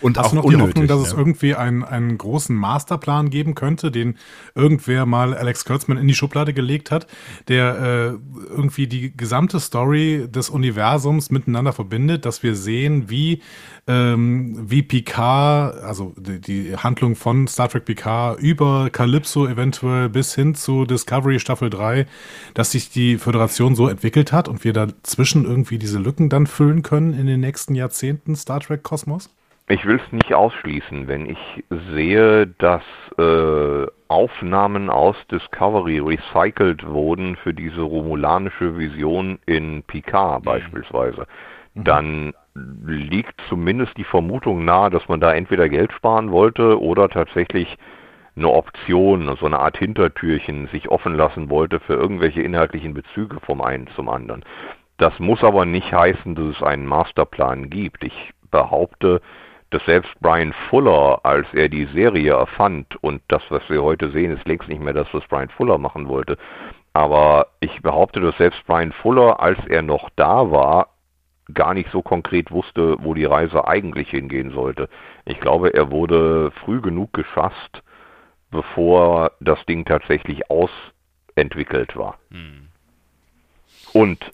Und 0.01 0.17
Hast 0.17 0.27
auch 0.27 0.29
du 0.31 0.35
noch 0.37 0.43
unnötig, 0.43 0.59
die 0.59 0.69
Hoffnung, 0.69 0.87
dass 0.87 1.01
ja. 1.01 1.07
es 1.07 1.17
irgendwie 1.17 1.55
einen, 1.55 1.83
einen 1.83 2.17
großen 2.17 2.55
Masterplan 2.55 3.29
geben 3.29 3.55
könnte, 3.55 3.91
den 3.91 4.17
irgendwer 4.55 5.05
mal 5.05 5.33
Alex 5.33 5.65
Kurtzman 5.65 5.97
in 5.97 6.07
die 6.07 6.15
Schublade 6.15 6.53
gelegt 6.53 6.91
hat, 6.91 7.07
der 7.47 7.77
äh, 7.79 8.35
irgendwie 8.49 8.87
die 8.87 9.15
gesamte 9.15 9.59
Story 9.59 10.27
des 10.29 10.49
Universums 10.49 11.29
miteinander 11.29 11.73
verbindet, 11.73 12.25
dass 12.25 12.43
wir 12.43 12.55
sehen, 12.55 13.09
wie, 13.09 13.41
ähm, 13.87 14.69
wie 14.69 14.81
Picard, 14.81 15.83
also 15.83 16.13
die, 16.17 16.39
die 16.41 16.77
Handlung 16.77 17.15
von 17.15 17.47
Star 17.47 17.69
Trek 17.69 17.85
Picard 17.85 18.39
über 18.39 18.89
Calypso 18.89 19.47
eventuell 19.47 20.09
bis 20.09 20.35
hin 20.35 20.55
zu 20.55 20.85
Discovery 20.85 21.39
Staffel 21.39 21.69
3, 21.69 22.07
dass 22.53 22.71
sich 22.71 22.89
die 22.89 23.17
Föderation 23.17 23.75
so 23.75 23.87
entwickelt 23.87 24.31
hat 24.31 24.47
und 24.47 24.63
wir 24.63 24.73
dazwischen 24.73 25.45
irgendwie 25.45 25.77
diese 25.77 25.99
Lücken 25.99 26.29
dann 26.29 26.47
füllen 26.47 26.81
können 26.81 27.13
in 27.13 27.27
den 27.27 27.39
nächsten 27.39 27.75
Jahrzehnten 27.75 28.35
Star 28.35 28.59
Trek 28.59 28.83
Kosmos? 28.83 29.29
Ich 29.67 29.83
will 29.85 29.95
es 29.95 30.11
nicht 30.11 30.33
ausschließen, 30.33 31.07
wenn 31.07 31.25
ich 31.25 31.63
sehe, 31.91 32.45
dass 32.45 32.83
äh, 33.17 33.87
Aufnahmen 34.07 34.91
aus 34.91 35.15
Discovery 35.31 35.99
recycelt 35.99 36.85
wurden 36.85 37.35
für 37.37 37.53
diese 37.53 37.81
romulanische 37.81 38.77
Vision 38.77 39.39
in 39.47 39.81
Picard 39.81 40.41
mhm. 40.41 40.45
beispielsweise, 40.45 41.25
mhm. 41.73 41.83
dann 41.83 42.33
liegt 42.53 43.41
zumindest 43.49 43.97
die 43.97 44.03
Vermutung 44.03 44.65
nahe, 44.65 44.91
dass 44.91 45.07
man 45.07 45.19
da 45.19 45.33
entweder 45.33 45.67
Geld 45.67 45.91
sparen 45.93 46.31
wollte 46.31 46.79
oder 46.79 47.09
tatsächlich 47.09 47.75
eine 48.35 48.49
Option, 48.49 49.35
so 49.39 49.45
eine 49.47 49.59
Art 49.59 49.77
Hintertürchen 49.77 50.67
sich 50.67 50.89
offen 50.89 51.15
lassen 51.15 51.49
wollte 51.49 51.79
für 51.79 51.93
irgendwelche 51.93 52.41
inhaltlichen 52.41 52.93
Bezüge 52.93 53.39
vom 53.41 53.61
einen 53.61 53.87
zum 53.95 54.09
anderen. 54.09 54.45
Das 54.97 55.17
muss 55.19 55.43
aber 55.43 55.65
nicht 55.65 55.91
heißen, 55.91 56.35
dass 56.35 56.57
es 56.57 56.63
einen 56.63 56.85
Masterplan 56.85 57.69
gibt. 57.69 58.03
Ich 58.03 58.31
behaupte, 58.51 59.21
dass 59.71 59.83
selbst 59.85 60.11
Brian 60.21 60.53
Fuller, 60.69 61.19
als 61.23 61.47
er 61.53 61.69
die 61.69 61.85
Serie 61.85 62.33
erfand, 62.33 62.95
und 63.03 63.21
das, 63.27 63.43
was 63.49 63.67
wir 63.69 63.83
heute 63.83 64.11
sehen, 64.11 64.31
ist 64.31 64.47
längst 64.47 64.69
nicht 64.69 64.81
mehr 64.81 64.93
das, 64.93 65.07
was 65.11 65.27
Brian 65.27 65.49
Fuller 65.49 65.77
machen 65.77 66.07
wollte, 66.07 66.37
aber 66.93 67.47
ich 67.59 67.81
behaupte, 67.81 68.21
dass 68.21 68.37
selbst 68.37 68.65
Brian 68.67 68.93
Fuller, 68.93 69.39
als 69.41 69.59
er 69.67 69.81
noch 69.81 70.09
da 70.15 70.49
war, 70.49 70.89
gar 71.53 71.73
nicht 71.73 71.91
so 71.91 72.01
konkret 72.01 72.51
wusste, 72.51 72.95
wo 72.99 73.13
die 73.13 73.25
Reise 73.25 73.67
eigentlich 73.67 74.09
hingehen 74.09 74.51
sollte. 74.51 74.89
Ich 75.25 75.39
glaube, 75.39 75.73
er 75.73 75.91
wurde 75.91 76.51
früh 76.51 76.81
genug 76.81 77.13
geschasst, 77.13 77.83
bevor 78.49 79.31
das 79.41 79.63
Ding 79.65 79.85
tatsächlich 79.85 80.49
ausentwickelt 80.49 81.95
war. 81.95 82.17
Hm. 82.31 82.69
Und 83.93 84.31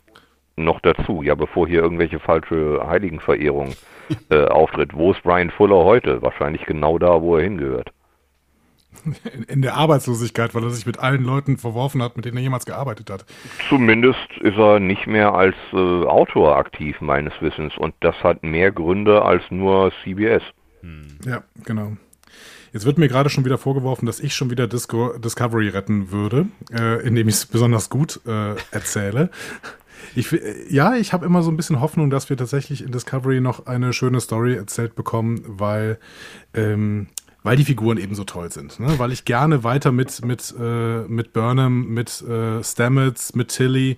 noch 0.56 0.80
dazu, 0.80 1.22
ja, 1.22 1.34
bevor 1.34 1.66
hier 1.66 1.82
irgendwelche 1.82 2.18
falsche 2.18 2.80
Heiligenverehrung 2.86 3.74
äh, 4.30 4.44
auftritt. 4.46 4.94
Wo 4.94 5.12
ist 5.12 5.22
Brian 5.22 5.50
Fuller 5.50 5.84
heute? 5.84 6.22
Wahrscheinlich 6.22 6.64
genau 6.66 6.98
da, 6.98 7.22
wo 7.22 7.36
er 7.36 7.44
hingehört. 7.44 7.92
In, 9.34 9.42
in, 9.44 9.62
der 9.62 9.74
Arbeitslosigkeit, 9.74 10.54
weil 10.54 10.62
er 10.64 10.70
sich 10.70 10.86
mit 10.86 10.98
allen 10.98 11.24
Leuten 11.24 11.56
verworfen 11.56 12.02
hat, 12.02 12.16
mit 12.16 12.24
denen 12.24 12.36
er 12.36 12.42
jemals 12.42 12.66
gearbeitet 12.66 13.10
hat. 13.10 13.24
Zumindest 13.68 14.30
ist 14.40 14.56
er 14.56 14.80
nicht 14.80 15.06
mehr 15.06 15.34
als 15.34 15.56
äh, 15.72 15.76
Autor 15.76 16.56
aktiv, 16.56 17.00
meines 17.00 17.32
Wissens. 17.40 17.76
Und 17.76 17.94
das 18.00 18.14
hat 18.22 18.42
mehr 18.42 18.70
Gründe 18.70 19.22
als 19.22 19.42
nur 19.50 19.92
CBS. 20.04 20.42
Hm. 20.82 21.18
Ja, 21.24 21.42
genau. 21.64 21.96
Jetzt 22.72 22.86
wird 22.86 22.96
mir 22.96 23.08
gerade 23.08 23.28
schon 23.28 23.44
wieder 23.44 23.58
vorgeworfen, 23.58 24.06
dass 24.06 24.18
ich 24.18 24.34
schon 24.34 24.50
wieder 24.50 24.66
Disco 24.66 25.18
Discovery 25.18 25.68
retten 25.68 26.10
würde, 26.10 26.46
äh, 26.72 27.06
indem 27.06 27.28
ich 27.28 27.34
es 27.34 27.46
besonders 27.46 27.90
gut 27.90 28.20
äh, 28.26 28.54
erzähle. 28.70 29.30
Ich, 30.14 30.30
ja, 30.68 30.94
ich 30.94 31.12
habe 31.12 31.26
immer 31.26 31.42
so 31.42 31.50
ein 31.50 31.56
bisschen 31.56 31.80
Hoffnung, 31.80 32.10
dass 32.10 32.30
wir 32.30 32.36
tatsächlich 32.36 32.84
in 32.84 32.92
Discovery 32.92 33.40
noch 33.40 33.66
eine 33.66 33.92
schöne 33.92 34.20
Story 34.20 34.54
erzählt 34.54 34.94
bekommen, 34.94 35.42
weil, 35.46 35.98
ähm, 36.54 37.08
weil 37.42 37.56
die 37.56 37.64
Figuren 37.64 37.98
eben 37.98 38.14
so 38.14 38.24
toll 38.24 38.50
sind. 38.52 38.78
Ne? 38.80 38.98
Weil 38.98 39.12
ich 39.12 39.24
gerne 39.24 39.64
weiter 39.64 39.92
mit, 39.92 40.24
mit, 40.24 40.54
äh, 40.58 41.02
mit 41.08 41.32
Burnham, 41.32 41.88
mit 41.88 42.22
äh, 42.22 42.62
Stamets, 42.62 43.34
mit 43.34 43.48
Tilly, 43.48 43.96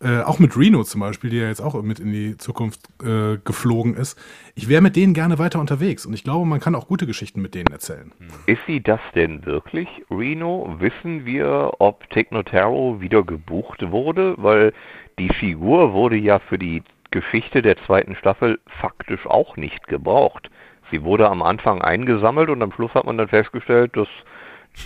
äh, 0.00 0.20
auch 0.20 0.38
mit 0.38 0.56
Reno 0.56 0.84
zum 0.84 1.00
Beispiel, 1.00 1.30
die 1.30 1.38
ja 1.38 1.48
jetzt 1.48 1.60
auch 1.60 1.80
mit 1.82 1.98
in 1.98 2.12
die 2.12 2.36
Zukunft 2.36 2.88
äh, 3.02 3.38
geflogen 3.44 3.94
ist. 3.94 4.16
Ich 4.54 4.68
wäre 4.68 4.80
mit 4.80 4.94
denen 4.94 5.12
gerne 5.12 5.38
weiter 5.38 5.58
unterwegs 5.58 6.06
und 6.06 6.14
ich 6.14 6.22
glaube, 6.22 6.46
man 6.46 6.60
kann 6.60 6.76
auch 6.76 6.86
gute 6.86 7.06
Geschichten 7.06 7.42
mit 7.42 7.54
denen 7.54 7.72
erzählen. 7.72 8.12
Hm. 8.18 8.28
Ist 8.46 8.60
sie 8.66 8.80
das 8.80 9.00
denn 9.16 9.44
wirklich, 9.44 9.88
Reno? 10.08 10.76
Wissen 10.78 11.24
wir, 11.24 11.72
ob 11.80 12.08
Technotaro 12.10 13.00
wieder 13.00 13.24
gebucht 13.24 13.90
wurde? 13.90 14.34
Weil 14.38 14.72
die 15.18 15.28
Figur 15.28 15.92
wurde 15.92 16.16
ja 16.16 16.38
für 16.38 16.58
die 16.58 16.82
Geschichte 17.10 17.62
der 17.62 17.76
zweiten 17.84 18.16
Staffel 18.16 18.60
faktisch 18.80 19.26
auch 19.26 19.56
nicht 19.56 19.86
gebraucht. 19.86 20.50
Sie 20.90 21.02
wurde 21.02 21.28
am 21.28 21.42
Anfang 21.42 21.82
eingesammelt 21.82 22.50
und 22.50 22.62
am 22.62 22.72
Schluss 22.72 22.94
hat 22.94 23.04
man 23.04 23.18
dann 23.18 23.28
festgestellt, 23.28 23.96
dass 23.96 24.08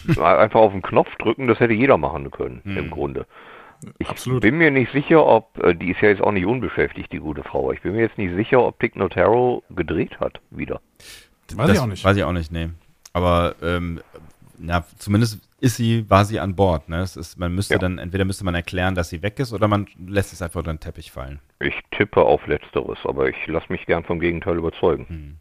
einfach 0.18 0.60
auf 0.60 0.72
den 0.72 0.82
Knopf 0.82 1.14
drücken, 1.16 1.46
das 1.46 1.60
hätte 1.60 1.74
jeder 1.74 1.98
machen 1.98 2.30
können, 2.30 2.60
hm. 2.64 2.76
im 2.76 2.90
Grunde. 2.90 3.26
Ich 3.98 4.08
Absolut. 4.08 4.42
bin 4.42 4.58
mir 4.58 4.70
nicht 4.70 4.92
sicher, 4.92 5.26
ob, 5.26 5.58
äh, 5.58 5.74
die 5.74 5.90
ist 5.90 6.00
ja 6.00 6.08
jetzt 6.08 6.22
auch 6.22 6.30
nicht 6.30 6.46
unbeschäftigt, 6.46 7.12
die 7.12 7.18
gute 7.18 7.42
Frau. 7.42 7.72
Ich 7.72 7.82
bin 7.82 7.92
mir 7.92 8.02
jetzt 8.02 8.16
nicht 8.16 8.34
sicher, 8.34 8.62
ob 8.62 8.78
Dick 8.78 8.94
Notaro 8.94 9.64
gedreht 9.70 10.20
hat 10.20 10.40
wieder. 10.50 10.80
Weiß 11.54 11.66
das 11.66 11.76
ich 11.76 11.82
auch 11.82 11.86
nicht. 11.86 12.04
Weiß 12.04 12.16
ich 12.16 12.22
auch 12.22 12.32
nicht, 12.32 12.52
nee. 12.52 12.68
Aber 13.12 13.56
ähm, 13.60 14.00
na, 14.58 14.84
zumindest 14.98 15.40
ist 15.62 15.76
sie, 15.76 16.10
war 16.10 16.24
sie 16.24 16.40
an 16.40 16.56
Bord. 16.56 16.88
Ne? 16.88 17.00
Es 17.00 17.16
ist, 17.16 17.38
man 17.38 17.54
müsste 17.54 17.74
ja. 17.74 17.78
dann, 17.78 17.98
entweder 17.98 18.24
müsste 18.24 18.44
man 18.44 18.56
erklären, 18.56 18.96
dass 18.96 19.10
sie 19.10 19.22
weg 19.22 19.38
ist, 19.38 19.52
oder 19.52 19.68
man 19.68 19.86
lässt 20.06 20.32
es 20.32 20.42
einfach 20.42 20.58
unter 20.58 20.74
den 20.74 20.80
Teppich 20.80 21.12
fallen. 21.12 21.38
Ich 21.60 21.74
tippe 21.92 22.20
auf 22.20 22.44
Letzteres, 22.48 22.98
aber 23.04 23.28
ich 23.28 23.36
lasse 23.46 23.66
mich 23.70 23.86
gern 23.86 24.02
vom 24.02 24.18
Gegenteil 24.18 24.56
überzeugen. 24.56 25.06
Hm. 25.08 25.36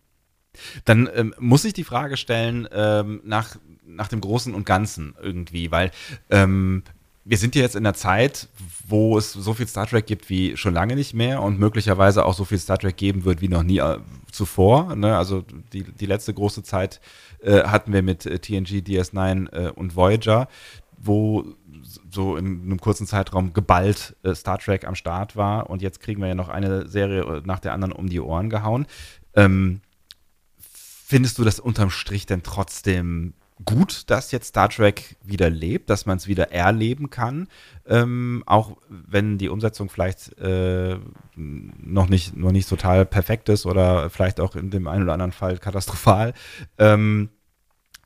Dann 0.85 1.09
ähm, 1.15 1.33
muss 1.39 1.65
ich 1.65 1.73
die 1.73 1.83
Frage 1.83 2.17
stellen 2.17 2.67
ähm, 2.71 3.21
nach, 3.23 3.55
nach 3.83 4.09
dem 4.09 4.21
Großen 4.21 4.53
und 4.53 4.65
Ganzen 4.65 5.15
irgendwie, 5.19 5.71
weil 5.71 5.89
ähm, 6.29 6.83
wir 7.23 7.37
sind 7.37 7.55
ja 7.55 7.61
jetzt 7.61 7.75
in 7.75 7.83
der 7.83 7.93
Zeit, 7.93 8.47
wo 8.87 9.17
es 9.17 9.31
so 9.31 9.53
viel 9.53 9.67
Star 9.67 9.85
Trek 9.85 10.07
gibt 10.07 10.29
wie 10.29 10.57
schon 10.57 10.73
lange 10.73 10.95
nicht 10.95 11.13
mehr 11.13 11.41
und 11.41 11.59
möglicherweise 11.59 12.25
auch 12.25 12.33
so 12.33 12.45
viel 12.45 12.57
Star 12.57 12.79
Trek 12.79 12.97
geben 12.97 13.25
wird 13.25 13.41
wie 13.41 13.47
noch 13.47 13.63
nie 13.63 13.77
äh, 13.77 13.99
zuvor. 14.31 14.95
Ne? 14.95 15.15
Also 15.15 15.43
die, 15.71 15.83
die 15.83 16.05
letzte 16.05 16.33
große 16.33 16.63
Zeit 16.63 16.99
äh, 17.41 17.63
hatten 17.63 17.93
wir 17.93 18.01
mit 18.01 18.25
äh, 18.25 18.39
TNG, 18.39 18.81
DS9 18.81 19.51
äh, 19.53 19.69
und 19.71 19.95
Voyager, 19.95 20.47
wo 20.97 21.45
so 22.09 22.37
in 22.37 22.63
einem 22.63 22.79
kurzen 22.79 23.07
Zeitraum 23.07 23.53
geballt 23.53 24.15
äh, 24.23 24.33
Star 24.33 24.57
Trek 24.57 24.87
am 24.87 24.95
Start 24.95 25.35
war 25.35 25.69
und 25.69 25.81
jetzt 25.81 25.99
kriegen 25.99 26.21
wir 26.21 26.27
ja 26.27 26.35
noch 26.35 26.49
eine 26.49 26.87
Serie 26.87 27.21
äh, 27.21 27.41
nach 27.45 27.59
der 27.59 27.73
anderen 27.73 27.91
um 27.91 28.09
die 28.09 28.19
Ohren 28.19 28.49
gehauen. 28.49 28.87
Ähm, 29.35 29.81
findest 30.59 31.37
du 31.37 31.43
das 31.43 31.59
unterm 31.59 31.89
Strich 31.91 32.25
denn 32.25 32.41
trotzdem 32.43 33.33
gut, 33.65 34.09
dass 34.09 34.31
jetzt 34.31 34.47
Star 34.47 34.69
Trek 34.69 35.15
wieder 35.23 35.49
lebt, 35.49 35.89
dass 35.89 36.05
man 36.05 36.17
es 36.17 36.27
wieder 36.27 36.51
erleben 36.51 37.09
kann, 37.09 37.47
ähm, 37.87 38.43
auch 38.45 38.77
wenn 38.89 39.37
die 39.37 39.49
Umsetzung 39.49 39.89
vielleicht 39.89 40.37
äh, 40.39 40.97
noch 41.35 42.09
nicht 42.09 42.35
noch 42.35 42.51
nicht 42.51 42.69
total 42.69 43.05
perfekt 43.05 43.49
ist 43.49 43.65
oder 43.65 44.09
vielleicht 44.09 44.39
auch 44.39 44.55
in 44.55 44.69
dem 44.71 44.87
einen 44.87 45.03
oder 45.03 45.13
anderen 45.13 45.31
Fall 45.31 45.57
katastrophal. 45.57 46.33
Ähm, 46.77 47.29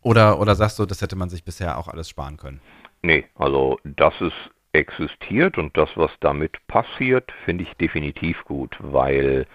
oder, 0.02 0.40
oder 0.40 0.56
sagst 0.56 0.78
du, 0.78 0.86
das 0.86 1.02
hätte 1.02 1.16
man 1.16 1.30
sich 1.30 1.44
bisher 1.44 1.78
auch 1.78 1.88
alles 1.88 2.10
sparen 2.10 2.38
können? 2.38 2.62
Nee, 3.02 3.26
also 3.36 3.80
dass 3.84 4.14
es 4.22 4.34
existiert 4.74 5.58
und 5.58 5.76
das, 5.78 5.90
was 5.96 6.12
damit 6.20 6.56
passiert, 6.68 7.32
finde 7.46 7.64
ich 7.64 7.74
definitiv 7.76 8.44
gut, 8.46 8.76
weil 8.80 9.48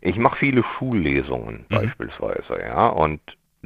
ich 0.00 0.16
mache 0.16 0.38
viele 0.38 0.64
Schullesungen 0.76 1.66
mhm. 1.68 1.74
beispielsweise, 1.74 2.60
ja, 2.60 2.88
und 2.88 3.20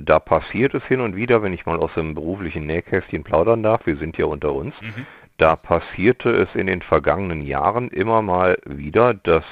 da 0.05 0.19
passiert 0.19 0.75
es 0.75 0.85
hin 0.85 1.01
und 1.01 1.17
wieder, 1.17 1.43
wenn 1.43 1.53
ich 1.53 1.67
mal 1.67 1.79
aus 1.79 1.93
dem 1.95 2.15
beruflichen 2.15 2.67
Nähkästchen 2.67 3.25
plaudern 3.25 3.63
darf, 3.63 3.87
wir 3.87 3.97
sind 3.97 4.17
ja 4.17 4.27
unter 4.27 4.53
uns, 4.53 4.75
mhm. 4.81 5.07
da 5.37 5.57
passierte 5.57 6.31
es 6.31 6.55
in 6.55 6.67
den 6.67 6.83
vergangenen 6.83 7.43
Jahren 7.43 7.89
immer 7.89 8.23
mal 8.23 8.59
wieder, 8.65 9.15
dass 9.15 9.45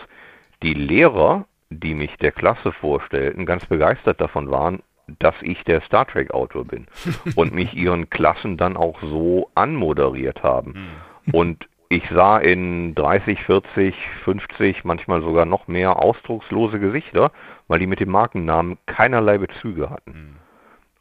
die 0.63 0.75
Lehrer, 0.75 1.47
die 1.71 1.95
mich 1.95 2.17
der 2.19 2.33
Klasse 2.33 2.73
vorstellten, 2.73 3.47
ganz 3.47 3.67
begeistert 3.67 4.21
davon 4.21 4.51
waren, 4.51 4.83
dass 5.19 5.35
ich 5.43 5.63
der 5.65 5.83
Star 5.83 6.07
Trek 6.07 6.33
Autor 6.33 6.65
bin 6.65 6.87
und 7.37 7.55
mich 7.55 7.75
ihren 7.75 8.11
Klassen 8.11 8.57
dann 8.57 8.77
auch 8.77 9.01
so 9.03 9.51
anmoderiert 9.55 10.43
haben. 10.43 10.89
Mhm. 11.27 11.35
Und 11.35 11.69
ich 11.89 12.03
sah 12.11 12.39
in 12.39 12.95
30, 12.95 13.43
40, 13.45 13.95
50, 14.25 14.85
manchmal 14.85 15.23
sogar 15.23 15.45
noch 15.45 15.69
mehr 15.69 16.03
ausdruckslose 16.03 16.81
Gesichter, 16.81 17.31
weil 17.69 17.79
die 17.79 17.87
mit 17.87 18.01
dem 18.01 18.11
Markennamen 18.11 18.79
keinerlei 18.87 19.39
Bezüge 19.39 19.91
hatten. 19.91 20.13
Mhm. 20.13 20.37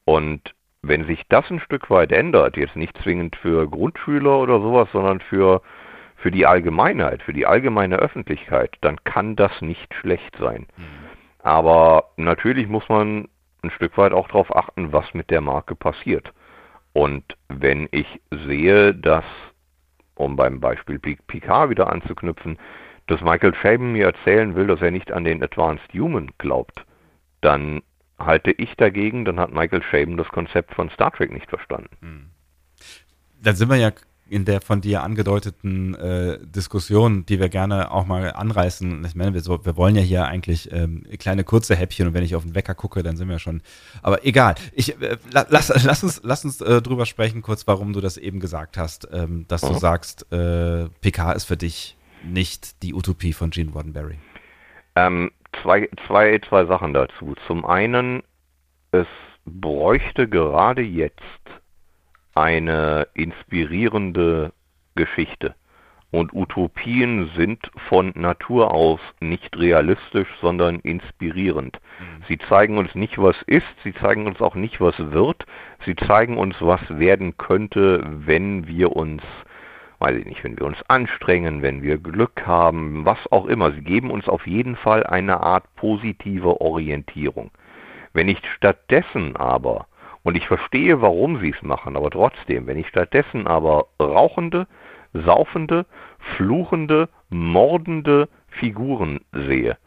Und 0.05 0.55
wenn 0.81 1.05
sich 1.05 1.23
das 1.29 1.49
ein 1.49 1.59
Stück 1.59 1.89
weit 1.89 2.11
ändert, 2.11 2.57
jetzt 2.57 2.75
nicht 2.75 2.95
zwingend 3.01 3.35
für 3.37 3.67
Grundschüler 3.67 4.39
oder 4.39 4.59
sowas, 4.59 4.87
sondern 4.91 5.19
für, 5.19 5.61
für 6.15 6.31
die 6.31 6.45
Allgemeinheit, 6.45 7.23
für 7.23 7.33
die 7.33 7.45
allgemeine 7.45 7.97
Öffentlichkeit, 7.97 8.75
dann 8.81 9.03
kann 9.03 9.35
das 9.35 9.61
nicht 9.61 9.93
schlecht 9.95 10.35
sein. 10.37 10.67
Mhm. 10.77 10.83
Aber 11.39 12.11
natürlich 12.17 12.67
muss 12.67 12.87
man 12.89 13.27
ein 13.63 13.71
Stück 13.71 13.97
weit 13.97 14.13
auch 14.13 14.27
darauf 14.27 14.55
achten, 14.55 14.93
was 14.93 15.13
mit 15.13 15.29
der 15.29 15.41
Marke 15.41 15.75
passiert. 15.75 16.31
Und 16.93 17.23
wenn 17.49 17.87
ich 17.91 18.21
sehe, 18.31 18.93
dass, 18.93 19.25
um 20.15 20.35
beim 20.35 20.59
Beispiel 20.59 20.99
Picard 20.99 21.69
wieder 21.69 21.91
anzuknüpfen, 21.91 22.57
dass 23.07 23.21
Michael 23.21 23.53
Chabon 23.53 23.93
mir 23.93 24.05
erzählen 24.05 24.55
will, 24.55 24.67
dass 24.67 24.81
er 24.81 24.91
nicht 24.91 25.11
an 25.11 25.23
den 25.23 25.43
Advanced 25.43 25.93
Human 25.93 26.31
glaubt, 26.37 26.85
dann 27.41 27.81
halte 28.17 28.51
ich 28.51 28.75
dagegen, 28.75 29.25
dann 29.25 29.39
hat 29.39 29.51
Michael 29.51 29.81
Chabon 29.81 30.17
das 30.17 30.27
Konzept 30.29 30.73
von 30.73 30.89
Star 30.89 31.11
Trek 31.11 31.31
nicht 31.31 31.49
verstanden. 31.49 31.89
Hm. 32.01 32.29
Dann 33.41 33.55
sind 33.55 33.69
wir 33.69 33.75
ja 33.75 33.91
in 34.27 34.45
der 34.45 34.61
von 34.61 34.81
dir 34.81 35.03
angedeuteten 35.03 35.93
äh, 35.95 36.39
Diskussion, 36.43 37.25
die 37.27 37.39
wir 37.39 37.49
gerne 37.49 37.91
auch 37.91 38.07
mal 38.07 38.33
anreißen. 38.33 39.05
Ich 39.05 39.15
meine, 39.15 39.33
wir, 39.35 39.41
so, 39.41 39.63
wir 39.65 39.77
wollen 39.77 39.95
ja 39.95 40.01
hier 40.01 40.25
eigentlich 40.25 40.71
ähm, 40.71 41.03
kleine 41.19 41.43
kurze 41.43 41.75
Häppchen 41.75 42.07
und 42.07 42.13
wenn 42.15 42.23
ich 42.23 42.35
auf 42.35 42.43
den 42.43 42.55
Wecker 42.55 42.73
gucke, 42.73 43.03
dann 43.03 43.17
sind 43.17 43.29
wir 43.29 43.37
schon. 43.37 43.61
Aber 44.01 44.25
egal. 44.25 44.55
Ich 44.73 44.99
äh, 44.99 45.17
lass, 45.31 45.69
lass 45.83 46.03
uns, 46.03 46.21
lass 46.23 46.43
uns 46.43 46.59
äh, 46.61 46.81
drüber 46.81 47.05
sprechen, 47.05 47.43
kurz, 47.43 47.67
warum 47.67 47.93
du 47.93 48.01
das 48.01 48.17
eben 48.17 48.39
gesagt 48.39 48.77
hast, 48.77 49.07
ähm, 49.11 49.45
dass 49.47 49.61
du 49.61 49.73
sagst, 49.75 50.31
äh, 50.31 50.89
PK 51.01 51.33
ist 51.33 51.45
für 51.45 51.57
dich 51.57 51.95
nicht 52.25 52.83
die 52.83 52.93
Utopie 52.93 53.33
von 53.33 53.49
Gene 53.49 53.71
Roddenberry? 53.71 54.17
Ähm, 54.95 55.31
zwei, 55.61 55.89
zwei, 56.07 56.39
zwei 56.39 56.65
Sachen 56.65 56.93
dazu. 56.93 57.35
Zum 57.47 57.65
einen, 57.65 58.23
es 58.91 59.07
bräuchte 59.45 60.27
gerade 60.27 60.81
jetzt 60.81 61.21
eine 62.33 63.07
inspirierende 63.13 64.51
Geschichte. 64.95 65.55
Und 66.11 66.33
Utopien 66.33 67.29
sind 67.35 67.59
von 67.89 68.13
Natur 68.15 68.73
aus 68.73 69.01
nicht 69.19 69.57
realistisch, 69.57 70.29
sondern 70.39 70.79
inspirierend. 70.79 71.79
Mhm. 71.99 72.23
Sie 72.29 72.37
zeigen 72.37 72.77
uns 72.77 72.95
nicht, 72.95 73.17
was 73.17 73.35
ist, 73.47 73.67
sie 73.83 73.93
zeigen 73.93 74.25
uns 74.25 74.39
auch 74.39 74.55
nicht, 74.55 74.79
was 74.79 74.95
wird, 74.97 75.45
sie 75.83 75.95
zeigen 75.95 76.37
uns, 76.37 76.55
was 76.61 76.79
werden 76.87 77.37
könnte, 77.37 78.01
wenn 78.05 78.65
wir 78.65 78.95
uns 78.95 79.23
weiß 79.99 80.17
ich 80.17 80.25
nicht, 80.25 80.43
wenn 80.43 80.57
wir 80.57 80.65
uns 80.65 80.81
anstrengen, 80.87 81.61
wenn 81.61 81.81
wir 81.81 81.97
Glück 81.97 82.45
haben, 82.45 83.05
was 83.05 83.19
auch 83.31 83.45
immer. 83.45 83.71
Sie 83.71 83.81
geben 83.81 84.11
uns 84.11 84.27
auf 84.27 84.45
jeden 84.47 84.75
Fall 84.75 85.03
eine 85.03 85.41
Art 85.41 85.63
positive 85.75 86.61
Orientierung. 86.61 87.51
Wenn 88.13 88.27
ich 88.27 88.39
stattdessen 88.55 89.35
aber, 89.35 89.87
und 90.23 90.35
ich 90.35 90.47
verstehe, 90.47 91.01
warum 91.01 91.39
sie 91.39 91.51
es 91.51 91.61
machen, 91.61 91.95
aber 91.95 92.09
trotzdem, 92.09 92.67
wenn 92.67 92.77
ich 92.77 92.87
stattdessen 92.87 93.47
aber 93.47 93.87
rauchende, 94.01 94.67
saufende, 95.13 95.85
fluchende, 96.35 97.09
mordende 97.29 98.27
Figuren 98.47 99.19
sehe, 99.31 99.77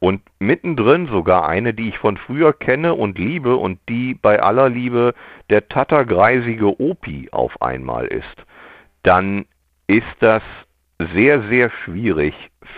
und 0.00 0.22
mittendrin 0.38 1.06
sogar 1.08 1.46
eine, 1.46 1.74
die 1.74 1.90
ich 1.90 1.98
von 1.98 2.16
früher 2.16 2.54
kenne 2.54 2.94
und 2.94 3.18
liebe 3.18 3.56
und 3.56 3.78
die 3.88 4.14
bei 4.14 4.42
aller 4.42 4.70
Liebe 4.70 5.14
der 5.50 5.68
tattergreisige 5.68 6.80
Opi 6.80 7.28
auf 7.30 7.60
einmal 7.60 8.06
ist, 8.06 8.46
dann 9.02 9.46
ist 9.86 10.06
das 10.20 10.42
sehr, 11.14 11.42
sehr 11.48 11.70
schwierig 11.84 12.34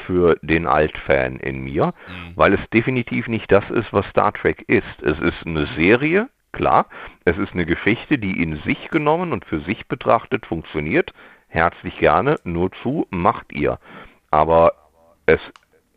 für 0.06 0.36
den 0.42 0.66
Altfan 0.66 1.36
in 1.38 1.62
mir, 1.62 1.86
mhm. 1.86 2.32
weil 2.36 2.54
es 2.54 2.70
definitiv 2.70 3.28
nicht 3.28 3.50
das 3.50 3.68
ist, 3.70 3.92
was 3.92 4.06
Star 4.06 4.32
Trek 4.32 4.64
ist. 4.68 5.02
Es 5.02 5.18
ist 5.18 5.46
eine 5.46 5.66
Serie, 5.76 6.28
klar, 6.52 6.86
es 7.24 7.36
ist 7.38 7.52
eine 7.52 7.66
Geschichte, 7.66 8.18
die 8.18 8.42
in 8.42 8.56
sich 8.62 8.88
genommen 8.90 9.32
und 9.32 9.44
für 9.44 9.60
sich 9.60 9.86
betrachtet 9.88 10.46
funktioniert. 10.46 11.12
Herzlich 11.48 11.98
gerne, 11.98 12.36
nur 12.44 12.70
zu, 12.82 13.06
macht 13.10 13.52
ihr. 13.52 13.78
Aber 14.30 14.72
es 15.26 15.40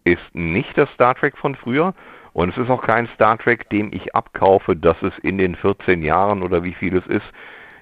ist 0.04 0.34
nicht 0.34 0.78
das 0.78 0.90
Star 0.92 1.16
Trek 1.16 1.38
von 1.38 1.56
früher 1.56 1.94
und 2.34 2.50
es 2.50 2.58
ist 2.58 2.70
auch 2.70 2.82
kein 2.82 3.08
Star 3.16 3.38
Trek, 3.38 3.70
dem 3.70 3.94
ich 3.94 4.14
abkaufe, 4.14 4.76
dass 4.76 5.02
es 5.02 5.18
in 5.20 5.38
den 5.38 5.56
14 5.56 6.04
Jahren 6.04 6.44
oder 6.44 6.64
wie 6.64 6.74
viel 6.74 6.98
es 6.98 7.08
ist, 7.08 7.26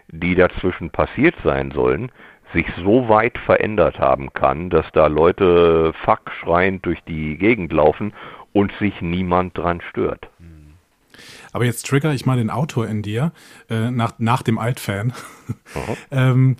die 0.08 0.36
dazwischen 0.36 0.89
passiert 0.89 1.36
sein 1.44 1.72
sollen, 1.72 2.12
sich 2.54 2.68
so 2.84 3.10
weit 3.10 3.38
verändert 3.39 4.00
haben 4.00 4.32
kann, 4.34 4.70
dass 4.70 4.86
da 4.94 5.08
Leute 5.08 5.94
fuck 6.04 6.32
schreiend 6.39 6.86
durch 6.86 7.02
die 7.04 7.38
Gegend 7.38 7.74
laufen 7.74 8.13
und 8.52 8.72
sich 8.80 9.02
niemand 9.02 9.58
dran 9.58 9.82
stört. 9.89 10.30
Aber 11.52 11.66
jetzt 11.66 11.88
trigger 11.88 12.13
ich 12.13 12.26
mal 12.26 12.38
den 12.38 12.50
Autor 12.50 12.88
in 12.88 13.02
dir, 13.02 13.32
äh, 13.70 13.92
nach, 13.92 14.13
nach 14.18 14.42
dem 14.42 14.58
Altfan. 14.58 15.13
ähm, 16.12 16.58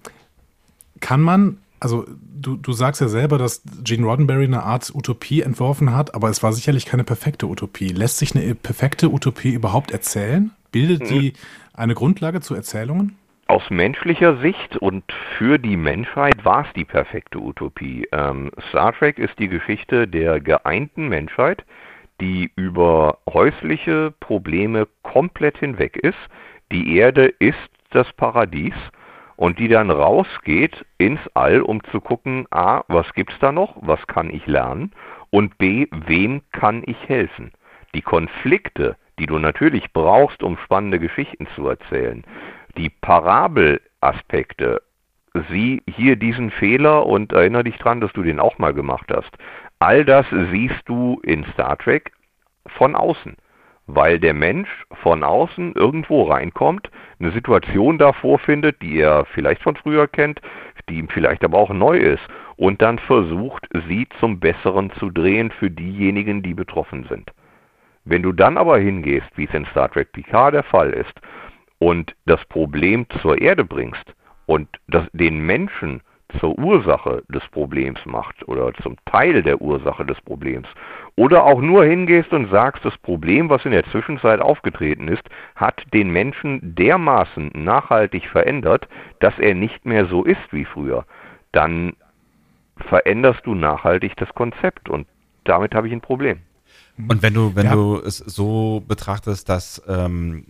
kann 0.99 1.21
man 1.21 1.58
also 1.84 2.06
du, 2.34 2.56
du 2.56 2.71
sagst 2.71 3.01
ja 3.01 3.10
selber, 3.10 3.38
dass 3.38 3.62
Gene 3.84 4.06
Roddenberry 4.06 4.45
eine 4.45 4.63
Art 4.63 4.89
Utopie 4.95 5.41
entworfen 5.41 5.93
hat, 5.93 6.15
aber 6.15 6.29
es 6.29 6.41
war 6.41 6.53
sicherlich 6.53 6.86
keine 6.86 7.03
perfekte 7.03 7.45
Utopie. 7.45 7.89
Lässt 7.89 8.19
sich 8.19 8.34
eine 8.36 8.56
perfekte 8.56 9.12
Utopie 9.12 9.51
überhaupt 9.51 9.91
erzählen? 9.91 10.51
Bildet 10.71 11.10
die 11.10 11.32
mhm. 11.32 11.38
eine 11.73 11.93
Grundlage 11.93 12.39
zu 12.39 12.56
Erzählungen? 12.56 13.17
Aus 13.47 13.69
menschlicher 13.69 14.38
Sicht 14.38 14.77
und 14.77 15.03
für 15.38 15.58
die 15.58 15.75
Menschheit 15.75 16.45
war 16.45 16.65
es 16.65 16.73
die 16.73 16.86
perfekte 16.86 17.39
Utopie. 17.39 18.08
Ähm, 18.13 18.51
Star 18.69 18.93
Trek 18.93 19.19
ist 19.19 19.38
die 19.38 19.49
Geschichte 19.49 20.08
der 20.08 20.39
geeinten 20.39 21.10
Menschheit, 21.10 21.65
die 22.21 22.51
über 22.56 23.17
häusliche 23.27 24.13
Probleme 24.21 24.88
komplett 25.01 25.58
hinweg 25.58 25.97
ist. 25.97 26.17
Die 26.71 26.95
Erde 26.95 27.25
ist 27.25 27.69
das 27.89 28.12
Paradies 28.13 28.75
und 29.36 29.60
die 29.60 29.67
dann 29.67 29.91
rausgeht 29.91 30.86
ins 30.97 31.19
All, 31.34 31.62
um 31.62 31.84
zu 31.91 31.99
gucken, 31.99 32.45
a, 32.49 32.84
was 32.88 33.13
gibt's 33.13 33.38
da 33.39 33.51
noch, 33.51 33.75
was 33.82 34.06
kann 34.08 34.29
ich 34.29 34.47
lernen 34.47 34.93
und 35.32 35.58
b, 35.58 35.88
wem 35.91 36.41
kann 36.53 36.82
ich 36.86 37.10
helfen. 37.10 37.51
Die 37.93 38.01
Konflikte, 38.01 38.95
die 39.19 39.25
du 39.25 39.38
natürlich 39.38 39.91
brauchst, 39.91 40.43
um 40.43 40.58
spannende 40.58 40.99
Geschichten 40.99 41.47
zu 41.56 41.67
erzählen, 41.67 42.23
die 42.77 42.89
Parabelaspekte, 42.89 44.81
sieh 45.49 45.81
hier 45.88 46.15
diesen 46.15 46.51
Fehler 46.51 47.05
und 47.05 47.33
erinnere 47.33 47.65
dich 47.65 47.77
dran, 47.77 48.01
dass 48.01 48.13
du 48.13 48.23
den 48.23 48.39
auch 48.39 48.57
mal 48.59 48.73
gemacht 48.73 49.12
hast. 49.13 49.31
All 49.79 50.05
das 50.05 50.25
siehst 50.51 50.81
du 50.86 51.19
in 51.23 51.45
Star 51.53 51.77
Trek 51.77 52.12
von 52.77 52.95
außen 52.95 53.36
weil 53.88 54.19
der 54.19 54.33
Mensch 54.33 54.69
von 55.01 55.23
außen 55.23 55.73
irgendwo 55.73 56.23
reinkommt, 56.23 56.89
eine 57.19 57.31
Situation 57.31 57.97
da 57.97 58.13
vorfindet, 58.13 58.81
die 58.81 58.99
er 58.99 59.25
vielleicht 59.25 59.62
von 59.62 59.75
früher 59.75 60.07
kennt, 60.07 60.41
die 60.89 60.95
ihm 60.95 61.09
vielleicht 61.09 61.43
aber 61.43 61.57
auch 61.57 61.71
neu 61.71 61.97
ist, 61.97 62.23
und 62.55 62.81
dann 62.81 62.99
versucht, 62.99 63.67
sie 63.88 64.07
zum 64.19 64.39
Besseren 64.39 64.91
zu 64.91 65.09
drehen 65.09 65.51
für 65.51 65.69
diejenigen, 65.69 66.43
die 66.43 66.53
betroffen 66.53 67.05
sind. 67.09 67.31
Wenn 68.05 68.21
du 68.21 68.31
dann 68.31 68.57
aber 68.57 68.77
hingehst, 68.77 69.27
wie 69.36 69.45
es 69.45 69.53
in 69.53 69.65
Star 69.67 69.89
Trek 69.89 70.12
Picard 70.12 70.53
der 70.53 70.63
Fall 70.63 70.91
ist, 70.91 71.13
und 71.83 72.15
das 72.25 72.39
Problem 72.45 73.05
zur 73.21 73.41
Erde 73.41 73.65
bringst 73.65 74.05
und 74.45 74.69
das, 74.87 75.05
den 75.11 75.45
Menschen 75.45 75.99
zur 76.39 76.57
Ursache 76.57 77.23
des 77.27 77.43
Problems 77.51 77.99
macht 78.05 78.47
oder 78.47 78.73
zum 78.81 78.95
Teil 79.05 79.43
der 79.43 79.61
Ursache 79.61 80.05
des 80.05 80.19
Problems 80.21 80.65
oder 81.17 81.43
auch 81.43 81.59
nur 81.59 81.83
hingehst 81.83 82.31
und 82.31 82.49
sagst, 82.49 82.85
das 82.85 82.97
Problem, 82.99 83.49
was 83.49 83.65
in 83.65 83.71
der 83.71 83.83
Zwischenzeit 83.91 84.39
aufgetreten 84.39 85.09
ist, 85.09 85.23
hat 85.55 85.83
den 85.93 86.09
Menschen 86.09 86.73
dermaßen 86.73 87.51
nachhaltig 87.53 88.29
verändert, 88.29 88.87
dass 89.19 89.37
er 89.37 89.53
nicht 89.53 89.85
mehr 89.85 90.05
so 90.05 90.23
ist 90.23 90.51
wie 90.51 90.63
früher, 90.63 91.05
dann 91.51 91.97
veränderst 92.77 93.41
du 93.45 93.55
nachhaltig 93.55 94.15
das 94.15 94.29
Konzept 94.29 94.87
und 94.87 95.05
damit 95.43 95.75
habe 95.75 95.87
ich 95.87 95.93
ein 95.93 95.99
Problem. 95.99 96.39
Und 96.97 97.21
wenn 97.21 97.33
du, 97.33 97.57
wenn 97.57 97.65
ja. 97.65 97.73
du 97.73 97.97
es 97.97 98.19
so 98.19 98.81
betrachtest, 98.87 99.49
dass 99.49 99.83
ähm, 99.85 100.45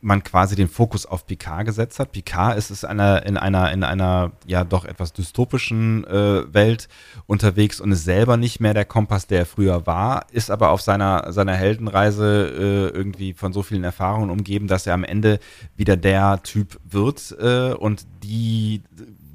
man 0.00 0.22
quasi 0.22 0.54
den 0.54 0.68
Fokus 0.68 1.06
auf 1.06 1.26
Picard 1.26 1.66
gesetzt 1.66 1.98
hat. 1.98 2.12
Picard 2.12 2.56
ist 2.56 2.70
es 2.70 2.84
einer, 2.84 3.26
in 3.26 3.36
einer, 3.36 3.72
in 3.72 3.82
einer 3.82 4.32
ja 4.46 4.64
doch 4.64 4.84
etwas 4.84 5.12
dystopischen 5.12 6.04
äh, 6.04 6.52
Welt 6.52 6.88
unterwegs 7.26 7.80
und 7.80 7.90
ist 7.90 8.04
selber 8.04 8.36
nicht 8.36 8.60
mehr 8.60 8.74
der 8.74 8.84
Kompass, 8.84 9.26
der 9.26 9.40
er 9.40 9.46
früher 9.46 9.86
war, 9.86 10.26
ist 10.30 10.50
aber 10.50 10.70
auf 10.70 10.82
seiner, 10.82 11.32
seiner 11.32 11.54
Heldenreise 11.54 12.92
äh, 12.94 12.96
irgendwie 12.96 13.34
von 13.34 13.52
so 13.52 13.62
vielen 13.62 13.84
Erfahrungen 13.84 14.30
umgeben, 14.30 14.68
dass 14.68 14.86
er 14.86 14.94
am 14.94 15.04
Ende 15.04 15.40
wieder 15.76 15.96
der 15.96 16.42
Typ 16.42 16.78
wird 16.84 17.36
äh, 17.40 17.72
und 17.72 18.06
die 18.22 18.82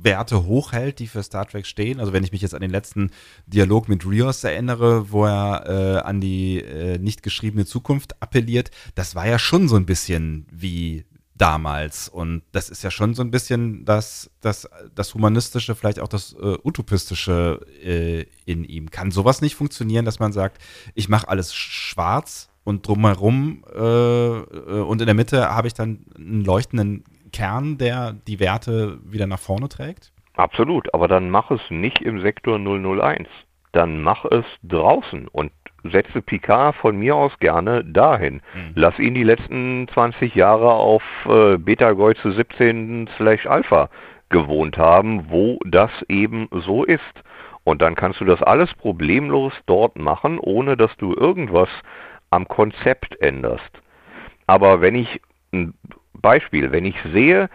Werte 0.04 0.46
hochhält, 0.46 1.00
die 1.00 1.08
für 1.08 1.24
Star 1.24 1.48
Trek 1.48 1.66
stehen. 1.66 2.00
Also 2.00 2.14
wenn 2.14 2.24
ich 2.24 2.32
mich 2.32 2.42
jetzt 2.42 2.54
an 2.54 2.62
den 2.62 2.72
letzten 2.72 3.12
Dialog 3.48 3.90
mit 3.90 4.06
Rios 4.06 4.44
erinnere, 4.44 5.12
wo 5.12 5.26
er 5.26 5.66
äh, 5.68 6.00
an 6.00 6.22
die 6.22 6.60
äh, 6.60 6.98
nicht 6.98 7.24
geschriebene 7.24 7.66
Zukunft 7.66 8.22
appelliert, 8.22 8.72
das 8.96 9.16
war 9.16 9.28
ja 9.28 9.40
schon 9.40 9.68
so 9.68 9.76
ein 9.76 9.86
bisschen 9.86 10.46
wie 10.52 11.06
damals. 11.36 12.10
Und 12.10 12.44
das 12.52 12.70
ist 12.70 12.84
ja 12.84 12.92
schon 12.92 13.14
so 13.16 13.22
ein 13.22 13.32
bisschen 13.32 13.86
das, 13.86 14.30
das, 14.42 14.70
das 14.96 15.14
Humanistische, 15.14 15.76
vielleicht 15.76 16.00
auch 16.00 16.08
das 16.08 16.34
äh, 16.34 16.58
Utopistische 16.64 17.60
äh, 17.84 18.26
in 18.46 18.64
ihm. 18.64 18.92
Kann 18.92 19.12
sowas 19.12 19.42
nicht 19.42 19.56
funktionieren, 19.56 20.06
dass 20.06 20.20
man 20.20 20.32
sagt, 20.32 20.62
ich 20.94 21.10
mache 21.10 21.28
alles 21.28 21.54
schwarz 21.54 22.50
und 22.64 22.88
drumherum 22.88 23.66
äh, 23.74 23.80
äh, 23.80 24.82
und 24.82 25.02
in 25.02 25.06
der 25.06 25.16
Mitte 25.16 25.50
habe 25.50 25.68
ich 25.68 25.74
dann 25.74 26.06
einen 26.16 26.46
leuchtenden 26.46 27.04
Kern, 27.34 27.78
der 27.78 28.14
die 28.28 28.40
Werte 28.40 29.00
wieder 29.04 29.28
nach 29.28 29.40
vorne 29.40 29.68
trägt? 29.68 30.14
Absolut, 30.36 30.94
aber 30.94 31.08
dann 31.08 31.30
mach 31.30 31.52
es 31.52 31.62
nicht 31.70 32.02
im 32.02 32.22
Sektor 32.22 32.58
001. 32.58 33.28
Dann 33.72 34.02
mach 34.02 34.26
es 34.26 34.46
draußen 34.64 35.28
und 35.28 35.52
setze 35.84 36.22
Picard 36.22 36.76
von 36.76 36.98
mir 36.98 37.16
aus 37.16 37.38
gerne 37.40 37.84
dahin. 37.84 38.36
Mhm. 38.36 38.72
Lass 38.76 38.98
ihn 39.00 39.14
die 39.14 39.24
letzten 39.24 39.88
20 39.94 40.34
Jahre 40.34 40.72
auf 40.72 41.04
äh, 41.26 41.58
Beta-Geuze 41.58 42.32
17 42.32 43.10
slash 43.18 43.46
Alpha 43.46 43.90
gewohnt 44.30 44.78
haben, 44.78 45.30
wo 45.30 45.60
das 45.66 45.92
eben 46.08 46.48
so 46.52 46.84
ist. 46.84 47.02
Und 47.64 47.82
dann 47.82 47.96
kannst 47.96 48.20
du 48.20 48.26
das 48.26 48.42
alles 48.42 48.74
problemlos 48.74 49.54
dort 49.66 49.98
machen, 49.98 50.40
ohne 50.40 50.78
dass 50.78 50.96
du 50.98 51.14
irgendwas 51.14 51.70
am 52.30 52.48
Konzept 52.48 53.20
änderst. 53.22 53.82
Aber 54.48 54.82
wenn 54.82 54.96
ich 54.96 55.22
Beispiel, 56.14 56.72
wenn 56.72 56.86
ich 56.86 56.96
sehe, 57.12 57.50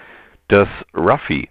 dass 0.49 0.69
Ruffy 0.95 1.49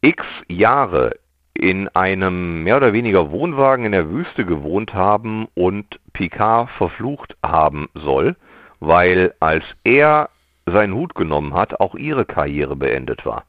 x 0.00 0.24
Jahre 0.48 1.16
in 1.54 1.88
einem 1.88 2.64
mehr 2.64 2.78
oder 2.78 2.92
weniger 2.92 3.30
Wohnwagen 3.30 3.84
in 3.84 3.92
der 3.92 4.10
Wüste 4.10 4.44
gewohnt 4.44 4.94
haben 4.94 5.46
und 5.54 6.00
Picard 6.12 6.70
verflucht 6.70 7.36
haben 7.44 7.88
soll, 7.94 8.36
weil 8.80 9.34
als 9.38 9.64
er 9.84 10.30
seinen 10.66 10.94
Hut 10.94 11.14
genommen 11.14 11.54
hat, 11.54 11.78
auch 11.80 11.94
ihre 11.94 12.24
Karriere 12.24 12.76
beendet 12.76 13.24
war, 13.26 13.44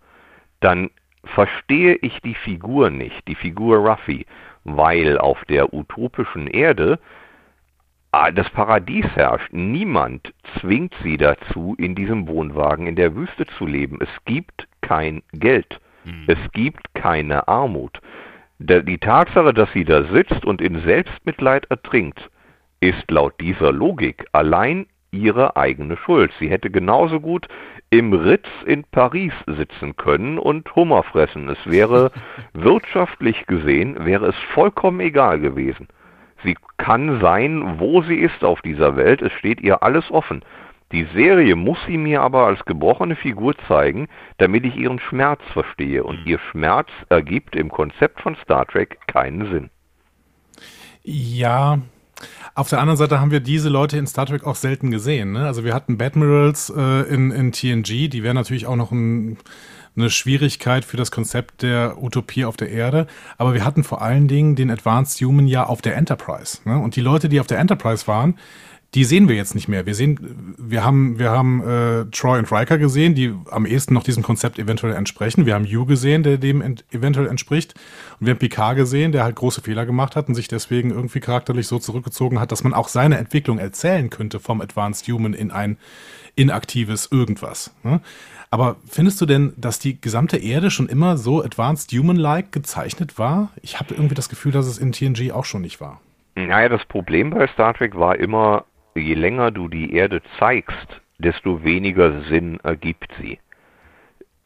dann 0.59 0.89
verstehe 1.23 1.95
ich 1.95 2.19
die 2.21 2.35
Figur 2.35 2.89
nicht, 2.89 3.27
die 3.27 3.35
Figur 3.35 3.77
Ruffy, 3.77 4.25
weil 4.63 5.17
auf 5.17 5.43
der 5.45 5.73
utopischen 5.73 6.47
Erde 6.47 6.99
das 8.33 8.49
Paradies 8.51 9.05
herrscht. 9.15 9.51
Niemand 9.51 10.33
zwingt 10.59 10.93
sie 11.01 11.17
dazu, 11.17 11.75
in 11.77 11.95
diesem 11.95 12.27
Wohnwagen 12.27 12.85
in 12.85 12.95
der 12.95 13.15
Wüste 13.15 13.45
zu 13.57 13.65
leben. 13.65 13.97
Es 14.01 14.09
gibt 14.25 14.67
kein 14.81 15.23
Geld. 15.33 15.79
Mhm. 16.05 16.25
Es 16.27 16.37
gibt 16.51 16.93
keine 16.93 17.47
Armut. 17.47 17.99
Die 18.59 18.97
Tatsache, 18.99 19.53
dass 19.53 19.71
sie 19.73 19.83
da 19.83 20.03
sitzt 20.05 20.45
und 20.45 20.61
in 20.61 20.81
Selbstmitleid 20.81 21.65
ertrinkt, 21.69 22.29
ist 22.79 23.09
laut 23.09 23.33
dieser 23.39 23.71
Logik 23.71 24.25
allein 24.31 24.85
ihre 25.11 25.55
eigene 25.55 25.97
Schuld. 25.97 26.31
Sie 26.39 26.49
hätte 26.49 26.69
genauso 26.69 27.19
gut 27.19 27.47
im 27.89 28.13
Ritz 28.13 28.47
in 28.65 28.83
Paris 28.83 29.33
sitzen 29.47 29.95
können 29.95 30.37
und 30.37 30.75
Hummer 30.75 31.03
fressen. 31.03 31.49
Es 31.49 31.59
wäre 31.65 32.11
wirtschaftlich 32.53 33.45
gesehen, 33.47 34.05
wäre 34.05 34.27
es 34.27 34.35
vollkommen 34.53 34.99
egal 34.99 35.39
gewesen. 35.39 35.87
Sie 36.43 36.55
kann 36.77 37.19
sein, 37.21 37.79
wo 37.79 38.01
sie 38.01 38.15
ist 38.15 38.43
auf 38.43 38.61
dieser 38.61 38.95
Welt. 38.95 39.21
Es 39.21 39.31
steht 39.33 39.61
ihr 39.61 39.83
alles 39.83 40.09
offen. 40.11 40.43
Die 40.91 41.07
Serie 41.15 41.55
muss 41.55 41.79
sie 41.87 41.97
mir 41.97 42.21
aber 42.21 42.45
als 42.45 42.63
gebrochene 42.65 43.15
Figur 43.15 43.55
zeigen, 43.67 44.07
damit 44.37 44.63
ich 44.63 44.75
ihren 44.75 44.99
Schmerz 44.99 45.41
verstehe. 45.51 46.03
Und 46.03 46.21
mhm. 46.21 46.27
ihr 46.27 46.39
Schmerz 46.51 46.89
ergibt 47.09 47.55
im 47.55 47.69
Konzept 47.69 48.21
von 48.21 48.35
Star 48.35 48.67
Trek 48.67 48.99
keinen 49.07 49.49
Sinn. 49.51 49.69
Ja, 51.03 51.79
auf 52.55 52.69
der 52.69 52.79
anderen 52.79 52.97
Seite 52.97 53.19
haben 53.19 53.31
wir 53.31 53.39
diese 53.39 53.69
Leute 53.69 53.97
in 53.97 54.05
Star 54.05 54.25
Trek 54.25 54.45
auch 54.45 54.55
selten 54.55 54.91
gesehen. 54.91 55.31
Ne? 55.31 55.45
Also 55.45 55.63
wir 55.63 55.73
hatten 55.73 55.97
Batmirals 55.97 56.71
äh, 56.75 57.01
in, 57.13 57.31
in 57.31 57.51
TNG, 57.51 58.09
die 58.09 58.23
wäre 58.23 58.35
natürlich 58.35 58.67
auch 58.67 58.75
noch 58.75 58.91
ein 58.91 59.37
eine 59.95 60.09
Schwierigkeit 60.09 60.85
für 60.85 60.97
das 60.97 61.11
Konzept 61.11 61.61
der 61.61 62.01
Utopie 62.01 62.45
auf 62.45 62.57
der 62.57 62.69
Erde. 62.69 63.07
Aber 63.37 63.53
wir 63.53 63.63
hatten 63.63 63.83
vor 63.83 64.01
allen 64.01 64.27
Dingen 64.27 64.55
den 64.55 64.71
Advanced 64.71 65.21
Human 65.21 65.47
ja 65.47 65.65
auf 65.65 65.81
der 65.81 65.95
Enterprise. 65.95 66.59
Ne? 66.65 66.77
Und 66.79 66.95
die 66.95 67.01
Leute, 67.01 67.29
die 67.29 67.39
auf 67.39 67.47
der 67.47 67.59
Enterprise 67.59 68.07
waren, 68.07 68.35
die 68.93 69.05
sehen 69.05 69.27
wir 69.27 69.35
jetzt 69.35 69.55
nicht 69.55 69.67
mehr. 69.67 69.87
Wir 69.87 69.95
sehen, 69.95 70.55
wir 70.57 70.83
haben, 70.83 71.17
wir 71.17 71.31
haben 71.31 71.63
äh, 71.67 72.05
Troy 72.11 72.37
und 72.37 72.51
Riker 72.51 72.77
gesehen, 72.77 73.15
die 73.15 73.33
am 73.49 73.65
ehesten 73.65 73.95
noch 73.95 74.03
diesem 74.03 74.21
Konzept 74.21 74.59
eventuell 74.59 74.93
entsprechen. 74.93 75.47
Wir 75.47 75.55
haben 75.55 75.65
Hugh 75.65 75.87
gesehen, 75.87 76.21
der 76.21 76.37
dem 76.37 76.61
ent 76.61 76.85
eventuell 76.91 77.27
entspricht. 77.27 77.73
Und 78.19 78.27
wir 78.27 78.33
haben 78.33 78.39
Picard 78.39 78.75
gesehen, 78.75 79.11
der 79.11 79.23
halt 79.23 79.35
große 79.35 79.61
Fehler 79.61 79.87
gemacht 79.87 80.15
hat 80.15 80.27
und 80.27 80.35
sich 80.35 80.47
deswegen 80.47 80.91
irgendwie 80.91 81.21
charakterlich 81.21 81.67
so 81.67 81.79
zurückgezogen 81.79 82.39
hat, 82.39 82.51
dass 82.51 82.63
man 82.63 82.75
auch 82.75 82.87
seine 82.87 83.17
Entwicklung 83.17 83.57
erzählen 83.57 84.11
könnte 84.11 84.39
vom 84.39 84.61
Advanced 84.61 85.07
Human 85.07 85.33
in 85.33 85.49
ein 85.49 85.77
inaktives 86.35 87.07
irgendwas. 87.11 87.71
Ne? 87.83 87.99
Aber 88.53 88.75
findest 88.87 89.19
du 89.19 89.25
denn, 89.25 89.53
dass 89.57 89.79
die 89.79 89.99
gesamte 89.99 90.37
Erde 90.37 90.69
schon 90.69 90.87
immer 90.87 91.17
so 91.17 91.43
advanced 91.43 91.91
human-like 91.91 92.51
gezeichnet 92.51 93.17
war? 93.17 93.49
Ich 93.63 93.79
habe 93.79 93.95
irgendwie 93.95 94.13
das 94.13 94.29
Gefühl, 94.29 94.51
dass 94.51 94.67
es 94.67 94.77
in 94.77 94.91
TNG 94.91 95.31
auch 95.31 95.45
schon 95.45 95.63
nicht 95.63 95.81
war. 95.81 96.01
Naja, 96.35 96.69
das 96.69 96.85
Problem 96.85 97.31
bei 97.31 97.47
Star 97.47 97.73
Trek 97.73 97.97
war 97.97 98.15
immer, 98.15 98.65
je 98.93 99.15
länger 99.15 99.49
du 99.49 99.69
die 99.69 99.91
Erde 99.95 100.21
zeigst, 100.37 101.01
desto 101.17 101.63
weniger 101.63 102.21
Sinn 102.25 102.59
ergibt 102.61 103.11
sie. 103.19 103.39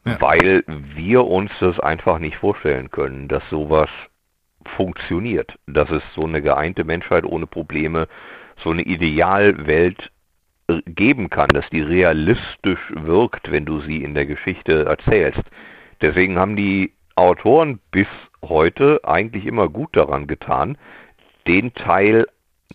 Ja. 0.06 0.18
Weil 0.22 0.64
wir 0.66 1.26
uns 1.26 1.50
das 1.60 1.78
einfach 1.78 2.18
nicht 2.18 2.38
vorstellen 2.38 2.90
können, 2.90 3.28
dass 3.28 3.42
sowas 3.50 3.90
funktioniert, 4.74 5.52
dass 5.66 5.90
es 5.90 6.02
so 6.14 6.24
eine 6.24 6.40
geeinte 6.40 6.84
Menschheit 6.84 7.26
ohne 7.26 7.46
Probleme, 7.46 8.08
so 8.64 8.70
eine 8.70 8.84
Idealwelt 8.84 10.10
geben 10.86 11.30
kann, 11.30 11.48
dass 11.48 11.68
die 11.70 11.80
realistisch 11.80 12.80
wirkt, 12.90 13.50
wenn 13.50 13.64
du 13.64 13.80
sie 13.80 14.02
in 14.02 14.14
der 14.14 14.26
Geschichte 14.26 14.84
erzählst. 14.84 15.42
Deswegen 16.00 16.38
haben 16.38 16.56
die 16.56 16.92
Autoren 17.16 17.80
bis 17.90 18.06
heute 18.42 19.00
eigentlich 19.04 19.46
immer 19.46 19.68
gut 19.68 19.96
daran 19.96 20.26
getan, 20.26 20.78
den 21.46 21.74
Teil 21.74 22.26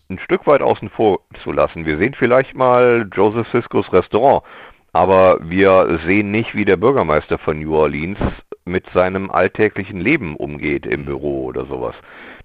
ein 0.09 0.19
Stück 0.19 0.47
weit 0.47 0.61
außen 0.61 0.89
vor 0.89 1.21
zu 1.43 1.51
lassen. 1.51 1.85
Wir 1.85 1.97
sehen 1.97 2.15
vielleicht 2.17 2.55
mal 2.55 3.07
Joseph 3.13 3.47
Siskos 3.49 3.91
Restaurant, 3.93 4.43
aber 4.91 5.37
wir 5.41 5.99
sehen 6.05 6.31
nicht, 6.31 6.55
wie 6.55 6.65
der 6.65 6.77
Bürgermeister 6.77 7.37
von 7.37 7.59
New 7.59 7.75
Orleans 7.75 8.19
mit 8.65 8.85
seinem 8.93 9.29
alltäglichen 9.29 9.99
Leben 9.99 10.35
umgeht 10.35 10.85
im 10.85 11.05
Büro 11.05 11.45
oder 11.45 11.65
sowas. 11.65 11.95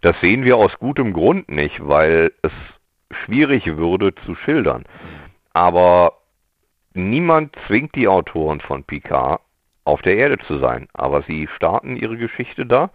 Das 0.03 0.18
sehen 0.20 0.44
wir 0.44 0.57
aus 0.57 0.78
gutem 0.78 1.12
Grund 1.12 1.49
nicht, 1.51 1.86
weil 1.86 2.32
es 2.42 2.53
schwierig 3.24 3.76
würde 3.76 4.14
zu 4.26 4.34
schildern. 4.34 4.84
Aber 5.59 6.12
niemand 6.94 7.56
zwingt 7.66 7.96
die 7.96 8.06
Autoren 8.06 8.61
von 8.61 8.84
Picard 8.84 9.40
auf 9.84 10.00
der 10.02 10.16
Erde 10.16 10.38
zu 10.46 10.59
sein, 10.59 10.86
aber 10.92 11.22
sie 11.22 11.48
starten 11.48 11.96
ihre 11.96 12.16
Geschichte 12.16 12.64
da 12.64 12.92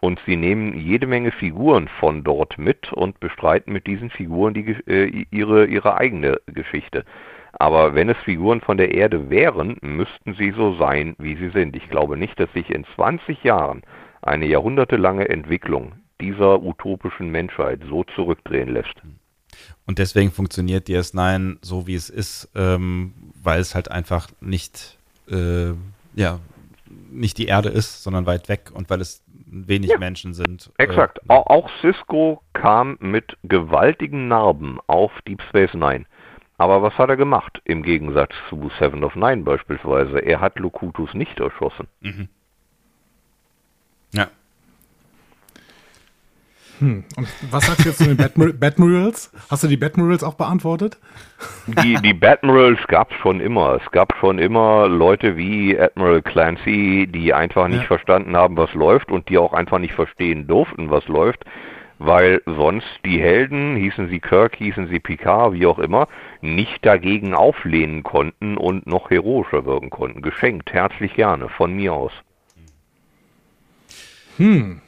und 0.00 0.20
sie 0.24 0.36
nehmen 0.36 0.78
jede 0.78 1.08
Menge 1.08 1.32
Figuren 1.32 1.88
von 1.98 2.22
dort 2.22 2.56
mit 2.56 2.92
und 2.92 3.18
bestreiten 3.18 3.72
mit 3.72 3.88
diesen 3.88 4.10
Figuren 4.10 4.54
die, 4.54 4.76
äh, 4.86 5.26
ihre, 5.32 5.66
ihre 5.66 5.96
eigene 5.96 6.38
Geschichte. 6.46 7.04
Aber 7.54 7.96
wenn 7.96 8.08
es 8.08 8.18
Figuren 8.18 8.60
von 8.60 8.76
der 8.76 8.94
Erde 8.94 9.28
wären, 9.28 9.76
müssten 9.80 10.34
sie 10.34 10.52
so 10.52 10.76
sein, 10.76 11.16
wie 11.18 11.34
sie 11.34 11.48
sind. 11.48 11.74
Ich 11.74 11.90
glaube 11.90 12.16
nicht, 12.16 12.38
dass 12.38 12.52
sich 12.52 12.70
in 12.70 12.84
20 12.94 13.42
Jahren 13.42 13.82
eine 14.22 14.46
jahrhundertelange 14.46 15.28
Entwicklung 15.28 15.94
dieser 16.20 16.62
utopischen 16.62 17.32
Menschheit 17.32 17.80
so 17.88 18.04
zurückdrehen 18.04 18.72
lässt. 18.72 19.02
Und 19.86 19.98
deswegen 19.98 20.30
funktioniert 20.30 20.88
DS9 20.88 21.58
so, 21.62 21.86
wie 21.86 21.94
es 21.94 22.10
ist, 22.10 22.50
ähm, 22.54 23.12
weil 23.42 23.60
es 23.60 23.74
halt 23.74 23.90
einfach 23.90 24.28
nicht, 24.40 24.98
äh, 25.30 25.72
ja, 26.14 26.40
nicht 27.10 27.38
die 27.38 27.46
Erde 27.46 27.68
ist, 27.68 28.02
sondern 28.02 28.26
weit 28.26 28.48
weg 28.48 28.70
und 28.72 28.90
weil 28.90 29.00
es 29.00 29.22
wenig 29.46 29.90
ja. 29.90 29.98
Menschen 29.98 30.34
sind. 30.34 30.70
Äh, 30.78 30.84
Exakt. 30.84 31.18
Äh, 31.28 31.34
auch 31.34 31.70
Cisco 31.80 32.42
kam 32.52 32.96
mit 33.00 33.36
gewaltigen 33.42 34.28
Narben 34.28 34.78
auf 34.86 35.12
Deep 35.26 35.42
Space 35.48 35.74
Nine. 35.74 36.06
Aber 36.56 36.82
was 36.82 36.96
hat 36.98 37.08
er 37.08 37.16
gemacht? 37.16 37.60
Im 37.64 37.82
Gegensatz 37.82 38.32
zu 38.48 38.70
Seven 38.78 39.02
of 39.04 39.16
Nine 39.16 39.42
beispielsweise. 39.42 40.18
Er 40.18 40.40
hat 40.40 40.58
Locutus 40.58 41.12
nicht 41.14 41.40
erschossen. 41.40 41.88
Mhm. 42.00 42.28
Hm. 46.80 47.04
Und 47.16 47.28
was 47.50 47.66
sagst 47.66 47.84
du 47.84 47.88
jetzt 47.88 47.98
zu 47.98 48.04
den 48.04 48.16
Batmir 48.16 48.52
Batmirals? 48.58 49.32
Hast 49.48 49.62
du 49.62 49.68
die 49.68 49.76
Batmirals 49.76 50.24
auch 50.24 50.34
beantwortet? 50.34 50.98
Die, 51.66 51.94
die 52.02 52.14
Batmirals 52.14 52.80
gab 52.88 53.12
es 53.12 53.16
schon 53.18 53.40
immer. 53.40 53.80
Es 53.82 53.90
gab 53.92 54.14
schon 54.18 54.38
immer 54.38 54.88
Leute 54.88 55.36
wie 55.36 55.78
Admiral 55.78 56.22
Clancy, 56.22 57.08
die 57.08 57.32
einfach 57.32 57.68
nicht 57.68 57.82
ja. 57.82 57.86
verstanden 57.86 58.36
haben, 58.36 58.56
was 58.56 58.72
läuft 58.74 59.10
und 59.10 59.28
die 59.28 59.38
auch 59.38 59.52
einfach 59.52 59.78
nicht 59.78 59.94
verstehen 59.94 60.46
durften, 60.46 60.90
was 60.90 61.06
läuft, 61.06 61.44
weil 61.98 62.42
sonst 62.44 62.88
die 63.04 63.20
Helden, 63.20 63.76
hießen 63.76 64.08
sie 64.08 64.20
Kirk, 64.20 64.56
hießen 64.56 64.88
sie 64.88 64.98
Picard, 64.98 65.52
wie 65.52 65.66
auch 65.66 65.78
immer, 65.78 66.08
nicht 66.40 66.84
dagegen 66.84 67.34
auflehnen 67.34 68.02
konnten 68.02 68.56
und 68.56 68.86
noch 68.86 69.10
heroischer 69.10 69.64
wirken 69.64 69.90
konnten. 69.90 70.22
Geschenkt, 70.22 70.72
herzlich 70.72 71.14
gerne, 71.14 71.48
von 71.48 71.74
mir 71.74 71.92
aus. 71.92 72.12
Hm, 74.38 74.80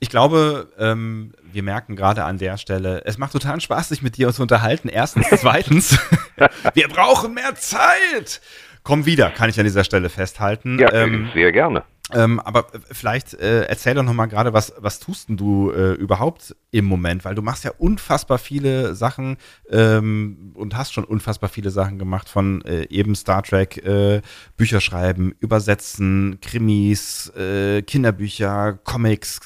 ich 0.00 0.08
glaube, 0.08 0.68
ähm, 0.78 1.32
wir 1.52 1.62
merken 1.62 1.94
gerade 1.94 2.24
an 2.24 2.38
der 2.38 2.56
Stelle, 2.56 3.02
es 3.04 3.18
macht 3.18 3.32
total 3.32 3.60
Spaß, 3.60 3.90
sich 3.90 4.02
mit 4.02 4.16
dir 4.16 4.32
zu 4.32 4.42
unterhalten. 4.42 4.88
Erstens. 4.88 5.28
Zweitens, 5.36 5.98
wir 6.74 6.88
brauchen 6.88 7.34
mehr 7.34 7.54
Zeit. 7.54 8.40
Komm 8.82 9.04
wieder, 9.04 9.30
kann 9.30 9.50
ich 9.50 9.58
an 9.58 9.64
dieser 9.64 9.84
Stelle 9.84 10.08
festhalten. 10.08 10.78
Ja, 10.78 10.90
ähm, 10.92 11.30
sehr 11.34 11.52
gerne. 11.52 11.84
Ähm, 12.14 12.40
aber 12.40 12.66
vielleicht 12.90 13.34
äh, 13.34 13.64
erzähl 13.64 13.94
doch 13.94 14.02
noch 14.02 14.12
mal 14.12 14.26
gerade, 14.26 14.52
was, 14.52 14.74
was 14.78 14.98
tust 14.98 15.28
denn 15.28 15.36
du 15.36 15.70
äh, 15.70 15.92
überhaupt 15.92 16.54
im 16.70 16.84
Moment? 16.84 17.24
Weil 17.24 17.34
du 17.34 17.42
machst 17.42 17.64
ja 17.64 17.72
unfassbar 17.78 18.38
viele 18.38 18.94
Sachen 18.94 19.36
ähm, 19.70 20.52
und 20.54 20.76
hast 20.76 20.92
schon 20.92 21.04
unfassbar 21.04 21.48
viele 21.48 21.70
Sachen 21.70 21.98
gemacht 21.98 22.28
von 22.28 22.62
äh, 22.64 22.86
eben 22.90 23.14
Star 23.14 23.42
Trek, 23.42 23.84
äh, 23.84 24.22
Bücher 24.56 24.80
schreiben, 24.80 25.34
übersetzen, 25.40 26.38
Krimis, 26.40 27.32
äh, 27.36 27.82
Kinderbücher, 27.82 28.78
Comics. 28.84 29.40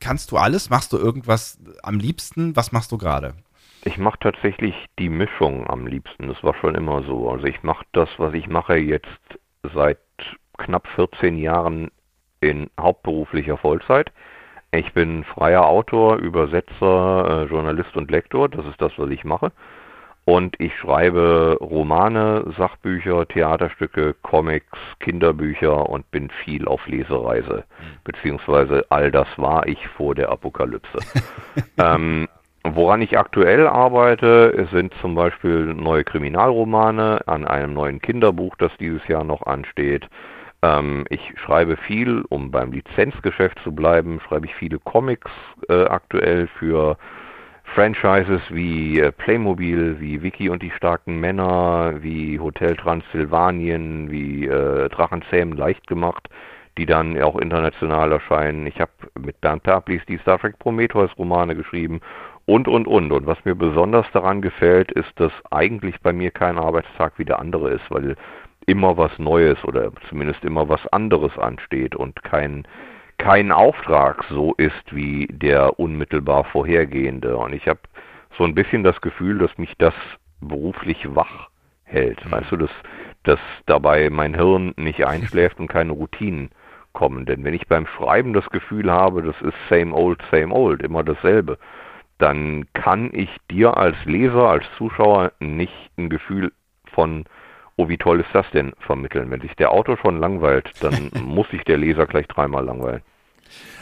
Kannst 0.00 0.30
du 0.30 0.36
alles? 0.38 0.70
Machst 0.70 0.92
du 0.92 0.98
irgendwas 0.98 1.58
am 1.82 1.98
liebsten? 1.98 2.56
Was 2.56 2.72
machst 2.72 2.92
du 2.92 2.98
gerade? 2.98 3.34
Ich 3.84 3.98
mache 3.98 4.18
tatsächlich 4.18 4.74
die 4.98 5.08
Mischung 5.08 5.64
am 5.68 5.86
liebsten. 5.86 6.26
Das 6.26 6.42
war 6.42 6.54
schon 6.60 6.74
immer 6.74 7.04
so. 7.04 7.30
Also 7.30 7.44
ich 7.44 7.62
mache 7.62 7.84
das, 7.92 8.08
was 8.18 8.34
ich 8.34 8.48
mache 8.48 8.76
jetzt 8.76 9.06
seit 9.74 10.00
knapp 10.56 10.86
14 10.94 11.38
Jahren 11.38 11.90
in 12.40 12.70
hauptberuflicher 12.78 13.56
Vollzeit. 13.56 14.12
Ich 14.72 14.92
bin 14.92 15.24
freier 15.24 15.66
Autor, 15.66 16.16
Übersetzer, 16.16 17.44
äh, 17.44 17.44
Journalist 17.44 17.96
und 17.96 18.10
Lektor. 18.10 18.48
Das 18.48 18.66
ist 18.66 18.80
das, 18.80 18.92
was 18.96 19.10
ich 19.10 19.24
mache. 19.24 19.52
Und 20.28 20.58
ich 20.58 20.76
schreibe 20.76 21.56
Romane, 21.60 22.52
Sachbücher, 22.58 23.28
Theaterstücke, 23.28 24.12
Comics, 24.22 24.76
Kinderbücher 24.98 25.88
und 25.88 26.10
bin 26.10 26.30
viel 26.44 26.66
auf 26.66 26.84
Lesereise. 26.88 27.62
Beziehungsweise 28.02 28.84
all 28.88 29.12
das 29.12 29.28
war 29.36 29.68
ich 29.68 29.86
vor 29.86 30.16
der 30.16 30.30
Apokalypse. 30.30 30.98
ähm, 31.78 32.26
woran 32.64 33.02
ich 33.02 33.16
aktuell 33.16 33.68
arbeite, 33.68 34.66
sind 34.72 34.92
zum 35.00 35.14
Beispiel 35.14 35.72
neue 35.74 36.02
Kriminalromane 36.02 37.20
an 37.26 37.46
einem 37.46 37.72
neuen 37.72 38.00
Kinderbuch, 38.00 38.56
das 38.56 38.72
dieses 38.80 39.06
Jahr 39.06 39.22
noch 39.22 39.46
ansteht. 39.46 40.08
Ähm, 40.66 41.04
ich 41.10 41.32
schreibe 41.44 41.76
viel, 41.76 42.24
um 42.28 42.50
beim 42.50 42.72
Lizenzgeschäft 42.72 43.58
zu 43.62 43.72
bleiben, 43.72 44.20
schreibe 44.26 44.46
ich 44.46 44.54
viele 44.54 44.78
Comics 44.78 45.30
äh, 45.68 45.84
aktuell 45.84 46.48
für 46.58 46.96
Franchises 47.74 48.40
wie 48.50 49.00
äh, 49.00 49.12
Playmobil, 49.12 50.00
wie 50.00 50.22
Vicky 50.22 50.48
und 50.48 50.62
die 50.62 50.70
starken 50.70 51.20
Männer, 51.20 51.94
wie 52.00 52.40
Hotel 52.40 52.76
Transsilvanien, 52.76 54.10
wie 54.10 54.46
äh, 54.46 54.88
Drachenzähmen 54.88 55.56
leicht 55.56 55.86
gemacht, 55.86 56.28
die 56.78 56.86
dann 56.86 57.20
auch 57.22 57.36
international 57.38 58.12
erscheinen. 58.12 58.66
Ich 58.66 58.80
habe 58.80 58.92
mit 59.18 59.36
Dan 59.40 59.60
Perplis 59.60 60.02
die 60.06 60.18
Star 60.18 60.38
Trek 60.38 60.58
Prometheus 60.58 61.10
Romane 61.18 61.54
geschrieben 61.54 62.00
und, 62.44 62.68
und, 62.68 62.86
und. 62.86 63.12
Und 63.12 63.26
was 63.26 63.44
mir 63.44 63.54
besonders 63.54 64.06
daran 64.12 64.42
gefällt, 64.42 64.92
ist, 64.92 65.12
dass 65.16 65.32
eigentlich 65.50 66.00
bei 66.00 66.12
mir 66.12 66.30
kein 66.30 66.58
Arbeitstag 66.58 67.14
wie 67.18 67.24
der 67.24 67.40
andere 67.40 67.70
ist, 67.70 67.90
weil 67.90 68.16
immer 68.66 68.96
was 68.96 69.16
Neues 69.18 69.62
oder 69.64 69.92
zumindest 70.08 70.44
immer 70.44 70.68
was 70.68 70.86
anderes 70.88 71.36
ansteht 71.38 71.94
und 71.94 72.22
kein, 72.24 72.66
kein 73.18 73.52
Auftrag 73.52 74.24
so 74.28 74.54
ist 74.54 74.94
wie 74.94 75.28
der 75.30 75.78
unmittelbar 75.78 76.44
vorhergehende. 76.44 77.36
Und 77.36 77.52
ich 77.54 77.66
habe 77.68 77.80
so 78.36 78.44
ein 78.44 78.54
bisschen 78.54 78.82
das 78.84 79.00
Gefühl, 79.00 79.38
dass 79.38 79.56
mich 79.56 79.72
das 79.78 79.94
beruflich 80.40 81.14
wach 81.14 81.48
hält. 81.84 82.24
Mhm. 82.24 82.32
Weißt 82.32 82.52
du, 82.52 82.56
dass, 82.56 82.70
dass 83.22 83.40
dabei 83.66 84.10
mein 84.10 84.34
Hirn 84.34 84.74
nicht 84.76 85.06
einschläft 85.06 85.58
und 85.60 85.68
keine 85.68 85.92
Routinen 85.92 86.50
kommen. 86.92 87.26
Denn 87.26 87.44
wenn 87.44 87.54
ich 87.54 87.68
beim 87.68 87.86
Schreiben 87.86 88.32
das 88.32 88.48
Gefühl 88.50 88.90
habe, 88.90 89.22
das 89.22 89.40
ist 89.42 89.56
same 89.68 89.94
old, 89.94 90.20
same 90.30 90.52
old, 90.52 90.82
immer 90.82 91.04
dasselbe, 91.04 91.58
dann 92.18 92.66
kann 92.72 93.10
ich 93.12 93.30
dir 93.50 93.76
als 93.76 93.96
Leser, 94.04 94.48
als 94.48 94.64
Zuschauer 94.78 95.32
nicht 95.38 95.90
ein 95.98 96.08
Gefühl 96.08 96.52
von 96.92 97.24
oh, 97.76 97.88
wie 97.88 97.98
toll 97.98 98.20
ist 98.20 98.34
das 98.34 98.50
denn, 98.50 98.72
vermitteln. 98.78 99.30
Wenn 99.30 99.40
sich 99.40 99.54
der 99.56 99.70
Autor 99.70 99.98
schon 99.98 100.18
langweilt, 100.18 100.70
dann 100.80 101.10
muss 101.24 101.48
sich 101.50 101.64
der 101.64 101.76
Leser 101.76 102.06
gleich 102.06 102.26
dreimal 102.26 102.64
langweilen. 102.64 103.02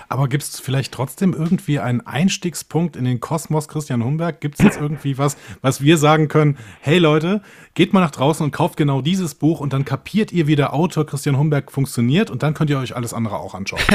Aber 0.09 0.29
gibt 0.29 0.43
es 0.43 0.61
vielleicht 0.61 0.93
trotzdem 0.93 1.33
irgendwie 1.33 1.81
einen 1.81 2.01
Einstiegspunkt 2.01 2.97
in 2.97 3.05
den 3.05 3.21
Kosmos 3.21 3.69
Christian 3.69 4.05
Humberg? 4.05 4.41
Gibt 4.41 4.59
es 4.59 4.65
jetzt 4.65 4.81
irgendwie 4.81 5.19
was, 5.19 5.37
was 5.63 5.81
wir 5.81 5.97
sagen 5.97 6.29
können, 6.29 6.57
hey 6.81 6.99
Leute, 6.99 7.43
geht 7.75 7.93
mal 7.93 8.01
nach 8.01 8.11
draußen 8.11 8.45
und 8.45 8.53
kauft 8.53 8.77
genau 8.77 9.01
dieses 9.01 9.35
Buch 9.35 9.61
und 9.61 9.73
dann 9.73 9.85
kapiert 9.85 10.33
ihr, 10.33 10.47
wie 10.47 10.57
der 10.57 10.75
Autor 10.75 11.07
Christian 11.07 11.39
Humberg 11.39 11.71
funktioniert 11.73 12.31
und 12.31 12.43
dann 12.43 12.55
könnt 12.55 12.71
ihr 12.71 12.79
euch 12.79 12.97
alles 12.97 13.15
andere 13.15 13.37
auch 13.37 13.55
anschauen. 13.55 13.83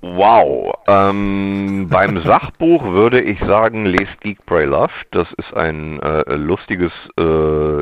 Wow. 0.00 0.74
Ähm, 0.86 1.88
beim 1.90 2.22
Sachbuch 2.22 2.82
würde 2.84 3.20
ich 3.20 3.38
sagen, 3.40 3.84
lest 3.84 4.20
Geek 4.20 4.44
Pray 4.46 4.64
Love. 4.64 4.92
Das 5.10 5.28
ist 5.36 5.52
ein 5.54 6.00
äh, 6.00 6.34
lustiges 6.34 6.92
äh, 7.18 7.22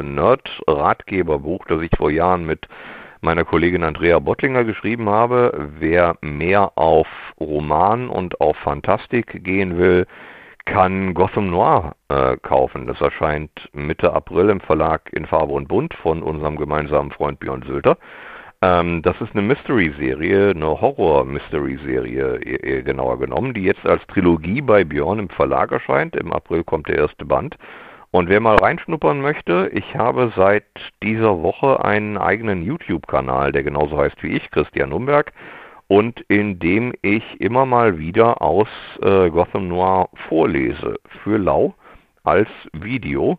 Nerd-Ratgeberbuch, 0.03 1.67
das 1.67 1.83
ich 1.83 1.91
vor 1.97 2.11
Jahren 2.11 2.45
mit 2.45 2.67
meiner 3.27 3.45
Kollegin 3.45 3.83
Andrea 3.83 4.21
Bottlinger 4.21 4.63
geschrieben 4.63 5.11
habe. 5.11 5.69
Wer 5.81 6.17
mehr 6.21 6.79
auf 6.79 7.09
Roman 7.41 8.09
und 8.09 8.41
auf 8.41 8.57
Fantastik 8.59 9.43
gehen 9.43 9.79
will, 9.79 10.07
kann 10.65 11.13
Gotham 11.13 11.51
Noir 11.51 11.97
äh, 12.09 12.37
kaufen. 12.37 12.87
Das 12.87 13.01
erscheint 13.01 13.51
Mitte 13.73 14.13
April 14.13 14.49
im 14.49 14.61
Verlag 14.61 15.13
in 15.13 15.27
Farbe 15.27 15.55
und 15.55 15.67
Bunt 15.67 15.93
von 15.95 16.23
unserem 16.23 16.57
gemeinsamen 16.57 17.11
Freund 17.11 17.41
Björn 17.41 17.65
Sülter. 17.67 17.99
Ähm, 18.63 19.03
das 19.03 19.21
ist 19.21 19.33
eine 19.33 19.43
Mystery-Serie, 19.43 20.51
eine 20.51 20.81
Horror-Mystery-Serie, 20.81 22.85
genauer 22.85 23.19
genommen, 23.19 23.55
die 23.55 23.65
jetzt 23.65 23.85
als 23.87 24.07
Trilogie 24.07 24.61
bei 24.61 24.85
Björn 24.85 25.19
im 25.19 25.31
Verlag 25.31 25.73
erscheint. 25.73 26.15
Im 26.15 26.33
April 26.33 26.63
kommt 26.63 26.87
der 26.87 26.99
erste 26.99 27.25
Band. 27.25 27.57
Und 28.17 28.31
wer 28.31 28.41
mal 28.41 28.57
reinschnuppern 28.57 29.21
möchte, 29.21 29.71
ich 29.75 29.95
habe 29.95 30.33
seit 30.35 30.65
dieser 31.03 31.43
Woche 31.43 31.85
einen 31.85 32.17
eigenen 32.17 32.63
YouTube-Kanal, 32.63 33.53
der 33.53 33.63
genauso 33.63 33.99
heißt 33.99 34.23
wie 34.23 34.29
ich, 34.29 34.51
Christian 34.53 34.89
Nürnberg, 34.89 35.35
und 35.87 36.23
in 36.29 36.59
dem 36.59 36.95
ich 37.03 37.23
immer 37.43 37.67
mal 37.67 37.99
wieder 37.99 38.41
aus 38.41 38.69
äh, 39.03 39.29
Gotham 39.29 39.69
Noir 39.69 40.09
vorlese 40.31 40.99
für 41.23 41.37
Lau 41.37 41.75
als 42.25 42.49
Video 42.73 43.39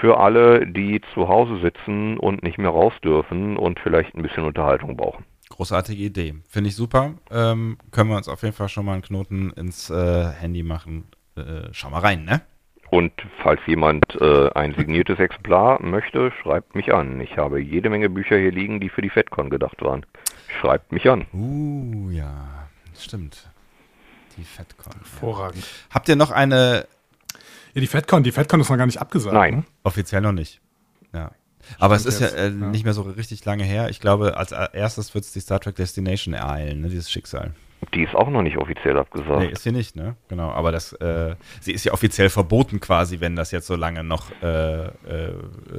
für 0.00 0.20
alle, 0.20 0.68
die 0.68 1.00
zu 1.12 1.26
Hause 1.26 1.58
sitzen 1.60 2.16
und 2.16 2.44
nicht 2.44 2.58
mehr 2.58 2.70
raus 2.70 2.92
dürfen 3.02 3.56
und 3.56 3.80
vielleicht 3.80 4.14
ein 4.14 4.22
bisschen 4.22 4.44
Unterhaltung 4.44 4.96
brauchen. 4.96 5.24
Großartige 5.48 6.04
Idee. 6.04 6.34
Finde 6.48 6.68
ich 6.68 6.76
super. 6.76 7.14
Ähm, 7.32 7.76
können 7.90 8.10
wir 8.10 8.16
uns 8.16 8.28
auf 8.28 8.42
jeden 8.42 8.54
Fall 8.54 8.68
schon 8.68 8.86
mal 8.86 8.92
einen 8.92 9.02
Knoten 9.02 9.50
ins 9.50 9.90
äh, 9.90 10.26
Handy 10.30 10.62
machen. 10.62 11.08
Äh, 11.36 11.70
schau 11.72 11.90
mal 11.90 12.02
rein, 12.02 12.24
ne? 12.24 12.42
Und 12.90 13.12
falls 13.42 13.60
jemand 13.66 14.04
äh, 14.20 14.50
ein 14.54 14.74
signiertes 14.74 15.18
Exemplar 15.18 15.82
möchte, 15.82 16.32
schreibt 16.42 16.74
mich 16.74 16.94
an. 16.94 17.20
Ich 17.20 17.36
habe 17.36 17.60
jede 17.60 17.90
Menge 17.90 18.08
Bücher 18.08 18.38
hier 18.38 18.52
liegen, 18.52 18.80
die 18.80 18.88
für 18.88 19.02
die 19.02 19.10
FedCon 19.10 19.50
gedacht 19.50 19.82
waren. 19.82 20.06
Schreibt 20.60 20.92
mich 20.92 21.08
an. 21.08 21.26
Uh, 21.32 22.10
ja, 22.10 22.68
stimmt. 22.98 23.50
Die 24.36 24.44
FedCon. 24.44 24.92
Hervorragend. 24.92 25.62
Ja. 25.62 25.94
Habt 25.94 26.08
ihr 26.08 26.16
noch 26.16 26.30
eine 26.30 26.86
ja, 27.76 27.80
die 27.80 27.88
FedCon, 27.88 28.22
die 28.22 28.32
FedCon 28.32 28.62
ist 28.62 28.70
noch 28.70 28.78
gar 28.78 28.86
nicht 28.86 29.02
abgesagt. 29.02 29.34
Nein. 29.34 29.56
Ne? 29.56 29.64
Offiziell 29.82 30.22
noch 30.22 30.32
nicht. 30.32 30.62
Ja. 31.12 31.30
Aber 31.78 31.94
es 31.94 32.06
ist 32.06 32.20
ja, 32.20 32.28
äh, 32.28 32.44
ja, 32.44 32.50
nicht 32.50 32.84
mehr 32.84 32.94
so 32.94 33.02
richtig 33.02 33.44
lange 33.44 33.64
her. 33.64 33.90
Ich 33.90 34.00
glaube, 34.00 34.38
als 34.38 34.52
erstes 34.52 35.14
wird 35.14 35.26
es 35.26 35.32
die 35.32 35.40
Star 35.40 35.60
Trek 35.60 35.76
Destination 35.76 36.32
ereilen, 36.32 36.80
ne, 36.80 36.88
dieses 36.88 37.10
Schicksal. 37.10 37.52
Die 37.94 38.02
ist 38.02 38.14
auch 38.14 38.28
noch 38.30 38.42
nicht 38.42 38.58
offiziell 38.58 38.98
abgesagt. 38.98 39.38
Nee, 39.38 39.48
ist 39.48 39.62
sie 39.62 39.72
nicht, 39.72 39.96
ne? 39.96 40.16
Genau. 40.28 40.50
Aber 40.50 40.72
das, 40.72 40.92
äh, 40.94 41.36
sie 41.60 41.72
ist 41.72 41.84
ja 41.84 41.92
offiziell 41.92 42.28
verboten 42.30 42.80
quasi, 42.80 43.20
wenn 43.20 43.36
das 43.36 43.52
jetzt 43.52 43.66
so 43.66 43.76
lange 43.76 44.02
noch 44.02 44.30
äh, 44.42 44.86
äh, 44.86 44.90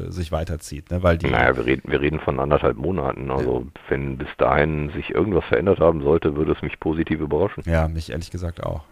sich 0.08 0.32
weiterzieht, 0.32 0.89
ne? 0.91 1.04
Weil 1.04 1.18
die. 1.18 1.28
Naja, 1.28 1.56
wir 1.56 1.66
reden, 1.66 1.84
wir 1.91 2.00
reden 2.00 2.20
von 2.20 2.39
anderthalb 2.39 2.78
Monaten. 2.78 3.30
Also 3.32 3.68
wenn 3.89 4.18
bis 4.18 4.30
dahin 4.38 4.91
sich 4.91 5.10
irgendwas 5.10 5.45
verändert 5.45 5.80
haben 5.80 6.02
sollte, 6.02 6.36
würde 6.36 6.54
es 6.54 6.62
mich 6.62 6.80
positiv 6.80 7.20
überraschen. 7.20 7.64
Ja, 7.66 7.88
mich 7.88 8.12
ehrlich 8.12 8.32
gesagt 8.32 8.64
auch. 8.64 8.84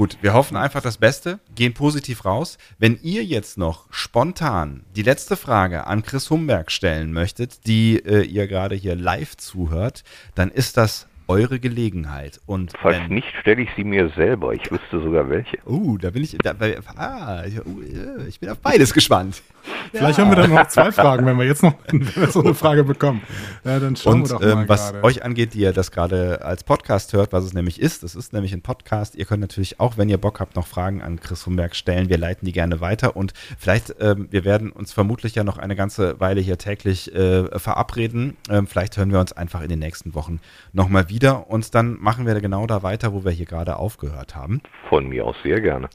Gut, 0.00 0.16
wir 0.22 0.32
hoffen 0.32 0.56
einfach 0.56 0.80
das 0.80 0.96
Beste, 0.96 1.40
gehen 1.54 1.74
positiv 1.74 2.24
raus. 2.24 2.56
Wenn 2.78 2.98
ihr 3.02 3.22
jetzt 3.22 3.58
noch 3.58 3.86
spontan 3.90 4.84
die 4.96 5.02
letzte 5.02 5.36
Frage 5.36 5.86
an 5.86 6.02
Chris 6.02 6.30
Humberg 6.30 6.72
stellen 6.72 7.12
möchtet, 7.12 7.66
die 7.66 7.96
äh, 7.96 8.22
ihr 8.22 8.46
gerade 8.46 8.74
hier 8.74 8.96
live 8.96 9.36
zuhört, 9.36 10.02
dann 10.34 10.50
ist 10.50 10.78
das 10.78 11.06
eure 11.30 11.60
Gelegenheit. 11.60 12.40
Und 12.46 12.72
Falls 12.82 12.98
wenn, 12.98 13.14
nicht, 13.14 13.28
stelle 13.40 13.62
ich 13.62 13.70
sie 13.76 13.84
mir 13.84 14.10
selber. 14.10 14.52
Ich 14.52 14.70
wüsste 14.70 15.00
sogar 15.00 15.30
welche. 15.30 15.58
Uh, 15.64 15.96
da 15.96 16.10
bin 16.10 16.24
ich. 16.24 16.36
Da, 16.38 16.54
ah, 16.96 17.44
ich 18.28 18.40
bin 18.40 18.50
auf 18.50 18.58
beides 18.58 18.92
gespannt. 18.92 19.40
Vielleicht 19.92 20.18
ja. 20.18 20.24
haben 20.24 20.30
wir 20.30 20.36
dann 20.36 20.50
noch 20.50 20.68
zwei 20.68 20.92
Fragen, 20.92 21.24
wenn 21.26 21.38
wir 21.38 21.46
jetzt 21.46 21.62
noch 21.62 21.74
so 22.30 22.40
eine 22.40 22.54
Frage 22.54 22.84
bekommen. 22.84 23.22
Ja, 23.64 23.78
dann 23.78 23.96
schauen 23.96 24.22
Und, 24.22 24.30
wir 24.30 24.38
doch 24.38 24.40
mal. 24.40 24.62
Ähm, 24.62 24.68
was 24.68 24.92
grade. 24.92 25.04
euch 25.04 25.24
angeht, 25.24 25.54
die 25.54 25.60
ihr 25.60 25.72
das 25.72 25.92
gerade 25.92 26.44
als 26.44 26.64
Podcast 26.64 27.12
hört, 27.12 27.32
was 27.32 27.44
es 27.44 27.54
nämlich 27.54 27.80
ist, 27.80 28.02
das 28.02 28.14
ist 28.14 28.32
nämlich 28.32 28.52
ein 28.52 28.62
Podcast. 28.62 29.14
Ihr 29.14 29.24
könnt 29.24 29.40
natürlich 29.40 29.80
auch, 29.80 29.96
wenn 29.96 30.08
ihr 30.08 30.18
Bock 30.18 30.40
habt, 30.40 30.56
noch 30.56 30.66
Fragen 30.66 31.02
an 31.02 31.20
Chris 31.20 31.46
Humberg 31.46 31.76
stellen. 31.76 32.08
Wir 32.08 32.18
leiten 32.18 32.44
die 32.44 32.52
gerne 32.52 32.80
weiter 32.80 33.16
und 33.16 33.34
vielleicht, 33.58 33.94
ähm, 34.00 34.28
wir 34.30 34.44
werden 34.44 34.72
uns 34.72 34.92
vermutlich 34.92 35.34
ja 35.34 35.44
noch 35.44 35.58
eine 35.58 35.76
ganze 35.76 36.18
Weile 36.20 36.40
hier 36.40 36.58
täglich 36.58 37.14
äh, 37.14 37.58
verabreden. 37.58 38.36
Ähm, 38.48 38.66
vielleicht 38.66 38.96
hören 38.96 39.12
wir 39.12 39.20
uns 39.20 39.32
einfach 39.32 39.62
in 39.62 39.68
den 39.68 39.78
nächsten 39.78 40.14
Wochen 40.14 40.40
nochmal 40.72 41.08
wieder 41.08 41.20
wieder 41.20 41.50
und 41.50 41.74
dann 41.74 41.98
machen 42.00 42.26
wir 42.26 42.40
genau 42.40 42.66
da 42.66 42.82
weiter, 42.82 43.12
wo 43.12 43.24
wir 43.24 43.32
hier 43.32 43.46
gerade 43.46 43.76
aufgehört 43.76 44.34
haben. 44.34 44.62
Von 44.88 45.08
mir 45.08 45.26
aus 45.26 45.36
sehr 45.42 45.60
gerne. 45.60 45.88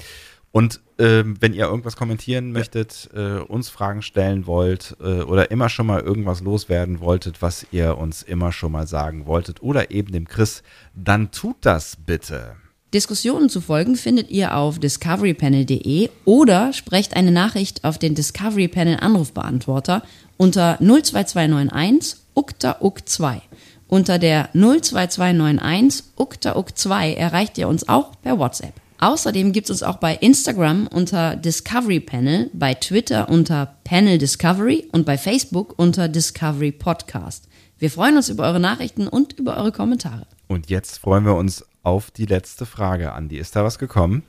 Und 0.56 0.80
ähm, 0.99 1.36
wenn 1.41 1.53
ihr 1.53 1.66
irgendwas 1.66 1.97
kommentieren 1.97 2.53
möchtet, 2.53 3.10
äh, 3.14 3.39
uns 3.39 3.68
Fragen 3.68 4.01
stellen 4.01 4.47
wollt 4.47 4.95
äh, 5.01 5.24
oder 5.24 5.51
immer 5.51 5.68
schon 5.68 5.86
mal 5.86 5.99
irgendwas 5.99 6.39
loswerden 6.39 7.01
wolltet, 7.01 7.41
was 7.41 7.68
ihr 7.74 7.97
uns 7.97 8.24
immer 8.24 8.53
schon 8.53 8.72
mal 8.72 8.88
sagen 8.88 9.26
wolltet 9.26 9.62
oder 9.62 9.91
eben 9.91 10.14
dem 10.14 10.30
Chris, 10.30 10.64
dann 10.93 11.32
tut 11.32 11.58
das 11.60 11.97
bitte. 12.06 12.56
Diskussionen 12.93 13.49
zu 13.49 13.60
folgen 13.60 13.97
findet 13.97 14.32
ihr 14.32 14.56
auf 14.56 14.80
discoverypanel.de 14.80 16.10
oder 16.24 16.72
sprecht 16.72 17.18
eine 17.18 17.32
Nachricht 17.32 17.84
auf 17.84 17.97
den 17.97 18.16
Discovery 18.16 18.70
Panel 18.70 18.95
Anrufbeantworter 19.01 20.03
unter 20.38 20.78
02291 20.80 22.16
ukta 22.34 22.78
uk 22.80 23.06
2 23.06 23.41
unter 23.89 24.20
der 24.20 24.51
02291 24.53 26.06
uktauk2 26.18 27.16
erreicht 27.16 27.58
ihr 27.58 27.68
uns 27.68 27.89
auch 27.89 28.14
per 28.22 28.39
WhatsApp. 28.39 28.84
Außerdem 29.06 29.51
gibt 29.51 29.70
es 29.70 29.70
uns 29.70 29.84
auch 29.84 29.97
bei 29.97 30.16
Instagram 30.16 30.88
unter 30.88 31.36
Discovery 31.36 31.99
Panel, 31.99 32.49
bei 32.53 32.74
Twitter 32.74 33.30
unter 33.30 33.76
Panel 33.84 34.18
Discovery 34.18 34.89
und 34.93 35.06
bei 35.06 35.16
Facebook 35.16 35.76
unter 35.78 36.08
Discovery 36.08 36.72
Podcast. 36.72 37.47
Wir 37.78 37.91
freuen 37.91 38.18
uns 38.18 38.30
über 38.30 38.45
eure 38.45 38.60
Nachrichten 38.60 39.08
und 39.08 39.34
über 39.34 39.58
eure 39.58 39.72
Kommentare. 39.72 40.26
Und 40.47 40.72
jetzt 40.72 40.97
freuen 40.97 41.24
wir 41.24 41.36
uns 41.36 41.64
auf 41.84 42.10
die 42.10 42.26
letzte 42.26 42.66
Frage, 42.66 43.14
Andi. 43.14 43.38
Ist 43.38 43.56
da 43.56 43.64
was 43.64 43.78
gekommen? 43.78 44.24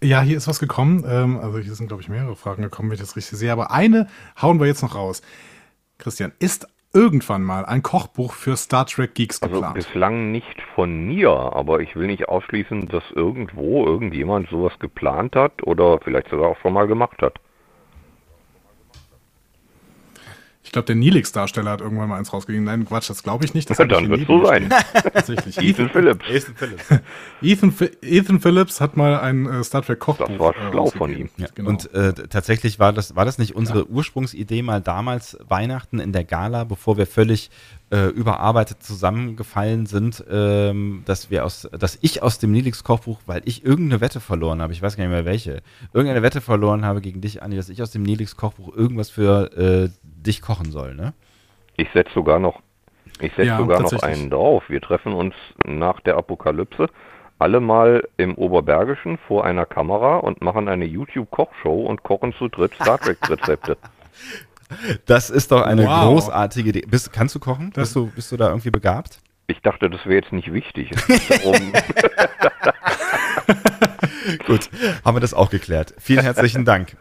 Ja, 0.00 0.22
hier 0.22 0.36
ist 0.36 0.46
was 0.46 0.60
gekommen. 0.60 1.04
Ähm, 1.04 1.40
also 1.40 1.58
hier 1.58 1.74
sind, 1.74 1.88
glaube 1.88 2.00
ich, 2.04 2.08
mehrere 2.08 2.36
Fragen 2.36 2.62
gekommen, 2.62 2.90
wenn 2.90 2.94
ich 2.94 3.00
das 3.00 3.16
richtig 3.16 3.36
sehe. 3.36 3.50
Aber 3.50 3.72
eine 3.72 4.06
hauen 4.40 4.60
wir 4.60 4.68
jetzt 4.68 4.82
noch 4.82 4.94
raus. 4.94 5.20
Christian, 5.98 6.30
ist 6.38 6.68
irgendwann 6.94 7.42
mal 7.42 7.66
ein 7.66 7.82
Kochbuch 7.82 8.32
für 8.32 8.56
Star 8.56 8.86
Trek 8.86 9.14
Geeks 9.14 9.42
also 9.42 9.54
geplant? 9.54 9.76
Also 9.76 9.88
bislang 9.88 10.32
nicht 10.32 10.62
von 10.74 11.06
mir, 11.06 11.30
aber 11.30 11.80
ich 11.80 11.94
will 11.96 12.06
nicht 12.06 12.28
ausschließen, 12.28 12.88
dass 12.88 13.04
irgendwo 13.14 13.84
irgendjemand 13.84 14.48
sowas 14.48 14.72
geplant 14.78 15.36
hat 15.36 15.62
oder 15.64 15.98
vielleicht 15.98 16.28
sogar 16.30 16.48
auch 16.50 16.58
schon 16.62 16.72
mal 16.72 16.86
gemacht 16.86 17.20
hat. 17.20 17.38
Ich 20.64 20.72
glaube, 20.72 20.86
der 20.86 20.96
Nilix-Darsteller 20.96 21.70
hat 21.70 21.80
irgendwann 21.82 22.08
mal 22.08 22.16
eins 22.16 22.32
rausgegeben. 22.32 22.64
Nein, 22.64 22.86
Quatsch, 22.86 23.10
das 23.10 23.22
glaube 23.22 23.44
ich 23.44 23.52
nicht. 23.52 23.68
Das 23.68 23.76
ja, 23.76 23.84
dann 23.84 24.08
wird 24.08 24.26
so 24.26 24.46
sein. 24.46 24.70
Tatsächlich. 25.12 25.58
Ethan, 25.58 25.90
Phillips. 25.90 26.24
Ethan 26.26 26.54
Phillips. 26.56 26.84
Ethan, 27.42 27.74
Ethan, 28.00 28.40
Phillips 28.40 28.80
hat 28.80 28.96
mal 28.96 29.20
ein 29.20 29.46
äh, 29.46 29.62
Star 29.62 29.82
Trek 29.82 30.00
Kochbuch. 30.00 30.26
Das 30.26 30.38
war 30.38 30.54
schlau 30.70 30.86
äh, 30.86 30.90
von 30.90 31.14
ihm. 31.14 31.28
Ja, 31.36 31.48
genau. 31.54 31.68
Und 31.68 31.92
äh, 31.92 32.14
tatsächlich 32.14 32.78
war 32.78 32.94
das, 32.94 33.14
war 33.14 33.26
das 33.26 33.36
nicht 33.36 33.54
unsere 33.54 33.80
ja. 33.80 33.84
Ursprungsidee 33.84 34.62
mal 34.62 34.80
damals 34.80 35.36
Weihnachten 35.46 36.00
in 36.00 36.12
der 36.12 36.24
Gala, 36.24 36.64
bevor 36.64 36.96
wir 36.96 37.06
völlig 37.06 37.50
äh, 37.94 38.08
überarbeitet 38.08 38.82
zusammengefallen 38.82 39.86
sind, 39.86 40.24
ähm, 40.28 41.02
dass 41.06 41.30
wir 41.30 41.44
aus, 41.44 41.68
dass 41.70 41.96
ich 42.02 42.24
aus 42.24 42.40
dem 42.40 42.50
Nilix 42.50 42.82
Kochbuch, 42.82 43.20
weil 43.26 43.42
ich 43.44 43.64
irgendeine 43.64 44.00
Wette 44.00 44.18
verloren 44.18 44.60
habe, 44.60 44.72
ich 44.72 44.82
weiß 44.82 44.96
gar 44.96 45.04
nicht 45.04 45.12
mehr 45.12 45.24
welche, 45.24 45.62
irgendeine 45.92 46.22
Wette 46.22 46.40
verloren 46.40 46.84
habe 46.84 47.00
gegen 47.00 47.20
dich, 47.20 47.42
Andi, 47.42 47.56
dass 47.56 47.68
ich 47.68 47.80
aus 47.82 47.92
dem 47.92 48.02
Nilix 48.02 48.36
Kochbuch 48.36 48.74
irgendwas 48.74 49.10
für 49.10 49.56
äh, 49.56 49.90
dich 50.02 50.42
kochen 50.42 50.72
soll, 50.72 50.96
ne? 50.96 51.12
Ich 51.76 51.88
setze 51.92 52.12
sogar 52.14 52.40
noch, 52.40 52.60
ich 53.20 53.32
setze 53.34 53.44
ja, 53.44 53.58
sogar 53.58 53.80
noch 53.80 54.02
einen 54.02 54.28
drauf. 54.28 54.64
Wir 54.68 54.80
treffen 54.80 55.12
uns 55.12 55.34
nach 55.64 56.00
der 56.00 56.16
Apokalypse 56.16 56.88
alle 57.38 57.60
mal 57.60 58.08
im 58.16 58.34
Oberbergischen 58.34 59.18
vor 59.18 59.44
einer 59.44 59.66
Kamera 59.66 60.16
und 60.16 60.40
machen 60.40 60.68
eine 60.68 60.84
YouTube-Kochshow 60.84 61.84
und 61.86 62.02
kochen 62.02 62.32
zu 62.32 62.48
dritt 62.48 62.74
Star 62.74 62.98
Trek-Rezepte. 62.98 63.76
Das 65.06 65.30
ist 65.30 65.52
doch 65.52 65.62
eine 65.62 65.84
wow. 65.84 66.04
großartige 66.04 66.70
Idee. 66.70 66.84
Bist, 66.86 67.12
kannst 67.12 67.34
du 67.34 67.38
kochen? 67.38 67.70
bist 67.70 67.94
du, 67.94 68.06
bist 68.06 68.32
du 68.32 68.36
da 68.36 68.48
irgendwie 68.48 68.70
begabt? 68.70 69.18
Ich 69.46 69.60
dachte, 69.60 69.90
das 69.90 70.04
wäre 70.06 70.22
jetzt 70.22 70.32
nicht 70.32 70.52
wichtig. 70.52 70.90
Gut, 74.46 74.70
haben 75.04 75.16
wir 75.16 75.20
das 75.20 75.34
auch 75.34 75.50
geklärt. 75.50 75.92
Vielen 75.98 76.22
herzlichen 76.22 76.64
Dank. 76.64 76.96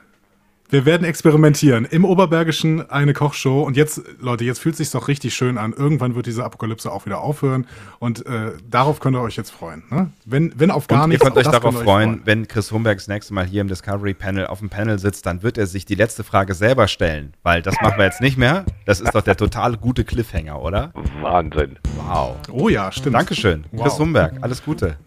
Wir 0.73 0.85
werden 0.85 1.03
experimentieren. 1.03 1.85
Im 1.85 2.03
Oberbergischen 2.03 2.89
eine 2.89 3.13
Kochshow. 3.13 3.61
Und 3.61 3.77
jetzt, 3.77 4.01
Leute, 4.19 4.43
jetzt 4.43 4.57
fühlt 4.57 4.73
es 4.73 4.79
sich 4.79 4.89
doch 4.89 5.07
richtig 5.07 5.35
schön 5.35 5.59
an. 5.59 5.71
Irgendwann 5.71 6.15
wird 6.15 6.25
diese 6.25 6.43
Apokalypse 6.43 6.91
auch 6.91 7.05
wieder 7.05 7.21
aufhören. 7.21 7.67
Und 7.99 8.25
äh, 8.25 8.53
darauf 8.71 8.99
könnt 8.99 9.15
ihr 9.15 9.21
euch 9.21 9.35
jetzt 9.35 9.51
freuen. 9.51 9.83
Ne? 9.91 10.09
Wenn, 10.25 10.51
wenn 10.57 10.71
auf 10.71 10.87
gar 10.87 11.03
und 11.03 11.09
nichts. 11.09 11.23
Ihr 11.23 11.29
könnt 11.29 11.37
euch 11.37 11.43
darauf 11.43 11.75
könnt 11.75 11.85
freuen, 11.85 12.09
freuen, 12.13 12.21
wenn 12.25 12.47
Chris 12.47 12.71
Humberg 12.71 12.97
das 12.97 13.07
nächste 13.07 13.35
Mal 13.35 13.45
hier 13.45 13.61
im 13.61 13.67
Discovery 13.67 14.15
Panel 14.15 14.47
auf 14.47 14.57
dem 14.61 14.69
Panel 14.71 14.97
sitzt, 14.97 15.27
dann 15.27 15.43
wird 15.43 15.59
er 15.59 15.67
sich 15.67 15.85
die 15.85 15.93
letzte 15.93 16.23
Frage 16.23 16.55
selber 16.55 16.87
stellen. 16.87 17.35
Weil 17.43 17.61
das 17.61 17.75
machen 17.79 17.99
wir 17.99 18.05
jetzt 18.05 18.21
nicht 18.21 18.39
mehr. 18.39 18.65
Das 18.87 18.99
ist 18.99 19.13
doch 19.13 19.21
der 19.21 19.37
total 19.37 19.77
gute 19.77 20.03
Cliffhanger, 20.03 20.59
oder? 20.59 20.91
Wahnsinn. 21.21 21.77
Wow. 21.97 22.37
Oh 22.51 22.67
ja, 22.67 22.91
stimmt. 22.91 23.15
Dankeschön. 23.15 23.65
Wow. 23.73 23.83
Chris 23.83 23.99
Humberg, 23.99 24.37
alles 24.41 24.63
Gute. 24.63 24.97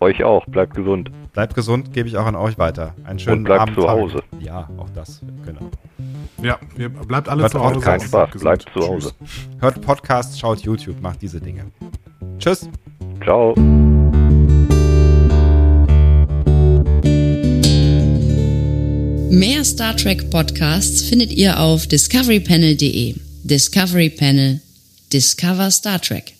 Euch 0.00 0.22
auch. 0.24 0.44
Bleibt 0.46 0.74
gesund. 0.74 1.10
Bleibt 1.32 1.54
gesund, 1.54 1.92
gebe 1.92 2.08
ich 2.08 2.16
auch 2.16 2.26
an 2.26 2.36
euch 2.36 2.58
weiter. 2.58 2.94
Einen 3.04 3.18
schönen 3.18 3.38
Und 3.38 3.44
bleibt 3.44 3.62
Abend. 3.62 3.76
zu 3.76 3.88
Hause. 3.88 4.22
Ja, 4.40 4.68
auch 4.78 4.90
das. 4.90 5.20
Genau. 5.44 5.70
Ja, 6.42 6.58
bleibt 7.06 7.28
alle 7.28 7.42
Hört 7.42 7.52
zu 7.52 7.60
Hause. 7.60 7.80
Kein 7.80 8.00
Spaß. 8.00 8.30
Bleibt 8.40 8.66
zu 8.72 8.80
Hause. 8.86 9.12
Hört 9.60 9.80
Podcast, 9.80 10.38
schaut 10.38 10.60
YouTube, 10.60 11.00
macht 11.00 11.22
diese 11.22 11.40
Dinge. 11.40 11.66
Tschüss. 12.38 12.68
Ciao. 13.22 13.54
Mehr 19.30 19.64
Star 19.64 19.96
Trek 19.96 20.30
Podcasts 20.30 21.02
findet 21.02 21.32
ihr 21.32 21.58
auf 21.60 21.86
discoverypanel.de. 21.86 23.16
Discovery 23.42 24.10
Panel. 24.10 24.60
Discover 25.12 25.70
Star 25.70 26.00
Trek. 26.00 26.35